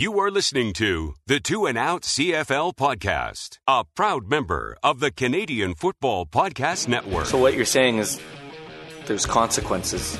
You 0.00 0.18
are 0.20 0.30
listening 0.30 0.72
to 0.80 1.16
the 1.26 1.40
Two 1.40 1.66
and 1.66 1.76
Out 1.76 2.04
CFL 2.04 2.74
podcast, 2.74 3.58
a 3.68 3.84
proud 3.84 4.30
member 4.30 4.74
of 4.82 4.98
the 4.98 5.10
Canadian 5.10 5.74
Football 5.74 6.24
Podcast 6.24 6.88
Network. 6.88 7.26
So 7.26 7.36
what 7.36 7.52
you're 7.52 7.66
saying 7.66 7.98
is 7.98 8.18
there's 9.04 9.26
consequences. 9.26 10.18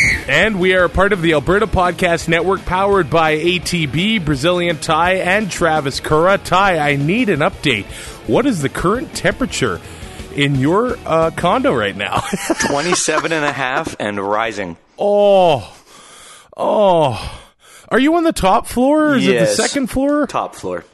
And 0.31 0.61
we 0.61 0.73
are 0.75 0.85
a 0.85 0.89
part 0.89 1.11
of 1.11 1.21
the 1.21 1.33
Alberta 1.33 1.67
Podcast 1.67 2.29
Network 2.29 2.63
powered 2.63 3.09
by 3.09 3.35
ATB, 3.35 4.23
Brazilian 4.23 4.77
Ty, 4.77 5.15
and 5.15 5.51
Travis 5.51 5.99
Kura. 5.99 6.37
Ty, 6.37 6.77
I 6.77 6.95
need 6.95 7.27
an 7.27 7.39
update. 7.41 7.83
What 8.29 8.45
is 8.45 8.61
the 8.61 8.69
current 8.69 9.13
temperature 9.13 9.81
in 10.33 10.55
your 10.55 10.97
uh, 11.05 11.31
condo 11.31 11.73
right 11.73 11.93
now? 11.97 12.21
27 12.69 13.33
and 13.33 13.43
a 13.43 13.51
half 13.51 13.97
and 13.99 14.17
rising. 14.25 14.77
oh, 14.97 15.77
oh. 16.55 17.37
Are 17.89 17.99
you 17.99 18.15
on 18.15 18.23
the 18.23 18.31
top 18.31 18.67
floor 18.67 19.09
or 19.09 19.15
is 19.17 19.27
it 19.27 19.33
Yes. 19.33 19.57
the 19.57 19.63
second 19.67 19.87
floor? 19.87 20.27
Top 20.27 20.55
floor. 20.55 20.85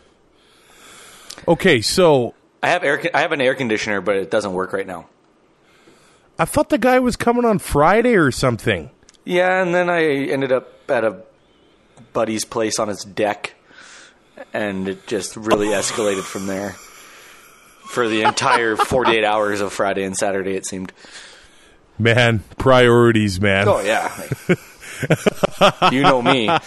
Okay, 1.48 1.82
so 1.82 2.34
I 2.64 2.70
have 2.70 2.84
air. 2.84 3.00
I 3.14 3.22
have 3.22 3.34
an 3.34 3.42
air 3.42 3.54
conditioner, 3.54 4.02
but 4.02 4.16
it 4.16 4.32
doesn't 4.32 4.54
work 4.54 4.74
right 4.74 4.88
now. 4.88 5.06
I 6.40 6.46
thought 6.46 6.70
the 6.70 6.80
guy 6.80 6.98
was 6.98 7.16
coming 7.16 7.46
on 7.46 7.60
Friday 7.60 8.16
or 8.16 8.32
something. 8.32 8.90
Yeah, 9.28 9.62
and 9.62 9.76
then 9.76 9.90
I 9.90 10.06
ended 10.06 10.54
up 10.54 10.90
at 10.90 11.04
a 11.04 11.22
buddy's 12.14 12.46
place 12.46 12.80
on 12.80 12.88
his 12.88 13.04
deck, 13.04 13.56
and 14.54 14.88
it 14.88 15.06
just 15.06 15.36
really 15.36 15.68
escalated 15.68 16.24
from 16.24 16.48
there. 16.48 16.76
For 17.90 18.08
the 18.08 18.22
entire 18.22 18.76
48 18.78 19.26
hours 19.26 19.60
of 19.60 19.74
Friday 19.74 20.06
and 20.06 20.16
Saturday, 20.16 20.56
it 20.56 20.66
seemed. 20.66 20.94
Man, 22.00 22.46
priorities, 22.58 23.42
man. 23.42 23.68
Oh 23.68 23.82
yeah, 23.82 24.14
you 25.92 26.04
know 26.04 26.22
me. 26.22 26.50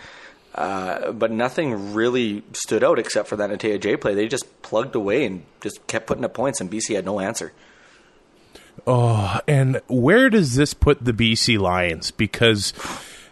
Uh, 0.55 1.11
but 1.11 1.31
nothing 1.31 1.93
really 1.93 2.41
stood 2.53 2.81
out 2.81 2.97
except 2.97 3.27
for 3.27 3.35
that 3.35 3.49
Natey 3.49 3.77
Adjei 3.77 3.99
play. 3.99 4.13
They 4.15 4.27
just 4.29 4.61
plugged 4.61 4.95
away 4.95 5.25
and 5.25 5.43
just 5.59 5.85
kept 5.85 6.07
putting 6.07 6.23
up 6.23 6.33
points, 6.33 6.61
and 6.61 6.71
BC 6.71 6.95
had 6.95 7.03
no 7.05 7.19
answer. 7.19 7.51
Oh, 8.87 9.39
and 9.47 9.81
where 9.87 10.29
does 10.29 10.55
this 10.55 10.73
put 10.73 11.03
the 11.03 11.11
BC 11.13 11.57
Lions? 11.59 12.11
Because 12.11 12.73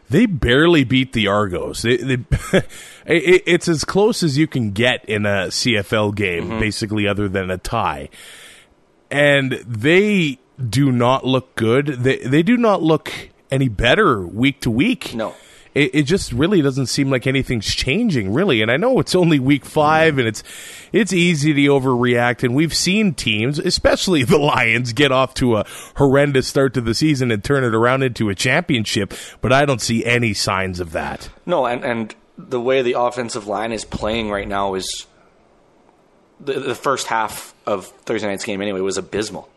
they 0.10 0.26
barely 0.26 0.84
beat 0.84 1.14
the 1.14 1.28
Argos. 1.28 1.82
They, 1.84 1.98
they, 1.98 2.14
it, 3.06 3.44
it's 3.46 3.68
as 3.68 3.84
close 3.86 4.22
as 4.24 4.38
you 4.38 4.48
can 4.48 4.72
get 4.72 5.06
in 5.06 5.26
a 5.26 5.48
CFL 5.48 6.16
game, 6.16 6.50
Mm-hmm. 6.50 6.60
basically, 6.60 7.08
other 7.08 7.30
than 7.30 7.50
a 7.52 7.58
tie. 7.58 8.10
And 9.12 9.52
they 9.68 10.40
do 10.70 10.92
not 10.92 11.26
look 11.26 11.56
good. 11.56 11.88
They 11.88 12.18
they 12.18 12.42
do 12.44 12.58
not 12.58 12.82
look 12.82 13.12
any 13.52 13.68
better 13.70 14.26
week 14.26 14.60
to 14.62 14.72
week. 14.72 15.14
No. 15.14 15.36
It, 15.74 15.96
it 15.96 16.04
just 16.04 16.32
really 16.32 16.62
doesn't 16.62 16.88
seem 16.88 17.10
like 17.10 17.28
anything's 17.28 17.74
changing, 17.74 18.34
really. 18.34 18.62
And 18.62 18.72
I 18.72 18.78
know 18.78 19.00
it's 19.00 19.16
only 19.16 19.40
week 19.40 19.66
five, 19.66 20.18
and 20.18 20.28
it's 20.28 20.44
it's 20.92 21.14
easy 21.14 21.54
to 21.54 21.62
overreact. 21.62 22.44
And 22.44 22.56
we've 22.56 22.74
seen 22.74 23.14
teams, 23.14 23.60
especially 23.60 24.24
the 24.24 24.38
Lions, 24.38 24.94
get 24.94 25.12
off 25.12 25.34
to 25.36 25.58
a 25.58 25.66
horrendous 25.96 26.48
start 26.48 26.74
to 26.76 26.82
the 26.82 26.94
season 26.94 27.32
and 27.32 27.44
turn 27.44 27.64
it 27.64 27.74
around 27.74 28.04
into 28.04 28.30
a 28.30 28.36
championship. 28.36 29.14
But 29.42 29.52
I 29.52 29.66
don't 29.66 29.82
see 29.82 30.06
any 30.06 30.34
signs 30.34 30.80
of 30.80 30.92
that. 30.92 31.30
No, 31.46 31.66
and, 31.66 31.84
and 31.84 32.16
the 32.38 32.62
way 32.62 32.82
the 32.82 32.94
offensive 32.94 33.48
line 33.48 33.72
is 33.72 33.86
playing 33.86 34.30
right 34.30 34.48
now 34.48 34.74
is 34.76 35.06
the, 36.40 36.60
the 36.60 36.76
first 36.76 37.08
half 37.08 37.54
of 37.66 37.88
Thursday 37.88 38.28
night's 38.28 38.46
game 38.46 38.62
anyway 38.62 38.82
was 38.82 38.98
abysmal. 38.98 39.50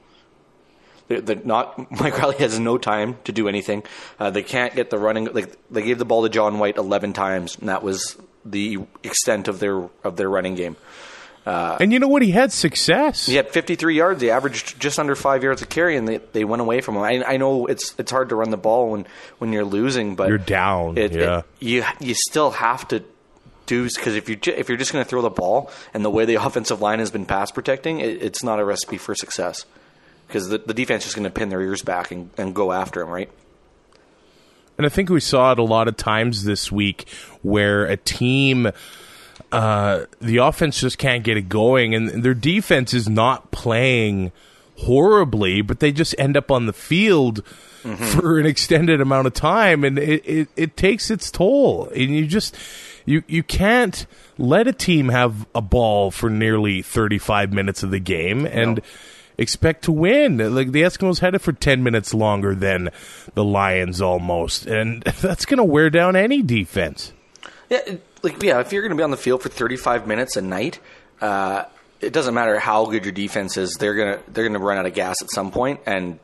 They're, 1.08 1.20
they're 1.20 1.36
not 1.44 1.90
Mike 2.00 2.18
Reilly 2.18 2.36
has 2.38 2.58
no 2.58 2.78
time 2.78 3.16
to 3.24 3.32
do 3.32 3.48
anything. 3.48 3.82
Uh, 4.18 4.30
they 4.30 4.42
can't 4.42 4.74
get 4.74 4.90
the 4.90 4.98
running. 4.98 5.26
Like 5.32 5.56
they 5.70 5.82
gave 5.82 5.98
the 5.98 6.04
ball 6.04 6.22
to 6.22 6.28
John 6.28 6.58
White 6.58 6.76
eleven 6.76 7.12
times, 7.12 7.56
and 7.58 7.68
that 7.68 7.82
was 7.82 8.16
the 8.44 8.78
extent 9.02 9.48
of 9.48 9.58
their 9.60 9.88
of 10.04 10.16
their 10.16 10.28
running 10.30 10.54
game. 10.54 10.76
and 11.46 11.92
you 11.92 11.98
know 12.00 12.08
what? 12.08 12.22
He 12.22 12.32
had 12.32 12.52
success. 12.52 13.26
He 13.26 13.36
had 13.36 13.48
53 13.50 13.94
yards. 13.96 14.20
He 14.20 14.30
averaged 14.30 14.80
just 14.80 14.98
under 14.98 15.14
five 15.14 15.44
yards 15.44 15.62
a 15.62 15.66
carry, 15.66 15.96
and 15.96 16.08
they, 16.08 16.16
they 16.32 16.44
went 16.44 16.60
away 16.60 16.80
from 16.80 16.96
him. 16.96 17.02
I, 17.02 17.22
I 17.24 17.36
know 17.36 17.66
it's 17.66 17.94
it's 17.98 18.10
hard 18.10 18.30
to 18.30 18.34
run 18.34 18.50
the 18.50 18.56
ball 18.56 18.90
when, 18.90 19.06
when 19.38 19.52
you're 19.52 19.64
losing, 19.64 20.16
but 20.16 20.28
You're 20.28 20.38
down, 20.38 20.98
It, 20.98 21.12
yeah. 21.12 21.38
it- 21.38 21.44
you 21.60 21.84
you 22.00 22.14
still 22.14 22.50
have 22.50 22.88
to 22.88 23.04
do 23.66 23.84
because 23.88 24.14
if 24.16 24.28
you 24.28 24.38
if 24.44 24.68
you're 24.68 24.78
just 24.78 24.92
going 24.92 25.04
to 25.04 25.08
throw 25.08 25.22
the 25.22 25.30
ball 25.30 25.70
and 25.94 26.04
the 26.04 26.10
way 26.10 26.24
the 26.24 26.34
offensive 26.44 26.80
line 26.80 26.98
has 26.98 27.10
been 27.12 27.26
pass 27.26 27.52
protecting, 27.52 28.00
it, 28.00 28.22
it's 28.22 28.42
not 28.42 28.58
a 28.58 28.64
recipe 28.64 28.98
for 28.98 29.14
success 29.14 29.64
because 30.26 30.48
the, 30.48 30.59
the 30.59 30.75
defense 30.75 31.06
is 31.06 31.14
going 31.14 31.25
to 31.25 31.31
pin 31.31 31.48
their 31.48 31.60
ears 31.60 31.82
back 31.82 32.10
and, 32.10 32.31
and 32.37 32.54
go 32.54 32.72
after 32.72 33.00
him, 33.00 33.09
right? 33.09 33.30
And 34.78 34.84
I 34.84 34.89
think 34.89 35.09
we 35.09 35.21
saw 35.21 35.53
it 35.53 35.59
a 35.59 35.62
lot 35.65 35.89
of 35.89 35.97
times 35.97 36.45
this 36.45 36.71
week 36.71 37.09
where 37.42 37.86
a 37.86 37.97
team, 37.97 38.71
uh, 39.50 40.04
the 40.21 40.39
offense 40.39 40.80
just 40.80 40.98
can't 40.98 41.24
get 41.24 41.36
it 41.36 41.48
going, 41.48 41.95
and 41.95 42.22
their 42.22 42.34
defense 42.34 42.92
is 42.92 43.09
not 43.09 43.50
playing 43.50 44.33
horribly, 44.80 45.62
but 45.62 45.80
they 45.80 45.92
just 45.92 46.15
end 46.18 46.36
up 46.36 46.50
on 46.50 46.66
the 46.66 46.72
field 46.74 47.42
for 47.86 48.39
an 48.39 48.47
extended 48.47 49.00
amount 49.00 49.27
of 49.27 49.34
time, 49.34 49.84
and 49.84 49.98
it, 49.98 50.22
it, 50.27 50.48
it 50.56 50.77
takes 50.77 51.10
its 51.10 51.30
toll. 51.30 51.89
And 51.91 52.15
you 52.15 52.27
just 52.27 52.56
you 53.04 53.22
you 53.27 53.42
can't 53.42 54.06
let 54.39 54.66
a 54.66 54.72
team 54.72 55.09
have 55.09 55.47
a 55.54 55.62
ball 55.62 56.10
for 56.10 56.28
nearly 56.28 56.83
thirty 56.83 57.18
five 57.18 57.53
minutes 57.53 57.83
of 57.83 57.91
the 57.91 58.00
game 58.00 58.45
and 58.45 58.80
expect 59.38 59.84
to 59.84 59.92
win. 59.92 60.38
Like 60.54 60.72
the 60.72 60.83
Eskimos 60.83 61.21
had 61.21 61.34
it 61.34 61.41
for 61.41 61.53
10 61.53 61.83
minutes 61.83 62.15
longer 62.15 62.54
than 62.54 62.91
the 63.34 63.44
Lions 63.44 64.00
almost. 64.00 64.66
And 64.66 65.03
that's 65.21 65.44
going 65.44 65.59
to 65.59 65.65
wear 65.65 65.91
down 65.91 66.16
any 66.16 66.42
defense. 66.42 67.12
Yeah, 67.68 67.97
like 68.22 68.42
yeah, 68.42 68.60
if 68.60 68.72
you're 68.72 68.83
going 68.83 68.91
to 68.91 68.97
be 68.97 69.03
on 69.03 69.10
the 69.10 69.16
field 69.16 69.42
for 69.42 69.48
35 69.48 70.06
minutes 70.06 70.36
a 70.36 70.42
night, 70.42 70.78
uh, 71.21 71.65
it 72.00 72.12
doesn't 72.12 72.34
matter 72.34 72.59
how 72.59 72.86
good 72.86 73.04
your 73.04 73.12
defense 73.12 73.56
is. 73.56 73.74
They're 73.74 73.94
gonna 73.94 74.21
they're 74.28 74.47
gonna 74.47 74.62
run 74.62 74.78
out 74.78 74.86
of 74.86 74.94
gas 74.94 75.22
at 75.22 75.30
some 75.30 75.50
point, 75.50 75.80
and 75.86 76.18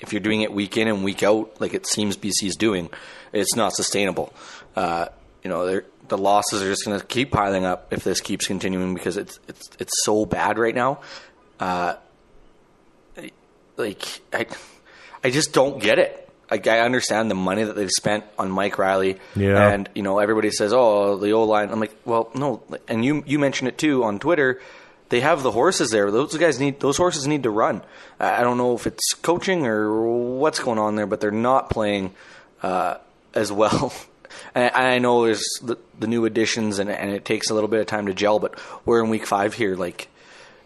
if 0.00 0.12
you're 0.12 0.20
doing 0.20 0.42
it 0.42 0.52
week 0.52 0.76
in 0.76 0.88
and 0.88 1.04
week 1.04 1.22
out, 1.22 1.60
like 1.60 1.74
it 1.74 1.86
seems 1.86 2.16
BC 2.16 2.44
is 2.44 2.56
doing, 2.56 2.90
it's 3.32 3.54
not 3.54 3.72
sustainable. 3.72 4.32
Uh, 4.74 5.06
you 5.42 5.48
know, 5.48 5.80
the 6.08 6.18
losses 6.18 6.62
are 6.62 6.66
just 6.66 6.84
going 6.84 6.98
to 6.98 7.06
keep 7.06 7.30
piling 7.30 7.64
up 7.64 7.92
if 7.92 8.04
this 8.04 8.20
keeps 8.20 8.46
continuing 8.46 8.94
because 8.94 9.16
it's 9.16 9.38
it's 9.48 9.70
it's 9.78 10.04
so 10.04 10.26
bad 10.26 10.58
right 10.58 10.74
now. 10.74 11.00
Uh, 11.60 11.94
like 13.76 14.20
I, 14.32 14.46
I 15.24 15.30
just 15.30 15.52
don't 15.52 15.80
get 15.80 15.98
it. 15.98 16.18
Like 16.50 16.66
I 16.66 16.80
understand 16.80 17.30
the 17.30 17.34
money 17.34 17.64
that 17.64 17.74
they've 17.76 17.90
spent 17.90 18.24
on 18.38 18.50
Mike 18.50 18.78
Reilly, 18.78 19.18
Yeah. 19.34 19.68
and 19.70 19.88
you 19.94 20.02
know 20.02 20.18
everybody 20.18 20.50
says, 20.50 20.72
"Oh, 20.74 21.16
the 21.16 21.32
O 21.32 21.44
line." 21.44 21.70
I'm 21.70 21.80
like, 21.80 21.94
well, 22.04 22.30
no, 22.34 22.62
and 22.88 23.04
you 23.04 23.22
you 23.26 23.38
mentioned 23.38 23.68
it 23.68 23.78
too 23.78 24.04
on 24.04 24.18
Twitter. 24.18 24.60
They 25.08 25.20
have 25.20 25.42
the 25.42 25.50
horses 25.50 25.90
there. 25.90 26.10
Those 26.10 26.36
guys 26.36 26.58
need 26.60 26.80
those 26.80 26.96
horses 26.96 27.26
need 27.26 27.42
to 27.44 27.50
run. 27.50 27.82
I 28.20 28.42
don't 28.42 28.58
know 28.58 28.74
if 28.74 28.86
it's 28.86 29.14
coaching 29.14 29.66
or 29.66 30.06
what's 30.38 30.58
going 30.58 30.78
on 30.78 30.96
there, 30.96 31.06
but 31.06 31.20
they're 31.20 31.30
not 31.30 31.70
playing 31.70 32.14
uh, 32.62 32.96
as 33.34 33.50
well. 33.50 33.92
And 34.54 34.70
I 34.74 34.94
I 34.94 34.98
know 34.98 35.24
there's 35.26 35.44
the, 35.62 35.76
the 35.98 36.06
new 36.06 36.24
additions, 36.24 36.78
and, 36.78 36.88
and 36.90 37.10
it 37.10 37.22
takes 37.26 37.50
a 37.50 37.54
little 37.54 37.68
bit 37.68 37.80
of 37.80 37.86
time 37.86 38.06
to 38.06 38.14
gel. 38.14 38.38
But 38.38 38.58
we're 38.86 39.04
in 39.04 39.10
week 39.10 39.26
five 39.26 39.52
here. 39.52 39.76
Like 39.76 40.08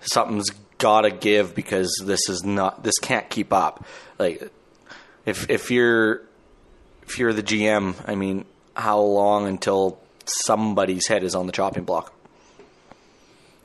something's 0.01 0.51
got 0.79 1.03
to 1.03 1.11
give 1.11 1.55
because 1.55 2.03
this 2.05 2.29
is 2.29 2.45
not 2.45 2.83
this 2.83 2.99
can't 2.99 3.29
keep 3.31 3.53
up. 3.53 3.85
Like 4.19 4.51
if 5.25 5.49
if 5.51 5.71
you're 5.71 6.23
if 7.03 7.19
you're 7.19 7.33
the 7.33 7.43
GM, 7.43 7.95
I 8.07 8.15
mean, 8.15 8.45
how 8.75 9.01
long 9.01 9.47
until 9.47 9.99
somebody's 10.25 11.07
head 11.07 11.23
is 11.23 11.35
on 11.35 11.47
the 11.47 11.53
chopping 11.53 11.85
block? 11.85 12.13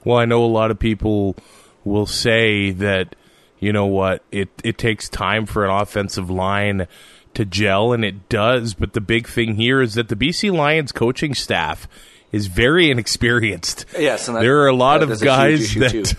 Well, 0.04 0.18
I 0.18 0.25
know 0.25 0.44
a 0.44 0.48
lot 0.48 0.72
of 0.72 0.80
people 0.80 1.36
will 1.84 2.06
say 2.06 2.72
that 2.72 3.16
you 3.60 3.72
know 3.72 3.86
what 3.86 4.24
it 4.31 4.50
it 4.64 4.78
takes 4.78 5.10
time 5.10 5.46
for 5.46 5.66
an 5.66 5.72
offensive 5.72 6.30
line 6.30 6.88
to 7.34 7.46
gel, 7.46 7.94
and 7.94 8.04
it 8.04 8.30
does. 8.30 8.74
But 8.74 8.94
the 8.94 9.02
big 9.02 9.28
thing 9.28 9.56
here 9.56 9.81
is 9.81 9.94
that 9.94 10.10
the 10.10 10.16
BC 10.16 10.52
Lions 10.52 10.92
coaching 10.92 11.34
staff 11.34 11.88
is 12.31 12.48
very 12.48 12.90
inexperienced. 12.90 13.86
Yes, 13.98 14.28
and 14.28 14.38
that- 14.38 14.42
there 14.42 14.62
are 14.62 14.68
a 14.68 14.75
lot 14.75 15.04
of 15.04 15.12
is 15.12 15.22
a 15.22 15.48
huge 15.48 15.75
guys 15.75 15.92
that. 15.92 16.16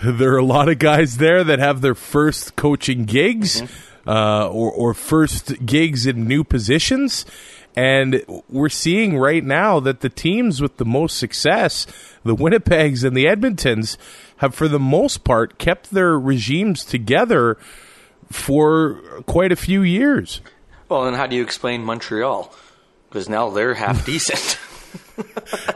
There 0.18 0.32
are 0.32 0.38
a 0.38 0.44
lot 0.44 0.68
of 0.68 0.78
guys 0.78 1.18
there 1.18 1.44
that 1.44 1.58
have 1.58 1.80
their 1.80 1.94
first 1.94 2.56
coaching 2.56 3.04
gigs 3.04 3.62
Mm-hmm. 3.62 4.08
uh, 4.08 4.46
or, 4.48 4.72
or 4.72 4.94
first 4.94 5.64
gigs 5.66 6.06
in 6.06 6.26
new 6.26 6.42
positions. 6.42 7.26
And 7.76 8.24
we're 8.48 8.68
seeing 8.70 9.18
right 9.18 9.44
now 9.44 9.78
that 9.80 10.00
the 10.00 10.08
teams 10.08 10.60
with 10.60 10.78
the 10.78 10.84
most 10.84 11.18
success, 11.18 11.86
the 12.24 12.34
Winnipegs 12.34 13.04
and 13.04 13.16
the 13.16 13.26
Edmontons, 13.26 13.96
have 14.38 14.54
for 14.54 14.66
the 14.68 14.78
most 14.80 15.22
part 15.22 15.58
kept 15.58 15.90
their 15.90 16.18
regimes 16.18 16.84
together 16.84 17.58
for 18.30 18.94
quite 19.26 19.52
a 19.52 19.56
few 19.56 19.82
years. 19.82 20.40
Well, 20.88 21.04
then 21.04 21.14
how 21.14 21.26
do 21.26 21.36
you 21.36 21.42
explain 21.42 21.84
Montreal? 21.84 22.52
Because 23.08 23.28
now 23.28 23.50
they're 23.50 23.74
half 23.74 24.04
decent. 24.12 24.58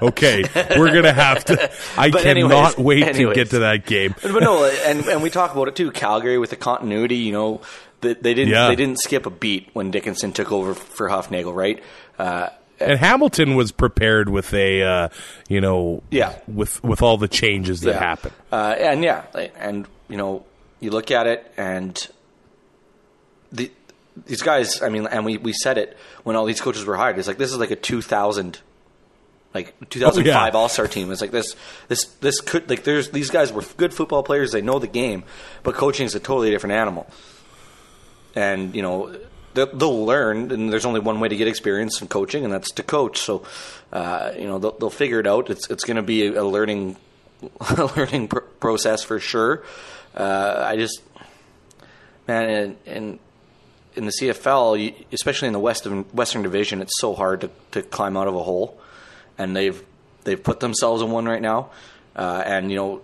Okay, 0.03 0.45
we're 0.77 0.93
gonna 0.93 1.13
have 1.13 1.45
to. 1.47 1.71
I 1.97 2.11
But 2.11 2.23
cannot 2.23 2.75
anyways, 2.75 2.79
wait 2.79 3.15
to 3.15 3.35
get 3.35 3.51
to 3.51 3.61
that 3.61 3.87
game. 3.87 4.15
but 4.23 4.43
no, 4.43 4.65
and 4.65 5.05
and 5.07 5.23
we 5.23 5.31
talk 5.31 5.53
about 5.53 5.69
it 5.69 5.77
too. 5.77 5.91
Calgary 5.91 6.39
with 6.39 6.51
the 6.51 6.57
continuity, 6.57 7.17
you 7.17 7.33
know, 7.33 7.61
they, 8.01 8.15
they 8.15 8.35
didn't 8.35 8.53
Yeah. 8.53 8.69
they 8.69 8.77
didn't 8.77 8.99
skip 9.01 9.27
a 9.27 9.31
beat 9.31 9.69
when 9.73 9.91
Dickenson 9.91 10.33
took 10.33 10.53
over 10.53 10.75
for 10.75 11.09
Hufnagel, 11.09 11.55
right? 11.55 11.83
Uh, 12.19 12.49
And 12.81 12.99
Hamilton 12.99 13.55
was 13.55 13.71
prepared 13.73 14.29
with 14.29 14.53
a, 14.55 14.83
uh, 14.83 15.09
you 15.49 15.61
know, 15.61 16.03
Yeah. 16.11 16.35
with 16.49 16.83
with 16.85 17.03
all 17.03 17.17
the 17.17 17.29
changes 17.29 17.81
that 17.83 17.95
Yeah. 17.95 17.99
happen. 18.01 18.33
Uh, 18.53 18.75
and 18.79 19.03
yeah, 19.05 19.23
and 19.59 19.87
you 20.09 20.17
know, 20.17 20.45
you 20.81 20.91
look 20.91 21.11
at 21.11 21.27
it, 21.27 21.51
and 21.57 22.07
the 23.53 23.71
these 24.27 24.43
guys. 24.43 24.83
I 24.83 24.89
mean, 24.91 25.07
and 25.07 25.25
we 25.25 25.37
we 25.39 25.53
said 25.53 25.79
it 25.79 25.97
when 26.25 26.37
all 26.37 26.45
these 26.47 26.61
coaches 26.61 26.85
were 26.85 26.97
hired. 26.97 27.19
It's 27.19 27.29
like 27.29 27.39
this 27.39 27.53
is 27.53 27.59
like 27.59 27.71
a 27.71 27.77
two 27.77 28.03
thousand. 28.03 28.59
Like 29.55 29.75
2005 29.89 30.27
Oh, 30.27 30.47
yeah. 30.47 30.51
All 30.51 30.69
Star 30.69 30.89
team. 30.89 31.13
It's 31.13 31.21
like 31.21 31.31
this, 31.31 31.55
this, 31.89 32.05
this 32.05 32.41
could 32.41 32.69
like. 32.69 32.83
There's 32.85 33.11
these 33.11 33.31
guys 33.31 33.53
were 33.53 33.63
good 33.77 33.95
football 33.95 34.23
players. 34.23 34.53
They 34.53 34.63
know 34.63 34.79
the 34.79 34.89
game, 34.89 35.23
but 35.63 35.75
coaching 35.75 36.07
is 36.07 36.15
a 36.15 36.21
totally 36.21 36.51
different 36.51 36.75
animal. 36.75 37.07
And 38.35 38.75
you 38.75 38.83
know, 38.83 39.17
they'll, 39.55 39.75
they'll 39.75 40.05
learn. 40.05 40.51
And 40.51 40.73
there's 40.73 40.85
only 40.85 41.01
one 41.01 41.21
way 41.21 41.29
to 41.29 41.37
get 41.37 41.47
experience 41.47 42.03
in 42.03 42.09
coaching, 42.09 42.45
and 42.45 42.53
that's 42.53 42.73
to 42.73 42.83
coach. 42.83 43.21
So, 43.21 43.45
uh, 43.93 44.33
you 44.37 44.47
know, 44.47 44.59
they'll, 44.59 44.73
they'll 44.73 44.91
figure 44.91 45.21
it 45.21 45.27
out. 45.27 45.51
It's 45.51 45.71
it's 45.71 45.85
going 45.85 45.97
to 45.97 46.03
be 46.03 46.27
a, 46.27 46.43
a 46.43 46.45
learning 46.45 46.97
a 47.77 47.91
learning 47.97 48.29
pr- 48.29 48.41
process 48.61 49.03
for 49.03 49.21
sure. 49.21 49.63
Uh, 50.17 50.65
I 50.67 50.77
just, 50.77 51.01
man, 52.27 52.49
and, 52.49 52.77
and 52.87 53.19
in 53.97 54.07
the 54.07 54.13
CFL, 54.13 54.95
especially 55.13 55.49
in 55.49 55.53
the 55.53 55.61
West 55.61 55.87
Western 55.87 56.43
Division, 56.43 56.83
it's 56.83 56.99
so 57.01 57.15
hard 57.15 57.43
to, 57.43 57.51
to 57.73 57.83
climb 57.83 58.17
out 58.17 58.29
of 58.29 58.35
a 58.35 58.43
hole, 58.43 58.81
and 59.39 59.55
they've 59.57 59.83
they've 60.25 60.43
put 60.43 60.61
themselves 60.61 61.03
in 61.03 61.11
one 61.11 61.27
right 61.27 61.43
now. 61.43 61.71
Uh, 62.17 62.43
and 62.45 62.71
you 62.71 62.77
know, 62.77 63.03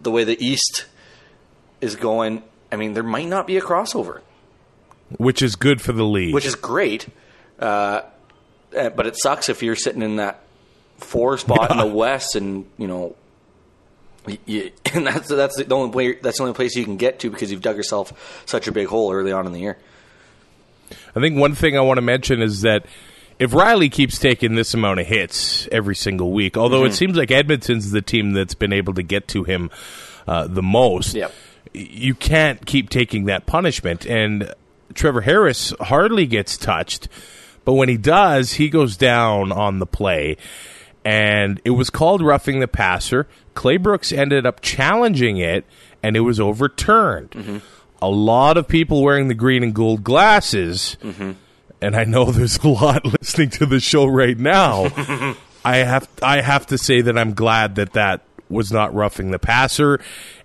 the 0.00 0.10
way 0.10 0.24
the 0.24 0.42
East 0.44 0.86
is 1.80 1.96
going, 1.96 2.42
I 2.72 2.76
mean, 2.76 2.94
there 2.94 3.02
might 3.02 3.28
not 3.28 3.46
be 3.46 3.56
a 3.56 3.60
crossover, 3.60 4.20
which 5.18 5.42
is 5.42 5.54
good 5.56 5.80
for 5.80 5.92
the 5.92 6.04
league. 6.04 6.34
which 6.34 6.46
is 6.46 6.54
great. 6.54 7.06
Uh, 7.58 8.02
but 8.70 9.06
it 9.06 9.16
sucks 9.16 9.48
if 9.48 9.62
you're 9.62 9.76
sitting 9.76 10.02
in 10.02 10.16
that 10.16 10.40
four 10.98 11.38
spot 11.38 11.70
in 11.70 11.76
the 11.78 11.86
West, 11.86 12.36
and 12.36 12.66
you 12.78 12.86
know. 12.86 13.16
y- 14.26 14.38
y- 14.46 14.72
And 14.94 15.06
that's 15.06 15.28
that's 15.28 15.56
the 15.56 15.74
only 15.74 15.90
way, 15.94 16.12
that's 16.14 16.38
the 16.38 16.42
only 16.44 16.54
place 16.54 16.74
you 16.74 16.84
can 16.84 16.96
get 16.96 17.20
to 17.20 17.30
because 17.30 17.50
you've 17.52 17.62
dug 17.62 17.76
yourself 17.76 18.42
such 18.46 18.66
a 18.68 18.72
big 18.72 18.86
hole 18.88 19.12
early 19.12 19.32
on 19.32 19.46
in 19.46 19.52
the 19.52 19.60
year. 19.60 19.78
I 21.14 21.20
think 21.20 21.38
one 21.38 21.54
thing 21.54 21.76
I 21.76 21.80
want 21.82 21.98
to 21.98 22.02
mention 22.02 22.40
is 22.42 22.62
that 22.62 22.86
if 23.38 23.54
Reilly 23.54 23.88
keeps 23.88 24.18
taking 24.18 24.54
this 24.54 24.74
amount 24.74 25.00
of 25.00 25.06
hits 25.06 25.68
every 25.72 25.94
single 25.96 26.32
week, 26.32 26.56
although 26.56 26.78
Mm-hmm. 26.82 26.90
it 26.92 26.94
seems 26.94 27.16
like 27.16 27.30
Edmonton's 27.30 27.90
the 27.90 28.02
team 28.02 28.32
that's 28.32 28.54
been 28.54 28.72
able 28.72 28.94
to 28.94 29.02
get 29.02 29.28
to 29.28 29.44
him 29.44 29.70
uh, 30.26 30.46
the 30.46 30.62
most, 30.62 31.14
Yep. 31.14 31.32
you 31.72 32.14
can't 32.14 32.64
keep 32.66 32.90
taking 32.90 33.26
that 33.26 33.46
punishment. 33.46 34.06
And 34.06 34.52
Trevor 34.94 35.20
Harris 35.22 35.72
hardly 35.80 36.26
gets 36.26 36.56
touched, 36.56 37.08
but 37.64 37.74
when 37.74 37.88
he 37.88 37.96
does, 37.96 38.54
he 38.54 38.68
goes 38.68 38.96
down 38.96 39.52
on 39.52 39.78
the 39.78 39.86
play. 39.86 40.36
And 41.04 41.60
it 41.64 41.70
was 41.70 41.90
called 41.90 42.20
roughing 42.22 42.60
the 42.60 42.68
passer. 42.68 43.26
Claybrooks 43.54 44.16
ended 44.16 44.44
up 44.44 44.60
challenging 44.60 45.38
it, 45.38 45.64
and 46.02 46.16
it 46.16 46.20
was 46.20 46.38
overturned. 46.40 47.62
A 48.02 48.08
lot 48.10 48.56
of 48.56 48.68
people 48.68 49.02
wearing 49.02 49.28
the 49.28 49.34
green 49.34 49.62
and 49.62 49.74
gold 49.74 50.04
glasses, 50.04 50.96
and 51.80 51.96
I 51.96 52.04
know 52.04 52.30
there's 52.30 52.58
a 52.58 52.68
lot 52.68 53.04
listening 53.20 53.50
to 53.50 53.66
the 53.66 53.80
show 53.80 54.06
right 54.06 54.38
now. 54.38 54.84
I 55.64 55.78
have 55.78 56.08
I 56.22 56.40
have 56.40 56.66
to 56.68 56.78
say 56.78 57.00
that 57.02 57.18
I'm 57.18 57.34
glad 57.34 57.74
that 57.76 57.92
that 57.92 58.22
was 58.48 58.72
not 58.72 58.94
roughing 58.94 59.30
the 59.30 59.38
passer. 59.38 60.00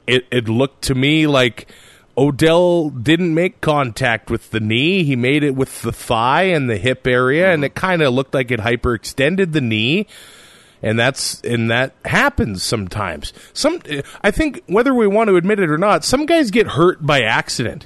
It 0.07 0.25
it 0.31 0.49
looked 0.49 0.83
to 0.83 0.95
me 0.95 1.27
like 1.27 1.67
Odell 2.17 2.89
didn't 2.89 3.33
make 3.33 3.61
contact 3.61 4.29
with 4.29 4.51
the 4.51 4.59
knee. 4.59 5.03
He 5.03 5.15
made 5.15 5.43
it 5.43 5.55
with 5.55 5.81
the 5.81 5.91
thigh 5.91 6.43
and 6.43 6.69
the 6.69 6.77
hip 6.77 7.07
area, 7.07 7.51
and 7.51 7.59
mm-hmm. 7.59 7.65
it 7.65 7.75
kind 7.75 8.01
of 8.01 8.13
looked 8.13 8.33
like 8.33 8.51
it 8.51 8.59
hyperextended 8.59 9.51
the 9.53 9.61
knee. 9.61 10.07
And 10.81 10.99
that's 10.99 11.39
and 11.41 11.71
that 11.71 11.93
happens 12.03 12.61
sometimes. 12.61 13.31
Some 13.53 13.81
I 14.21 14.31
think 14.31 14.63
whether 14.67 14.93
we 14.93 15.07
want 15.07 15.29
to 15.29 15.37
admit 15.37 15.59
it 15.59 15.71
or 15.71 15.77
not, 15.77 16.03
some 16.03 16.25
guys 16.25 16.51
get 16.51 16.67
hurt 16.67 17.05
by 17.05 17.21
accident. 17.21 17.85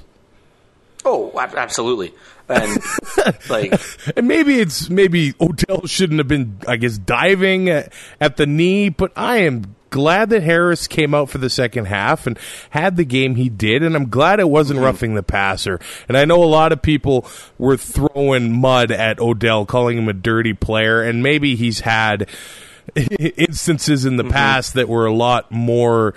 Oh, 1.04 1.32
absolutely. 1.38 2.12
And 2.48 2.78
like, 3.50 3.80
And 4.16 4.26
maybe 4.26 4.60
it's 4.60 4.88
maybe 4.88 5.34
Odell 5.40 5.86
shouldn't 5.86 6.18
have 6.18 6.28
been, 6.28 6.60
I 6.66 6.76
guess, 6.76 6.98
diving 6.98 7.68
at, 7.68 7.92
at 8.20 8.36
the 8.36 8.46
knee. 8.46 8.88
But 8.88 9.12
I 9.16 9.38
am 9.38 9.76
glad 9.90 10.30
that 10.30 10.42
Harris 10.42 10.86
came 10.86 11.14
out 11.14 11.30
for 11.30 11.38
the 11.38 11.50
second 11.50 11.86
half 11.86 12.26
and 12.26 12.38
had 12.70 12.96
the 12.96 13.04
game 13.04 13.34
he 13.34 13.48
did, 13.48 13.82
and 13.82 13.96
I'm 13.96 14.08
glad 14.08 14.40
it 14.40 14.48
wasn't 14.48 14.78
mm-hmm. 14.78 14.86
roughing 14.86 15.14
the 15.14 15.22
passer. 15.22 15.80
And 16.08 16.16
I 16.16 16.24
know 16.24 16.42
a 16.42 16.46
lot 16.46 16.72
of 16.72 16.82
people 16.82 17.26
were 17.58 17.76
throwing 17.76 18.60
mud 18.60 18.90
at 18.90 19.18
Odell, 19.18 19.66
calling 19.66 19.98
him 19.98 20.08
a 20.08 20.12
dirty 20.12 20.54
player, 20.54 21.02
and 21.02 21.22
maybe 21.22 21.56
he's 21.56 21.80
had 21.80 22.28
instances 22.96 24.04
in 24.04 24.16
the 24.16 24.22
mm-hmm. 24.22 24.32
past 24.32 24.74
that 24.74 24.88
were 24.88 25.06
a 25.06 25.14
lot 25.14 25.50
more 25.50 26.14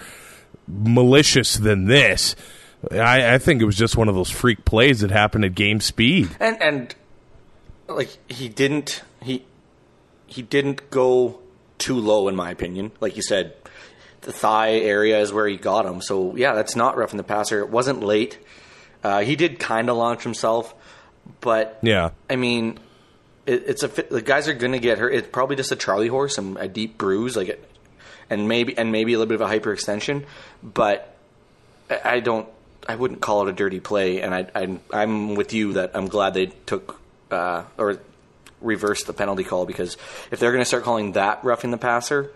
malicious 0.67 1.55
than 1.55 1.85
this. 1.85 2.35
I, 2.89 3.35
I 3.35 3.37
think 3.37 3.61
it 3.61 3.65
was 3.65 3.77
just 3.77 3.95
one 3.95 4.09
of 4.09 4.15
those 4.15 4.29
freak 4.29 4.65
plays 4.65 5.01
that 5.01 5.11
happened 5.11 5.45
at 5.45 5.53
game 5.53 5.79
speed. 5.81 6.29
and 6.39 6.61
and 6.61 6.95
like 7.87 8.17
he 8.31 8.49
didn't 8.49 9.03
he 9.21 9.45
he 10.25 10.41
didn't 10.41 10.89
go 10.89 11.39
too 11.77 11.95
low 11.99 12.27
in 12.27 12.35
my 12.35 12.49
opinion. 12.51 12.91
Like 12.99 13.15
you 13.15 13.21
said, 13.21 13.53
the 14.21 14.31
thigh 14.31 14.73
area 14.73 15.19
is 15.19 15.31
where 15.33 15.47
he 15.47 15.57
got 15.57 15.85
him. 15.85 16.01
So 16.01 16.35
yeah, 16.35 16.53
that's 16.53 16.75
not 16.75 16.97
roughing 16.97 17.17
the 17.17 17.23
passer. 17.23 17.59
It 17.59 17.69
wasn't 17.69 18.01
late. 18.01 18.39
Uh, 19.03 19.21
he 19.21 19.35
did 19.35 19.59
kind 19.59 19.89
of 19.89 19.97
launch 19.97 20.23
himself, 20.23 20.73
but 21.41 21.79
Yeah. 21.81 22.11
I 22.29 22.35
mean, 22.35 22.79
it, 23.45 23.63
it's 23.67 23.83
a 23.83 23.87
the 23.87 24.21
guys 24.21 24.47
are 24.47 24.53
going 24.53 24.73
to 24.73 24.79
get 24.79 24.97
hurt. 24.99 25.13
It's 25.13 25.27
probably 25.27 25.55
just 25.55 25.71
a 25.71 25.75
Charlie 25.75 26.07
horse 26.07 26.37
and 26.37 26.57
a 26.57 26.67
deep 26.67 26.97
bruise, 26.97 27.35
like 27.35 27.49
it, 27.49 27.69
and 28.29 28.47
maybe 28.47 28.77
and 28.77 28.91
maybe 28.91 29.13
a 29.13 29.19
little 29.19 29.29
bit 29.29 29.41
of 29.41 29.49
a 29.49 29.59
hyperextension. 29.59 30.25
But 30.63 31.15
I, 31.89 32.01
I 32.05 32.19
don't 32.19 32.47
I 32.87 32.95
wouldn't 32.95 33.21
call 33.21 33.47
it 33.47 33.49
a 33.49 33.53
dirty 33.53 33.79
play, 33.79 34.21
and 34.21 34.33
I, 34.33 34.47
I 34.55 34.77
I'm 34.91 35.35
with 35.35 35.53
you 35.53 35.73
that 35.73 35.91
I'm 35.93 36.07
glad 36.07 36.33
they 36.33 36.47
took 36.47 36.99
uh, 37.29 37.63
or 37.77 37.99
reversed 38.59 39.07
the 39.07 39.13
penalty 39.13 39.43
call 39.43 39.65
because 39.65 39.97
if 40.31 40.39
they're 40.39 40.51
going 40.51 40.61
to 40.61 40.65
start 40.65 40.83
calling 40.83 41.13
that 41.13 41.43
roughing 41.43 41.71
the 41.71 41.77
passer, 41.77 42.31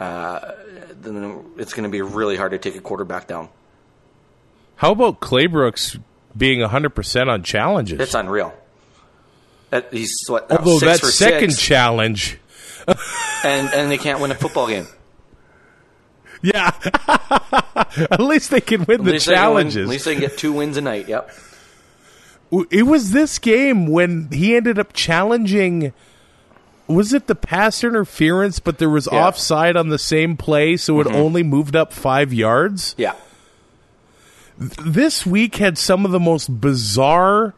uh, 0.00 0.52
then 1.00 1.44
it's 1.58 1.74
going 1.74 1.84
to 1.84 1.90
be 1.90 2.02
really 2.02 2.36
hard 2.36 2.52
to 2.52 2.58
take 2.58 2.76
a 2.76 2.80
quarterback 2.80 3.26
down. 3.26 3.48
How 4.76 4.92
about 4.92 5.20
Claybrooks 5.20 6.00
being 6.36 6.60
100% 6.60 7.28
on 7.28 7.42
challenges? 7.42 8.00
It's 8.00 8.14
unreal. 8.14 8.54
Uh, 9.72 9.82
He's 9.90 10.24
what? 10.28 10.50
Although 10.50 10.78
that 10.80 11.00
for 11.00 11.06
second 11.06 11.50
six, 11.50 11.62
challenge, 11.62 12.38
and 13.44 13.68
and 13.68 13.90
they 13.90 13.98
can't 13.98 14.20
win 14.20 14.30
a 14.30 14.34
football 14.34 14.66
game. 14.66 14.86
Yeah. 16.42 16.72
At 18.10 18.20
least 18.20 18.50
they 18.50 18.60
can 18.60 18.84
win 18.84 19.00
At 19.00 19.04
the 19.04 19.10
can 19.10 19.12
win- 19.12 19.20
challenges. 19.20 19.76
at 19.88 19.88
least 19.90 20.04
they 20.04 20.12
can 20.14 20.20
get 20.20 20.36
two 20.38 20.52
wins 20.52 20.76
a 20.76 20.80
night. 20.80 21.08
Yep. 21.08 21.30
It 22.70 22.84
was 22.84 23.10
this 23.12 23.38
game 23.38 23.86
when 23.88 24.28
he 24.30 24.56
ended 24.56 24.78
up 24.78 24.92
challenging. 24.92 25.92
Was 26.86 27.12
it 27.12 27.26
the 27.26 27.34
pass 27.34 27.84
interference? 27.84 28.58
But 28.60 28.78
there 28.78 28.88
was 28.90 29.06
Yeah. 29.06 29.18
Mm-hmm. 29.18 29.28
offside 29.28 29.76
on 29.76 29.88
the 29.90 29.98
same 29.98 30.36
play, 30.36 30.76
so 30.76 31.00
it 31.00 31.06
only 31.06 31.42
moved 31.42 31.76
up 31.76 31.92
five 31.92 32.32
yards. 32.32 32.94
Yeah. 32.98 33.14
This 34.58 35.24
week 35.26 35.56
had 35.56 35.76
some 35.78 36.04
of 36.04 36.10
the 36.10 36.18
most 36.20 36.60
bizarre 36.60 37.54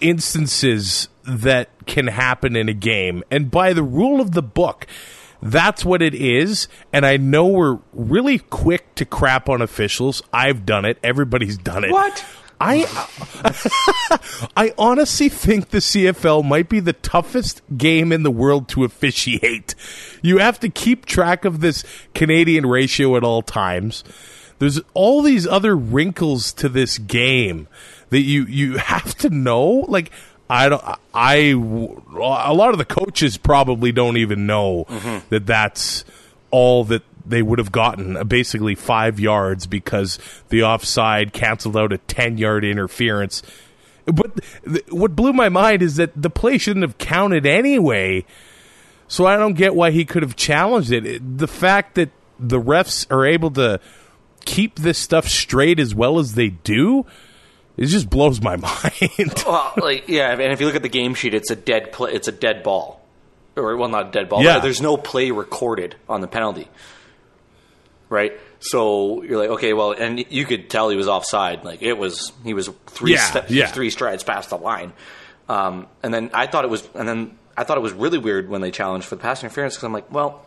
instances 0.00 1.08
that 1.26 1.68
can 1.86 2.06
happen 2.06 2.56
in 2.56 2.68
a 2.68 2.72
game, 2.74 3.22
and 3.30 3.50
by 3.50 3.72
the 3.72 3.82
rule 3.82 4.20
of 4.20 4.32
the 4.32 4.42
book. 4.42 4.86
That's 5.42 5.84
what 5.84 6.02
it 6.02 6.14
is, 6.14 6.68
and 6.92 7.06
I 7.06 7.16
know 7.16 7.46
we're 7.46 7.78
really 7.92 8.38
quick 8.38 8.94
to 8.96 9.04
crap 9.04 9.48
on 9.48 9.62
officials. 9.62 10.22
I've 10.32 10.66
done 10.66 10.84
it. 10.84 10.98
Everybody's 11.02 11.56
done 11.56 11.84
it. 11.84 11.90
What? 11.90 12.24
I 12.60 12.84
I 14.56 14.74
honestly 14.76 15.30
think 15.30 15.70
the 15.70 15.78
CFL 15.78 16.44
might 16.44 16.68
be 16.68 16.78
the 16.78 16.92
toughest 16.92 17.62
game 17.78 18.12
in 18.12 18.22
the 18.22 18.30
world 18.30 18.68
to 18.70 18.84
officiate. 18.84 19.74
You 20.20 20.38
have 20.38 20.60
to 20.60 20.68
keep 20.68 21.06
track 21.06 21.46
of 21.46 21.60
this 21.60 21.84
Canadian 22.14 22.66
ratio 22.66 23.16
at 23.16 23.24
all 23.24 23.40
times. 23.40 24.04
There's 24.58 24.78
all 24.92 25.22
these 25.22 25.46
other 25.46 25.74
wrinkles 25.74 26.52
to 26.54 26.68
this 26.68 26.98
game 26.98 27.66
that 28.10 28.20
you 28.20 28.44
you 28.44 28.76
have 28.76 29.14
to 29.18 29.30
know. 29.30 29.86
Like 29.88 30.10
I 30.50 30.68
don't 30.68 30.82
I 31.14 31.34
a 31.52 32.52
lot 32.52 32.70
of 32.70 32.78
the 32.78 32.84
coaches 32.84 33.36
probably 33.36 33.92
don't 33.92 34.16
even 34.16 34.46
know 34.46 34.84
that 35.30 35.46
that's 35.46 36.04
all 36.50 36.84
that 36.84 37.02
they 37.24 37.42
would 37.42 37.58
have 37.60 37.70
gotten 37.70 38.16
uh, 38.16 38.24
basically 38.24 38.74
five 38.74 39.20
yards 39.20 39.66
because 39.66 40.18
the 40.48 40.64
offside 40.64 41.32
canceled 41.32 41.76
out 41.76 41.92
a 41.92 41.98
10 41.98 42.38
yard 42.38 42.64
interference. 42.64 43.42
But 44.06 44.40
th- 44.64 44.86
what 44.90 45.14
blew 45.14 45.32
my 45.32 45.48
mind 45.48 45.82
is 45.82 45.96
that 45.96 46.10
the 46.20 46.30
play 46.30 46.58
shouldn't 46.58 46.82
have 46.82 46.98
counted 46.98 47.46
anyway. 47.46 48.24
So 49.06 49.26
I 49.26 49.36
don't 49.36 49.54
get 49.54 49.74
why 49.76 49.90
he 49.92 50.04
could 50.04 50.22
have 50.22 50.34
challenged 50.34 50.90
it. 50.90 51.06
It- 51.06 51.38
The 51.38 51.46
fact 51.46 51.94
that 51.94 52.10
the 52.40 52.60
refs 52.60 53.06
are 53.10 53.24
able 53.26 53.50
to 53.52 53.78
keep 54.46 54.76
this 54.80 54.98
stuff 54.98 55.28
straight 55.28 55.78
as 55.78 55.94
well 55.94 56.18
as 56.18 56.34
they 56.34 56.48
do, 56.48 57.04
it 57.80 57.86
just 57.86 58.08
blows 58.08 58.40
my 58.40 58.54
mind. 58.56 59.42
Well, 59.44 59.72
like 59.78 60.06
yeah, 60.08 60.30
and 60.30 60.52
if 60.52 60.60
you 60.60 60.66
look 60.66 60.76
at 60.76 60.82
the 60.82 60.88
game 60.88 61.14
sheet, 61.14 61.34
it's 61.34 61.50
a 61.50 61.56
dead 61.56 61.90
play. 61.90 62.12
It's 62.12 62.28
a 62.28 62.32
dead 62.32 62.62
ball, 62.62 63.04
or 63.56 63.76
well, 63.76 63.88
not 63.88 64.08
a 64.08 64.10
dead 64.12 64.28
ball. 64.28 64.44
Yeah. 64.44 64.60
There's 64.60 64.80
no 64.80 64.96
play 64.96 65.32
recorded 65.32 65.96
on 66.08 66.20
the 66.20 66.28
penalty, 66.28 66.68
right? 68.08 68.32
So 68.60 69.22
you're 69.22 69.38
like, 69.38 69.50
okay, 69.50 69.72
well, 69.72 69.92
and 69.92 70.24
you 70.30 70.44
could 70.44 70.68
tell 70.68 70.90
he 70.90 70.96
was 70.96 71.08
offside. 71.08 71.64
Like 71.64 71.80
it 71.82 71.94
was, 71.94 72.30
he 72.44 72.52
was 72.52 72.68
three, 72.86 73.14
Yeah, 73.14 73.46
yeah. 73.48 73.66
three 73.68 73.88
strides 73.88 74.22
past 74.22 74.50
the 74.50 74.58
line. 74.58 74.92
Um, 75.48 75.86
and 76.02 76.12
then 76.12 76.30
I 76.34 76.46
thought 76.46 76.64
it 76.64 76.70
was, 76.70 76.86
and 76.94 77.08
then 77.08 77.38
I 77.56 77.64
thought 77.64 77.78
it 77.78 77.80
was 77.80 77.94
really 77.94 78.18
weird 78.18 78.50
when 78.50 78.60
they 78.60 78.70
challenged 78.70 79.06
for 79.06 79.16
the 79.16 79.22
pass 79.22 79.42
interference 79.42 79.74
because 79.74 79.84
I'm 79.84 79.92
like, 79.94 80.12
well, 80.12 80.44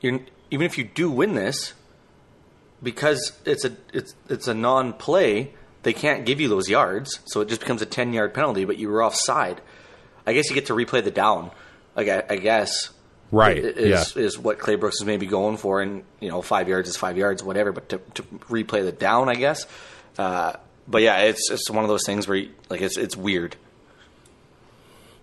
even 0.00 0.26
if 0.50 0.78
you 0.78 0.84
do 0.84 1.10
win 1.10 1.34
this, 1.34 1.74
because 2.82 3.32
it's 3.44 3.64
a 3.64 3.72
it's 3.92 4.14
it's 4.28 4.48
a 4.48 4.54
non-play, 4.54 5.54
they 5.82 5.92
can't 5.92 6.24
give 6.26 6.40
you 6.40 6.48
those 6.48 6.68
yards, 6.68 7.20
so 7.26 7.40
it 7.40 7.48
just 7.48 7.60
becomes 7.60 7.82
a 7.82 7.86
ten 7.86 8.12
yard 8.12 8.34
penalty. 8.34 8.64
But 8.64 8.78
you 8.78 8.88
were 8.88 9.02
offside. 9.02 9.60
I 10.26 10.32
guess 10.34 10.48
you 10.48 10.54
get 10.54 10.66
to 10.66 10.74
replay 10.74 11.02
the 11.02 11.10
down. 11.10 11.50
Like 11.96 12.08
I, 12.08 12.24
I 12.30 12.36
guess, 12.36 12.90
Right, 13.30 13.58
Is 13.58 14.16
yeah. 14.16 14.22
is 14.22 14.38
what 14.38 14.58
Claybrooks 14.58 14.94
is 14.94 15.04
maybe 15.04 15.26
going 15.26 15.58
for, 15.58 15.82
and 15.82 16.02
you 16.18 16.30
know 16.30 16.40
five 16.40 16.68
yards 16.68 16.88
is 16.88 16.96
five 16.96 17.18
yards, 17.18 17.42
whatever. 17.42 17.72
But 17.72 17.90
to, 17.90 17.98
to 18.14 18.22
replay 18.22 18.84
the 18.84 18.92
down, 18.92 19.28
I 19.28 19.34
guess. 19.34 19.66
Uh, 20.16 20.54
but 20.86 21.02
yeah, 21.02 21.18
it's 21.22 21.50
it's 21.50 21.68
one 21.68 21.84
of 21.84 21.88
those 21.88 22.06
things 22.06 22.26
where 22.26 22.38
you, 22.38 22.50
like 22.70 22.80
it's 22.80 22.96
it's 22.96 23.16
weird. 23.16 23.56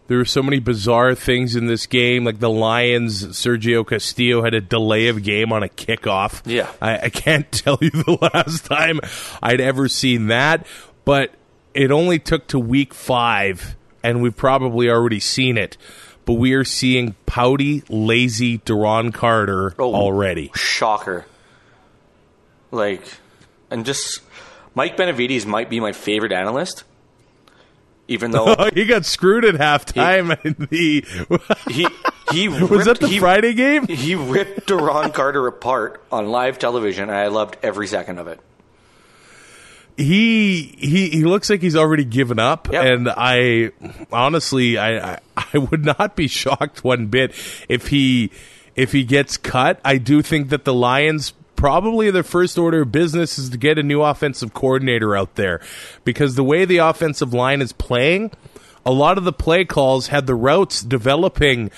There 0.07 0.17
were 0.19 0.25
so 0.25 0.43
many 0.43 0.59
bizarre 0.59 1.15
things 1.15 1.55
in 1.55 1.65
this 1.65 1.87
game, 1.87 2.25
like 2.25 2.39
the 2.39 2.49
Lions. 2.49 3.25
Sergio 3.29 3.85
Castillo 3.87 4.43
had 4.43 4.53
a 4.53 4.61
delay 4.61 5.07
of 5.07 5.23
game 5.23 5.51
on 5.51 5.63
a 5.63 5.67
kickoff. 5.67 6.41
Yeah. 6.45 6.69
I, 6.81 6.99
I 7.05 7.09
can't 7.09 7.51
tell 7.51 7.77
you 7.81 7.89
the 7.89 8.17
last 8.21 8.65
time 8.65 8.99
I'd 9.41 9.59
ever 9.61 9.87
seen 9.89 10.27
that, 10.27 10.67
but 11.05 11.31
it 11.73 11.91
only 11.91 12.19
took 12.19 12.45
to 12.47 12.59
week 12.59 12.93
five, 12.93 13.75
and 14.03 14.21
we've 14.21 14.35
probably 14.37 14.89
already 14.89 15.19
seen 15.19 15.57
it. 15.57 15.75
But 16.25 16.33
we 16.33 16.53
are 16.53 16.63
seeing 16.63 17.15
pouty, 17.25 17.83
lazy 17.89 18.59
Duron 18.59 19.13
Carter 19.13 19.73
Oh. 19.79 19.93
already. 19.93 20.51
Shocker. 20.55 21.25
Like, 22.71 23.01
and 23.69 23.85
just 23.85 24.21
Mike 24.73 24.97
Benevides 24.97 25.45
might 25.45 25.69
be 25.69 25.79
my 25.79 25.91
favorite 25.93 26.31
analyst, 26.31 26.83
even 28.07 28.31
though 28.31 28.69
he 28.73 28.85
got 28.85 29.05
screwed 29.05 29.45
at 29.45 29.55
halftime. 29.55 30.37
in 30.45 30.67
the 30.69 31.03
he 31.71 31.87
he 32.31 32.47
was 32.49 32.61
ripped, 32.69 32.85
that 32.85 32.99
the 32.99 33.07
he, 33.07 33.19
Friday 33.19 33.53
game? 33.53 33.87
He 33.87 34.15
ripped 34.15 34.67
Duron 34.67 35.13
Carter 35.13 35.47
apart 35.47 36.03
on 36.11 36.27
live 36.27 36.59
television, 36.59 37.09
and 37.09 37.17
I 37.17 37.27
loved 37.27 37.57
every 37.63 37.87
second 37.87 38.19
of 38.19 38.27
it. 38.27 38.39
he 39.97 40.75
he 40.77 41.09
he 41.09 41.23
looks 41.23 41.49
like 41.49 41.61
he's 41.61 41.75
already 41.75 42.03
given 42.03 42.37
up 42.37 42.67
Yep. 42.71 42.83
and 42.85 43.09
i 43.09 43.71
honestly 44.11 44.77
I, 44.77 45.13
I 45.13 45.19
i 45.53 45.57
would 45.57 45.85
not 45.85 46.15
be 46.17 46.27
shocked 46.27 46.83
one 46.83 47.07
bit 47.07 47.31
if 47.69 47.87
he 47.87 48.29
if 48.75 48.91
he 48.91 49.05
gets 49.05 49.37
cut 49.37 49.79
i 49.85 49.97
do 49.97 50.21
think 50.21 50.49
that 50.49 50.65
the 50.65 50.73
lions 50.73 51.31
probably 51.55 52.11
their 52.11 52.23
first 52.23 52.57
order 52.57 52.81
of 52.81 52.91
business 52.91 53.37
is 53.37 53.49
to 53.49 53.57
get 53.57 53.77
a 53.77 53.83
new 53.83 54.01
offensive 54.01 54.53
coordinator 54.53 55.15
out 55.15 55.35
there 55.35 55.61
because 56.03 56.35
the 56.35 56.43
way 56.43 56.65
the 56.65 56.77
offensive 56.77 57.33
line 57.33 57.61
is 57.61 57.71
playing 57.73 58.31
a 58.85 58.91
lot 58.91 59.17
of 59.17 59.23
the 59.23 59.33
play 59.33 59.65
calls 59.65 60.07
had 60.07 60.27
the 60.27 60.35
routes 60.35 60.81
developing 60.81 61.71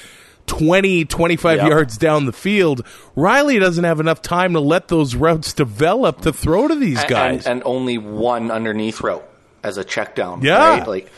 20 0.47 1.05
25 1.05 1.57
Yep. 1.57 1.69
yards 1.69 1.97
down 1.97 2.25
the 2.25 2.31
field 2.33 2.85
Reilly 3.15 3.59
doesn't 3.59 3.83
have 3.83 3.99
enough 3.99 4.21
time 4.21 4.53
to 4.53 4.59
let 4.59 4.87
those 4.87 5.13
routes 5.15 5.53
develop 5.53 6.21
to 6.21 6.31
throw 6.33 6.67
to 6.67 6.75
these 6.75 6.99
And- 7.01 7.09
guys 7.09 7.45
and, 7.45 7.57
and 7.57 7.63
only 7.65 7.97
one 7.97 8.49
underneath 8.51 9.01
route 9.01 9.27
as 9.63 9.77
a 9.77 9.83
check 9.83 10.15
down. 10.15 10.41
Yeah. 10.43 10.77
right? 10.79 10.87
like 10.87 11.11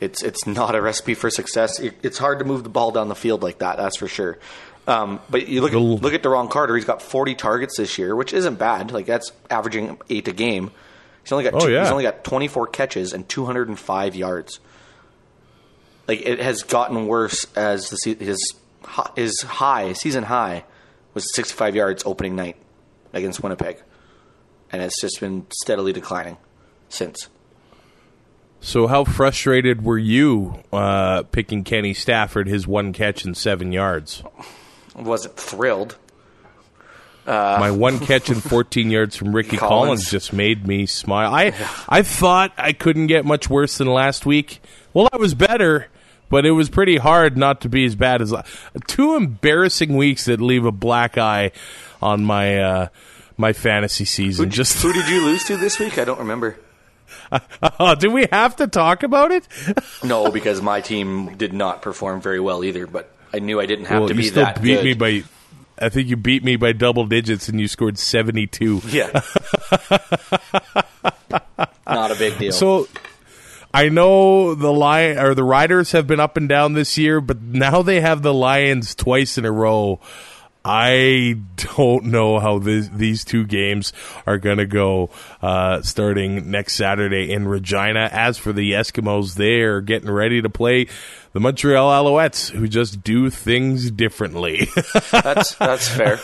it's 0.00 0.22
it's 0.22 0.46
not 0.46 0.74
a 0.74 0.82
recipe 0.82 1.14
for 1.14 1.30
success. 1.30 1.80
It, 1.80 1.94
it's 2.02 2.18
hard 2.18 2.40
to 2.40 2.44
move 2.44 2.64
the 2.64 2.68
ball 2.68 2.90
down 2.90 3.08
the 3.08 3.14
field 3.14 3.42
like 3.42 3.58
that. 3.60 3.78
That's 3.78 3.96
for 3.96 4.08
sure. 4.08 4.38
Um, 4.86 5.20
but 5.28 5.48
you 5.48 5.62
look 5.62 5.72
at, 5.72 5.78
look 5.78 6.14
at 6.14 6.22
Duron 6.22 6.48
Carter. 6.48 6.76
He's 6.76 6.84
got 6.84 7.02
40 7.02 7.34
targets 7.34 7.76
this 7.76 7.98
year, 7.98 8.14
which 8.14 8.32
isn't 8.32 8.54
bad. 8.56 8.92
Like 8.92 9.06
that's 9.06 9.32
averaging 9.50 9.98
eight 10.08 10.28
a 10.28 10.32
game. 10.32 10.70
He's 11.22 11.32
only 11.32 11.42
got 11.44 11.54
Oh, 11.54 11.66
two, 11.66 11.72
yeah. 11.72 11.82
he's 11.82 11.90
only 11.90 12.04
got 12.04 12.22
24 12.22 12.68
catches 12.68 13.12
and 13.12 13.28
205 13.28 14.14
yards. 14.14 14.60
Like 16.06 16.20
it 16.24 16.38
has 16.38 16.62
gotten 16.62 17.08
worse 17.08 17.46
as 17.56 17.90
the 17.90 18.16
his 18.20 18.54
his 19.16 19.40
high 19.42 19.92
season 19.92 20.22
high 20.22 20.64
was 21.14 21.34
65 21.34 21.74
yards 21.74 22.04
opening 22.06 22.36
night 22.36 22.56
against 23.12 23.42
Winnipeg, 23.42 23.82
and 24.70 24.82
it's 24.82 25.00
just 25.00 25.18
been 25.18 25.46
steadily 25.50 25.92
declining 25.92 26.36
since. 26.88 27.28
So, 28.60 28.86
how 28.86 29.02
frustrated 29.04 29.82
were 29.82 29.98
you 29.98 30.62
uh, 30.72 31.24
picking 31.24 31.64
Kenny 31.64 31.92
Stafford, 31.94 32.46
his 32.46 32.66
one 32.68 32.92
catch 32.92 33.24
and 33.24 33.36
seven 33.36 33.72
yards? 33.72 34.22
Wasn't 34.96 35.36
thrilled. 35.36 35.96
My 37.26 37.70
one 37.70 37.98
catch 38.06 38.30
and 38.30 38.42
14 38.42 38.90
yards 38.90 39.16
from 39.16 39.34
Ricky 39.34 39.56
Collins. 39.56 39.70
Collins. 39.70 40.10
just 40.10 40.32
made 40.32 40.66
me 40.66 40.86
smile. 40.86 41.34
I 41.34 41.52
I 41.88 42.02
thought 42.02 42.52
I 42.56 42.72
couldn't 42.72 43.08
get 43.08 43.24
much 43.24 43.50
worse 43.50 43.78
than 43.78 43.88
last 43.88 44.26
week. 44.26 44.60
Well, 44.94 45.08
I 45.12 45.16
was 45.16 45.34
better, 45.34 45.88
but 46.28 46.46
it 46.46 46.52
was 46.52 46.70
pretty 46.70 46.96
hard 46.96 47.36
not 47.36 47.60
to 47.62 47.68
be 47.68 47.84
as 47.84 47.94
bad 47.94 48.22
as 48.22 48.32
two 48.86 49.16
embarrassing 49.16 49.96
weeks 49.96 50.26
that 50.26 50.40
leave 50.40 50.64
a 50.64 50.72
black 50.72 51.18
eye 51.18 51.52
on 52.00 52.24
my 52.24 52.58
uh, 52.62 52.88
my 53.36 53.52
fantasy 53.52 54.04
season. 54.04 54.50
Just 54.50 54.82
Who 54.82 54.92
did 54.92 55.08
you 55.08 55.24
lose 55.24 55.44
to 55.44 55.56
this 55.56 55.78
week? 55.78 55.98
I 55.98 56.04
don't 56.04 56.20
remember. 56.20 56.58
oh, 57.80 57.94
do 57.94 58.10
we 58.10 58.26
have 58.32 58.56
to 58.56 58.66
talk 58.66 59.02
about 59.02 59.30
it? 59.30 59.46
No, 60.02 60.30
because 60.30 60.60
my 60.60 60.80
team 60.80 61.36
did 61.36 61.52
not 61.52 61.82
perform 61.82 62.20
very 62.20 62.40
well 62.40 62.64
either. 62.64 62.86
But 62.86 63.10
I 63.36 63.38
knew 63.38 63.60
I 63.60 63.66
didn't 63.66 63.84
have 63.86 64.00
well, 64.00 64.08
to 64.08 64.14
you 64.14 64.20
be 64.20 64.26
still 64.26 64.44
that 64.44 64.62
beat 64.62 64.76
good. 64.76 64.84
me 64.84 64.94
by 64.94 65.22
I 65.78 65.90
think 65.90 66.08
you 66.08 66.16
beat 66.16 66.42
me 66.42 66.56
by 66.56 66.72
double 66.72 67.04
digits, 67.04 67.50
and 67.50 67.60
you 67.60 67.68
scored 67.68 67.98
seventy 67.98 68.46
two. 68.46 68.80
Yeah. 68.88 69.08
Not 71.86 72.10
a 72.10 72.14
big 72.18 72.38
deal. 72.38 72.52
So 72.52 72.88
I 73.74 73.90
know 73.90 74.54
the 74.54 74.72
lion 74.72 75.18
or 75.18 75.34
the 75.34 75.44
Riders 75.44 75.92
have 75.92 76.06
been 76.06 76.18
up 76.18 76.38
and 76.38 76.48
down 76.48 76.72
this 76.72 76.96
year, 76.96 77.20
but 77.20 77.42
now 77.42 77.82
they 77.82 78.00
have 78.00 78.22
the 78.22 78.32
Lions 78.32 78.94
twice 78.94 79.36
in 79.36 79.44
a 79.44 79.52
row. 79.52 80.00
I 80.68 81.36
don't 81.76 82.06
know 82.06 82.40
how 82.40 82.58
this, 82.58 82.88
these 82.88 83.24
two 83.24 83.46
games 83.46 83.92
are 84.26 84.36
going 84.36 84.58
to 84.58 84.66
go 84.66 85.10
uh, 85.40 85.82
starting 85.82 86.50
next 86.50 86.74
Saturday 86.74 87.30
in 87.32 87.46
Regina. 87.46 88.08
As 88.10 88.36
for 88.36 88.52
the 88.52 88.72
Eskimos, 88.72 89.34
they 89.34 89.60
are 89.60 89.80
getting 89.80 90.10
ready 90.10 90.42
to 90.42 90.50
play 90.50 90.88
the 91.32 91.38
Montreal 91.38 91.88
Alouettes, 91.88 92.50
who 92.50 92.66
just 92.66 93.04
do 93.04 93.30
things 93.30 93.92
differently. 93.92 94.68
that's 95.12 95.54
that's 95.54 95.88
fair. 95.88 96.18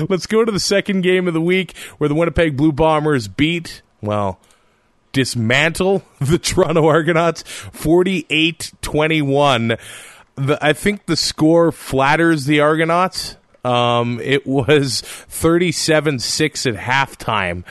Let's 0.08 0.26
go 0.26 0.44
to 0.44 0.50
the 0.50 0.58
second 0.58 1.02
game 1.02 1.28
of 1.28 1.34
the 1.34 1.40
week 1.40 1.76
where 1.98 2.08
the 2.08 2.16
Winnipeg 2.16 2.56
Blue 2.56 2.72
Bombers 2.72 3.28
beat, 3.28 3.82
well, 4.00 4.40
dismantle 5.12 6.02
the 6.20 6.38
Toronto 6.38 6.86
Argonauts 6.88 7.42
48 7.42 8.72
21. 8.82 9.76
I 10.36 10.72
think 10.72 11.06
the 11.06 11.16
score 11.16 11.72
flatters 11.72 12.44
the 12.46 12.60
Argonauts. 12.60 13.36
Um, 13.64 14.20
it 14.20 14.46
was 14.46 15.02
37 15.02 16.18
6 16.18 16.66
at 16.66 16.74
halftime. 16.74 17.64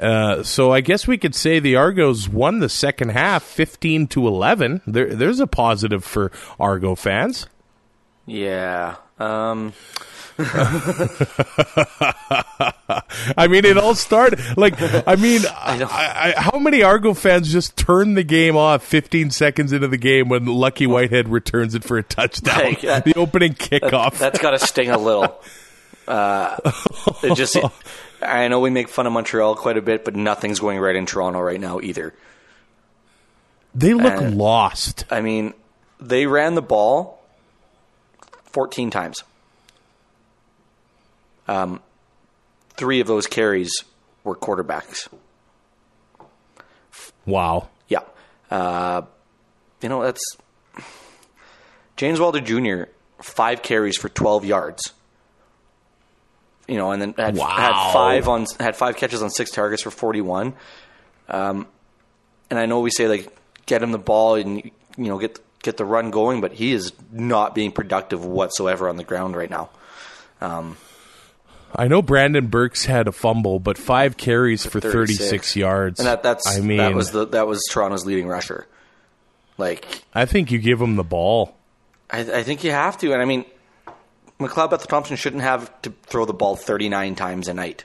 Uh, 0.00 0.42
so 0.42 0.72
I 0.72 0.80
guess 0.80 1.06
we 1.06 1.18
could 1.18 1.34
say 1.34 1.60
the 1.60 1.76
Argos 1.76 2.28
won 2.28 2.58
the 2.58 2.68
second 2.68 3.10
half 3.10 3.44
15 3.44 4.08
to 4.08 4.26
11. 4.26 4.82
There, 4.86 5.14
there's 5.14 5.40
a 5.40 5.46
positive 5.46 6.04
for 6.04 6.32
Argo 6.58 6.94
fans. 6.94 7.46
Yeah. 8.26 8.96
Um, 9.18 9.72
I 13.36 13.46
mean, 13.48 13.64
it 13.64 13.78
all 13.78 13.94
started 13.94 14.40
like 14.56 14.74
I 15.06 15.14
mean, 15.14 15.42
I 15.50 15.84
I, 15.84 16.40
how 16.40 16.58
many 16.58 16.82
Argo 16.82 17.14
fans 17.14 17.52
just 17.52 17.76
turned 17.76 18.16
the 18.16 18.24
game 18.24 18.56
off 18.56 18.84
15 18.84 19.30
seconds 19.30 19.72
into 19.72 19.86
the 19.86 19.96
game 19.96 20.28
when 20.28 20.46
Lucky 20.46 20.88
Whitehead 20.88 21.28
returns 21.28 21.76
it 21.76 21.84
for 21.84 21.98
a 21.98 22.02
touchdown? 22.02 22.54
Like, 22.64 22.84
uh, 22.84 23.00
the 23.00 23.14
opening 23.14 23.54
kickoff. 23.54 24.18
That, 24.18 24.32
has 24.32 24.42
got 24.42 24.52
to 24.52 24.58
sting 24.58 24.90
a 24.90 24.98
little. 24.98 25.40
Uh, 26.08 26.56
it 27.22 27.36
just, 27.36 27.56
I 28.22 28.48
know 28.48 28.60
we 28.60 28.70
make 28.70 28.88
fun 28.88 29.06
of 29.06 29.12
Montreal 29.12 29.54
quite 29.56 29.76
a 29.76 29.82
bit, 29.82 30.04
but 30.04 30.16
nothing's 30.16 30.60
going 30.60 30.78
right 30.78 30.96
in 30.96 31.06
Toronto 31.06 31.40
right 31.40 31.60
now 31.60 31.80
either. 31.80 32.14
They 33.74 33.94
look 33.94 34.20
and, 34.20 34.36
lost. 34.36 35.04
I 35.10 35.20
mean, 35.20 35.54
they 36.00 36.26
ran 36.26 36.54
the 36.54 36.62
ball 36.62 37.23
14 38.54 38.90
times. 38.90 39.24
Um, 41.48 41.82
three 42.76 43.00
of 43.00 43.08
those 43.08 43.26
carries 43.26 43.84
were 44.22 44.36
quarterbacks. 44.36 45.08
Wow. 47.26 47.68
Yeah. 47.88 48.02
Uh, 48.50 49.02
you 49.82 49.88
know, 49.88 50.04
that's 50.04 50.22
James 51.96 52.20
Wilder 52.20 52.40
Jr., 52.40 52.84
five 53.20 53.62
carries 53.62 53.96
for 53.96 54.08
12 54.08 54.44
yards. 54.44 54.92
You 56.68 56.76
know, 56.76 56.92
and 56.92 57.02
then 57.02 57.14
had, 57.18 57.36
wow. 57.36 57.48
had 57.48 57.92
five 57.92 58.28
on 58.28 58.46
had 58.58 58.74
five 58.74 58.96
catches 58.96 59.22
on 59.22 59.30
six 59.30 59.50
targets 59.50 59.82
for 59.82 59.90
41. 59.90 60.54
Um, 61.28 61.66
and 62.48 62.58
I 62.58 62.66
know 62.66 62.80
we 62.80 62.90
say 62.90 63.08
like 63.08 63.36
get 63.66 63.82
him 63.82 63.92
the 63.92 63.98
ball 63.98 64.36
and 64.36 64.64
you 64.64 64.72
know 64.96 65.18
get 65.18 65.38
get 65.64 65.76
the 65.76 65.84
run 65.84 66.10
going, 66.10 66.40
but 66.40 66.52
he 66.52 66.72
is 66.72 66.92
not 67.10 67.54
being 67.54 67.72
productive 67.72 68.24
whatsoever 68.24 68.88
on 68.88 68.96
the 68.96 69.04
ground 69.04 69.34
right 69.34 69.50
now. 69.50 69.70
Um, 70.40 70.76
I 71.74 71.88
know 71.88 72.02
Brandon 72.02 72.46
Burks 72.46 72.84
had 72.84 73.08
a 73.08 73.12
fumble, 73.12 73.58
but 73.58 73.76
five 73.76 74.16
carries 74.16 74.64
for 74.64 74.78
36, 74.78 75.18
36 75.18 75.56
yards. 75.56 75.98
And 75.98 76.06
that, 76.06 76.22
that's 76.22 76.46
I 76.46 76.60
mean 76.60 76.78
that 76.78 76.94
was 76.94 77.10
the 77.10 77.26
that 77.28 77.48
was 77.48 77.64
Toronto's 77.68 78.06
leading 78.06 78.28
rusher. 78.28 78.66
Like 79.58 80.02
I 80.14 80.26
think 80.26 80.52
you 80.52 80.58
give 80.58 80.80
him 80.80 80.96
the 80.96 81.04
ball. 81.04 81.56
I, 82.10 82.20
I 82.20 82.42
think 82.42 82.62
you 82.62 82.70
have 82.70 82.98
to, 82.98 83.12
and 83.12 83.20
I 83.20 83.24
mean, 83.24 83.44
McLeod 84.38 84.70
Bethel 84.70 84.86
Thompson 84.86 85.16
shouldn't 85.16 85.42
have 85.42 85.70
to 85.82 85.92
throw 86.04 86.26
the 86.26 86.34
ball 86.34 86.54
39 86.54 87.14
times 87.14 87.48
a 87.48 87.54
night. 87.54 87.84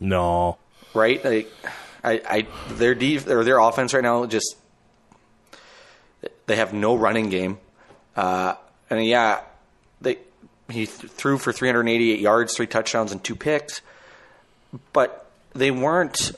No, 0.00 0.56
right? 0.94 1.22
Like, 1.22 1.52
I, 2.02 2.22
I 2.26 2.46
their 2.74 2.94
def, 2.94 3.28
or 3.28 3.44
their 3.44 3.58
offense 3.58 3.92
right 3.92 4.02
now 4.02 4.24
just 4.26 4.56
they 6.50 6.56
have 6.56 6.72
no 6.72 6.96
running 6.96 7.30
game, 7.30 7.58
uh, 8.16 8.54
and 8.90 9.06
yeah, 9.06 9.42
they 10.00 10.18
he 10.68 10.86
th- 10.86 11.12
threw 11.12 11.38
for 11.38 11.52
388 11.52 12.18
yards, 12.18 12.56
three 12.56 12.66
touchdowns, 12.66 13.12
and 13.12 13.22
two 13.22 13.36
picks. 13.36 13.80
But 14.92 15.30
they 15.54 15.70
weren't. 15.70 16.32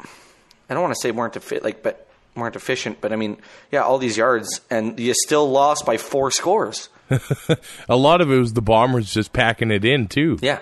I 0.00 0.74
don't 0.74 0.82
want 0.82 0.92
to 0.92 1.00
say 1.00 1.12
weren't 1.12 1.40
fit 1.40 1.62
like, 1.62 1.84
but 1.84 2.08
weren't 2.34 2.56
efficient. 2.56 3.00
But 3.00 3.12
I 3.12 3.16
mean, 3.16 3.36
yeah, 3.70 3.82
all 3.82 3.98
these 3.98 4.16
yards, 4.16 4.60
and 4.68 4.98
you 4.98 5.14
still 5.14 5.48
lost 5.48 5.86
by 5.86 5.98
four 5.98 6.32
scores. 6.32 6.88
a 7.88 7.96
lot 7.96 8.20
of 8.20 8.28
it 8.28 8.38
was 8.38 8.54
the 8.54 8.62
Bombers 8.62 9.14
just 9.14 9.32
packing 9.32 9.70
it 9.70 9.84
in 9.84 10.08
too. 10.08 10.36
Yeah, 10.42 10.58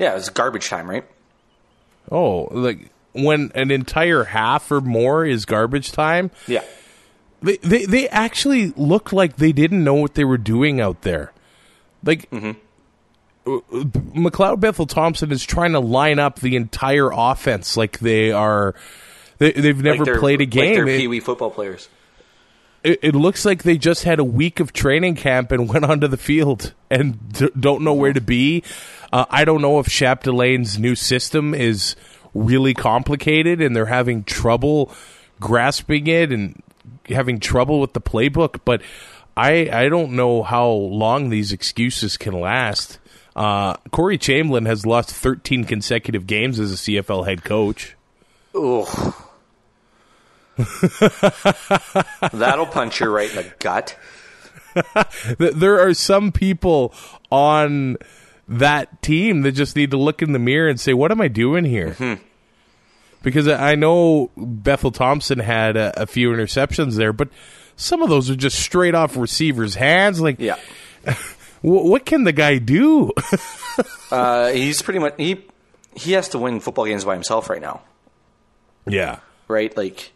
yeah, 0.00 0.10
it 0.10 0.14
was 0.14 0.30
garbage 0.30 0.68
time, 0.68 0.90
right? 0.90 1.04
Oh, 2.10 2.48
like 2.50 2.90
when 3.12 3.52
an 3.54 3.70
entire 3.70 4.24
half 4.24 4.68
or 4.72 4.80
more 4.80 5.24
is 5.24 5.44
garbage 5.44 5.92
time. 5.92 6.32
Yeah. 6.48 6.64
They, 7.42 7.56
they 7.58 7.84
they 7.84 8.08
actually 8.08 8.68
looked 8.76 9.12
like 9.12 9.36
they 9.36 9.52
didn't 9.52 9.84
know 9.84 9.94
what 9.94 10.14
they 10.14 10.24
were 10.24 10.38
doing 10.38 10.80
out 10.80 11.02
there. 11.02 11.32
Like 12.02 12.30
mm-hmm. 12.30 12.52
McLeod 13.46 14.60
Bethel 14.60 14.86
Thompson 14.86 15.30
is 15.30 15.44
trying 15.44 15.72
to 15.72 15.80
line 15.80 16.18
up 16.18 16.40
the 16.40 16.56
entire 16.56 17.10
offense 17.12 17.76
like 17.76 17.98
they 17.98 18.32
are. 18.32 18.74
They, 19.38 19.52
have 19.52 19.82
never 19.82 20.04
like 20.04 20.18
played 20.18 20.40
a 20.40 20.46
game. 20.46 20.78
Like 20.78 20.86
they're 20.86 20.98
Pee 20.98 21.08
Wee 21.08 21.20
football 21.20 21.50
players. 21.50 21.88
It, 22.82 23.00
it, 23.02 23.14
looks 23.14 23.44
like 23.44 23.64
they 23.64 23.76
just 23.76 24.04
had 24.04 24.18
a 24.18 24.24
week 24.24 24.60
of 24.60 24.72
training 24.72 25.16
camp 25.16 25.52
and 25.52 25.68
went 25.72 25.84
onto 25.84 26.08
the 26.08 26.16
field 26.16 26.72
and 26.90 27.32
d- 27.32 27.50
don't 27.58 27.82
know 27.82 27.92
where 27.92 28.12
to 28.12 28.20
be. 28.20 28.62
Uh, 29.12 29.26
I 29.28 29.44
don't 29.44 29.60
know 29.60 29.78
if 29.78 29.88
Chapdelaine's 29.88 30.78
new 30.78 30.94
system 30.94 31.52
is 31.52 31.96
really 32.32 32.74
complicated 32.74 33.60
and 33.60 33.76
they're 33.76 33.86
having 33.86 34.24
trouble 34.24 34.90
grasping 35.38 36.06
it 36.06 36.32
and 36.32 36.62
having 37.08 37.40
trouble 37.40 37.80
with 37.80 37.92
the 37.92 38.00
playbook, 38.00 38.60
but 38.64 38.82
I 39.36 39.68
I 39.72 39.88
don't 39.88 40.12
know 40.12 40.42
how 40.42 40.68
long 40.68 41.28
these 41.28 41.52
excuses 41.52 42.16
can 42.16 42.32
last. 42.32 42.98
Uh, 43.34 43.74
Corey 43.90 44.16
Chamblin 44.16 44.66
has 44.66 44.86
lost 44.86 45.10
13 45.10 45.64
consecutive 45.64 46.26
games 46.26 46.58
as 46.58 46.72
a 46.72 46.76
CFL 46.76 47.26
head 47.26 47.44
coach. 47.44 47.94
Ugh. 48.54 49.14
That'll 52.32 52.64
punch 52.64 53.00
you 53.00 53.10
right 53.10 53.28
in 53.28 53.36
the 53.36 53.52
gut. 53.58 53.98
there 55.38 55.80
are 55.80 55.92
some 55.92 56.32
people 56.32 56.94
on 57.30 57.98
that 58.48 59.02
team 59.02 59.42
that 59.42 59.52
just 59.52 59.76
need 59.76 59.90
to 59.90 59.98
look 59.98 60.22
in 60.22 60.32
the 60.32 60.38
mirror 60.38 60.68
and 60.68 60.80
say, 60.80 60.94
"What 60.94 61.10
am 61.10 61.20
I 61.20 61.28
doing 61.28 61.64
here?" 61.64 61.90
Mm-hmm. 61.90 62.22
Because 63.26 63.48
I 63.48 63.74
know 63.74 64.30
Bethel 64.36 64.92
Thompson 64.92 65.40
had 65.40 65.76
a, 65.76 66.02
a 66.02 66.06
few 66.06 66.30
interceptions 66.30 66.94
there, 66.94 67.12
but 67.12 67.28
some 67.74 68.00
of 68.00 68.08
those 68.08 68.30
are 68.30 68.36
just 68.36 68.56
straight 68.56 68.94
off 68.94 69.16
receivers' 69.16 69.74
hands. 69.74 70.20
Like, 70.20 70.38
yeah. 70.38 70.54
what 71.60 72.06
can 72.06 72.22
the 72.22 72.30
guy 72.30 72.58
do? 72.58 73.10
uh, 74.12 74.50
he's 74.50 74.80
pretty 74.80 75.00
much 75.00 75.14
he 75.16 75.44
he 75.96 76.12
has 76.12 76.28
to 76.28 76.38
win 76.38 76.60
football 76.60 76.84
games 76.84 77.04
by 77.04 77.14
himself 77.14 77.50
right 77.50 77.60
now. 77.60 77.80
Yeah. 78.86 79.18
Right. 79.48 79.76
Like 79.76 80.12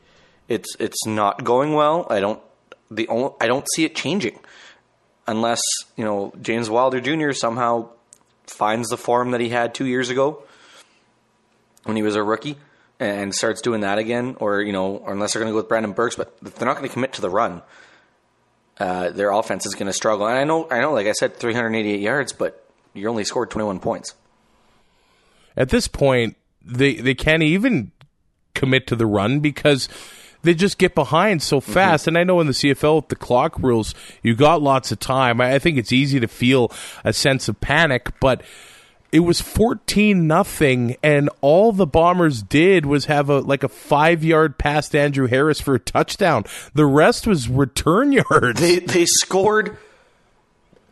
it's 0.46 0.76
it's 0.78 1.04
not 1.04 1.42
going 1.42 1.74
well. 1.74 2.06
I 2.10 2.20
don't 2.20 2.40
the 2.92 3.08
only, 3.08 3.32
I 3.40 3.48
don't 3.48 3.66
see 3.74 3.84
it 3.84 3.96
changing 3.96 4.38
unless 5.26 5.62
you 5.96 6.04
know 6.04 6.32
James 6.40 6.70
Wilder 6.70 7.00
Jr. 7.00 7.32
somehow 7.32 7.88
finds 8.46 8.88
the 8.88 8.96
form 8.96 9.32
that 9.32 9.40
he 9.40 9.48
had 9.48 9.74
two 9.74 9.86
years 9.86 10.10
ago 10.10 10.44
when 11.82 11.96
he 11.96 12.04
was 12.04 12.14
a 12.14 12.22
rookie 12.22 12.56
and 13.00 13.34
starts 13.34 13.62
doing 13.62 13.80
that 13.80 13.98
again, 13.98 14.36
or 14.38 14.60
you 14.60 14.72
know, 14.72 14.98
or 14.98 15.12
unless 15.12 15.32
they're 15.32 15.40
going 15.40 15.50
to 15.50 15.54
go 15.54 15.56
with 15.56 15.68
Brandon 15.68 15.92
Burks, 15.92 16.14
but 16.14 16.38
they're 16.40 16.66
not 16.66 16.76
going 16.76 16.88
to 16.88 16.92
commit 16.92 17.14
to 17.14 17.22
the 17.22 17.30
run. 17.30 17.62
Uh, 18.78 19.10
their 19.10 19.30
offense 19.30 19.66
is 19.66 19.74
going 19.74 19.86
to 19.86 19.92
struggle. 19.92 20.26
And 20.26 20.38
I 20.38 20.44
know, 20.44 20.68
I 20.70 20.80
know, 20.80 20.92
like 20.92 21.06
I 21.06 21.12
said, 21.12 21.36
388 21.36 22.00
yards, 22.00 22.32
but 22.32 22.66
you 22.94 23.08
only 23.08 23.24
scored 23.24 23.50
21 23.50 23.80
points. 23.80 24.14
At 25.56 25.70
this 25.70 25.88
point, 25.88 26.36
they 26.62 26.94
they 26.94 27.14
can't 27.14 27.42
even 27.42 27.92
commit 28.54 28.86
to 28.88 28.96
the 28.96 29.06
run 29.06 29.40
because 29.40 29.88
they 30.42 30.54
just 30.54 30.78
get 30.78 30.94
behind 30.94 31.42
so 31.42 31.60
mm-hmm. 31.60 31.72
fast. 31.72 32.02
Mm-hmm. 32.02 32.08
And 32.08 32.18
I 32.18 32.24
know 32.24 32.40
in 32.40 32.46
the 32.46 32.52
CFL 32.52 32.96
with 32.96 33.08
the 33.08 33.16
clock 33.16 33.58
rules, 33.58 33.94
you 34.22 34.34
got 34.34 34.62
lots 34.62 34.92
of 34.92 35.00
time. 35.00 35.40
I 35.40 35.58
think 35.58 35.78
it's 35.78 35.92
easy 35.92 36.20
to 36.20 36.28
feel 36.28 36.70
a 37.04 37.12
sense 37.12 37.48
of 37.48 37.60
panic, 37.60 38.08
but 38.20 38.42
it 39.12 39.20
was 39.20 39.40
14 39.40 40.26
nothing 40.26 40.96
and 41.02 41.28
all 41.40 41.72
the 41.72 41.86
bombers 41.86 42.42
did 42.42 42.86
was 42.86 43.06
have 43.06 43.28
a 43.28 43.40
like 43.40 43.62
a 43.64 43.68
5 43.68 44.22
yard 44.24 44.56
pass 44.58 44.88
to 44.90 45.00
Andrew 45.00 45.26
Harris 45.26 45.60
for 45.60 45.74
a 45.74 45.80
touchdown 45.80 46.44
the 46.74 46.86
rest 46.86 47.26
was 47.26 47.48
return 47.48 48.12
yards 48.30 48.60
they 48.60 48.78
they 48.78 49.04
scored 49.06 49.76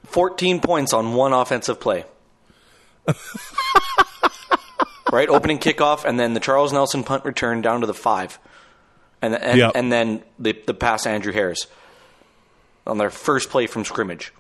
14 0.04 0.60
points 0.60 0.92
on 0.94 1.12
one 1.14 1.32
offensive 1.34 1.78
play. 1.80 2.04
right, 5.12 5.28
opening 5.28 5.58
kickoff, 5.58 6.04
and 6.04 6.18
then 6.18 6.34
the 6.34 6.40
Charles 6.40 6.72
Nelson 6.72 7.04
punt 7.04 7.24
return 7.24 7.60
down 7.62 7.80
to 7.82 7.86
the 7.86 7.94
five, 7.94 8.38
and 9.22 9.34
and, 9.34 9.58
Yep. 9.58 9.72
and 9.74 9.92
then 9.92 10.22
the 10.38 10.52
the 10.66 10.74
pass 10.74 11.02
to 11.04 11.10
Andrew 11.10 11.32
Harris 11.32 11.66
on 12.86 12.98
their 12.98 13.10
first 13.10 13.50
play 13.50 13.66
from 13.66 13.84
scrimmage. 13.84 14.32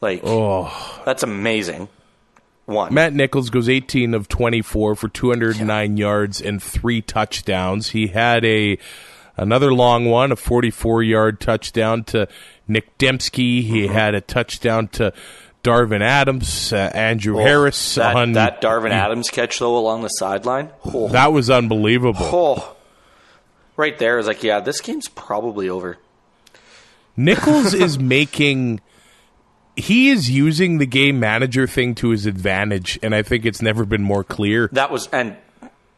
Like, 0.00 0.20
Oh, 0.22 1.02
that's 1.04 1.24
amazing. 1.24 1.88
One, 2.68 2.92
Matt 2.92 3.14
Nichols 3.14 3.48
goes 3.48 3.66
18 3.66 4.12
of 4.12 4.28
24 4.28 4.94
for 4.94 5.08
209 5.08 5.96
yards 5.96 6.40
and 6.42 6.62
three 6.62 7.00
touchdowns. 7.00 7.90
He 7.90 8.08
had 8.08 8.44
a 8.44 8.76
another 9.38 9.72
long 9.72 10.04
one, 10.04 10.32
a 10.32 10.36
44 10.36 11.02
yard 11.02 11.40
touchdown 11.40 12.04
to 12.04 12.28
Nic 12.68 12.98
Demski. 12.98 13.62
He 13.62 13.84
Mm-hmm. 13.84 13.94
had 13.94 14.14
a 14.14 14.20
touchdown 14.20 14.88
to 14.88 15.14
Darvin 15.64 16.02
Adams, 16.02 16.70
uh, 16.72 16.90
Andrew 16.92 17.38
Oh, 17.40 17.42
Harris. 17.42 17.94
that, 17.94 18.14
on, 18.14 18.32
that 18.32 18.60
Darvin 18.60 18.90
Adams 18.90 19.30
catch 19.30 19.58
though 19.58 19.78
along 19.78 20.02
the 20.02 20.08
sideline. 20.08 20.68
Oh, 20.84 21.08
that 21.08 21.32
was 21.32 21.48
unbelievable. 21.48 22.18
oh. 22.20 22.76
right 23.76 23.96
there 23.98 24.18
is 24.18 24.26
like, 24.26 24.42
yeah, 24.42 24.60
this 24.60 24.82
game's 24.82 25.08
probably 25.08 25.70
over. 25.70 25.96
Nichols 27.16 27.72
is 27.72 27.98
making 28.16 28.80
he 29.78 30.10
is 30.10 30.28
using 30.28 30.78
the 30.78 30.86
game 30.86 31.20
manager 31.20 31.66
thing 31.66 31.94
to 31.96 32.08
his 32.10 32.26
advantage, 32.26 32.98
and 33.02 33.14
I 33.14 33.22
think 33.22 33.46
it's 33.46 33.62
never 33.62 33.84
been 33.84 34.02
more 34.02 34.24
clear. 34.24 34.68
That 34.72 34.90
was 34.90 35.08
and 35.12 35.36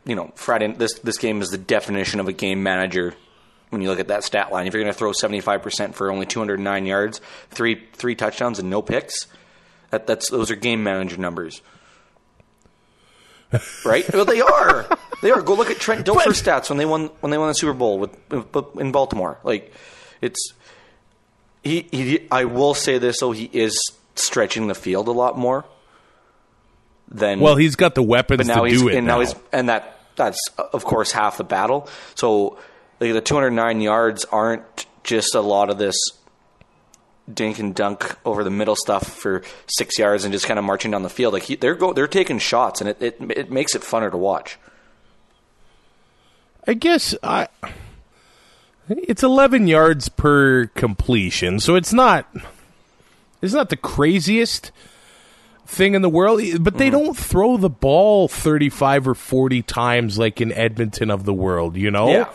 you 0.05 0.15
know 0.15 0.33
Friday. 0.35 0.73
This 0.73 0.99
this 1.01 1.17
game 1.17 1.41
is 1.41 1.51
the 1.51 1.59
definition 1.59 2.21
of 2.21 2.29
a 2.29 2.33
game 2.33 2.63
manager. 2.63 3.15
When 3.71 3.83
you 3.83 3.89
look 3.89 4.01
at 4.01 4.09
that 4.09 4.25
stat 4.25 4.51
line, 4.51 4.67
if 4.67 4.75
you're 4.75 4.83
going 4.83 4.93
to 4.93 4.99
throw 4.99 5.13
75 5.13 5.63
percent 5.63 5.95
for 5.95 6.11
only 6.11 6.27
209 6.27 6.87
yards, 6.87 7.21
three 7.51 7.87
three 7.93 8.15
touchdowns 8.15 8.59
and 8.59 8.69
no 8.69 8.83
picks, 8.83 9.29
that 9.91 10.07
that's 10.07 10.29
those 10.29 10.51
are 10.51 10.57
game 10.57 10.83
manager 10.83 11.17
numbers, 11.17 11.63
right? 13.85 14.13
well, 14.13 14.25
they 14.25 14.41
are. 14.41 14.87
They 15.23 15.31
are. 15.31 15.41
Go 15.41 15.55
look 15.55 15.71
at 15.71 15.79
Trent 15.79 16.05
Dilfer's 16.07 16.43
stats 16.43 16.69
when 16.69 16.79
they 16.79 16.87
won 16.87 17.11
when 17.21 17.31
they 17.31 17.39
won 17.39 17.49
the 17.49 17.55
Super 17.55 17.73
Bowl 17.73 17.99
with 17.99 18.17
in 18.79 18.93
Baltimore. 18.93 19.39
Like 19.45 19.73
it's 20.21 20.53
he, 21.63 21.87
he. 21.91 22.27
I 22.31 22.45
will 22.45 22.75
say 22.75 22.99
this 22.99 23.21
though, 23.21 23.33
he 23.33 23.49
is 23.53 23.79
stretching 24.15 24.67
the 24.69 24.75
field 24.75 25.09
a 25.09 25.13
lot 25.13 25.39
more 25.39 25.65
than 27.09 27.41
Well, 27.41 27.57
he's 27.57 27.77
got 27.77 27.95
the 27.95 28.03
weapons 28.03 28.47
now 28.47 28.65
to 28.65 28.71
he's 28.71 28.81
do 28.81 28.89
it 28.89 28.97
and 28.97 29.07
now. 29.07 29.21
he's 29.21 29.35
and 29.53 29.69
that 29.69 29.99
that's 30.17 30.39
of 30.59 30.85
course 30.85 31.13
half 31.13 31.39
the 31.39 31.45
battle. 31.45 31.89
So 32.15 32.59
like 33.01 33.13
the 33.13 33.21
209 33.21 33.81
yards 33.81 34.25
aren't 34.27 34.87
just 35.05 35.35
a 35.35 35.41
lot 35.41 35.71
of 35.71 35.79
this 35.79 35.97
dink 37.33 37.59
and 37.59 37.75
dunk 37.75 38.17
over 38.25 38.43
the 38.45 38.51
middle 38.51 38.77
stuff 38.77 39.07
for 39.07 39.43
six 39.67 39.99
yards 39.99 40.25
and 40.25 40.33
just 40.33 40.47
kind 40.47 40.59
of 40.59 40.65
marching 40.65 40.91
down 40.91 41.03
the 41.03 41.09
field. 41.09 41.33
Like 41.33 41.45
he, 41.45 41.57
they're 41.57 41.75
go 41.75 41.93
they're 41.93 42.09
taking 42.09 42.39
shots 42.39 42.81
and 42.81 42.91
it, 42.91 43.01
it 43.01 43.17
it 43.37 43.51
makes 43.51 43.75
it 43.75 43.83
funner 43.83 44.11
to 44.11 44.17
watch. 44.17 44.59
I 46.67 46.75
guess 46.75 47.15
I. 47.23 47.49
It's 48.91 49.23
11 49.23 49.69
yards 49.69 50.09
per 50.09 50.67
completion, 50.75 51.61
so 51.61 51.77
it's 51.77 51.93
not. 51.93 52.27
It's 53.41 53.55
not 53.55 53.69
the 53.69 53.77
craziest 53.77 54.73
thing 55.65 55.95
in 55.95 56.03
the 56.03 56.09
world, 56.09 56.43
but 56.61 56.77
they 56.77 56.89
mm. 56.89 56.93
don't 56.93 57.17
throw 57.17 57.57
the 57.57 57.71
ball 57.71 58.27
35 58.27 59.09
or 59.09 59.15
40 59.15 59.63
times 59.63 60.19
like 60.19 60.41
in 60.41 60.53
Edmonton 60.53 61.11
of 61.11 61.25
the 61.25 61.33
world, 61.33 61.77
you 61.77 61.91
know? 61.91 62.11
Yeah. 62.11 62.29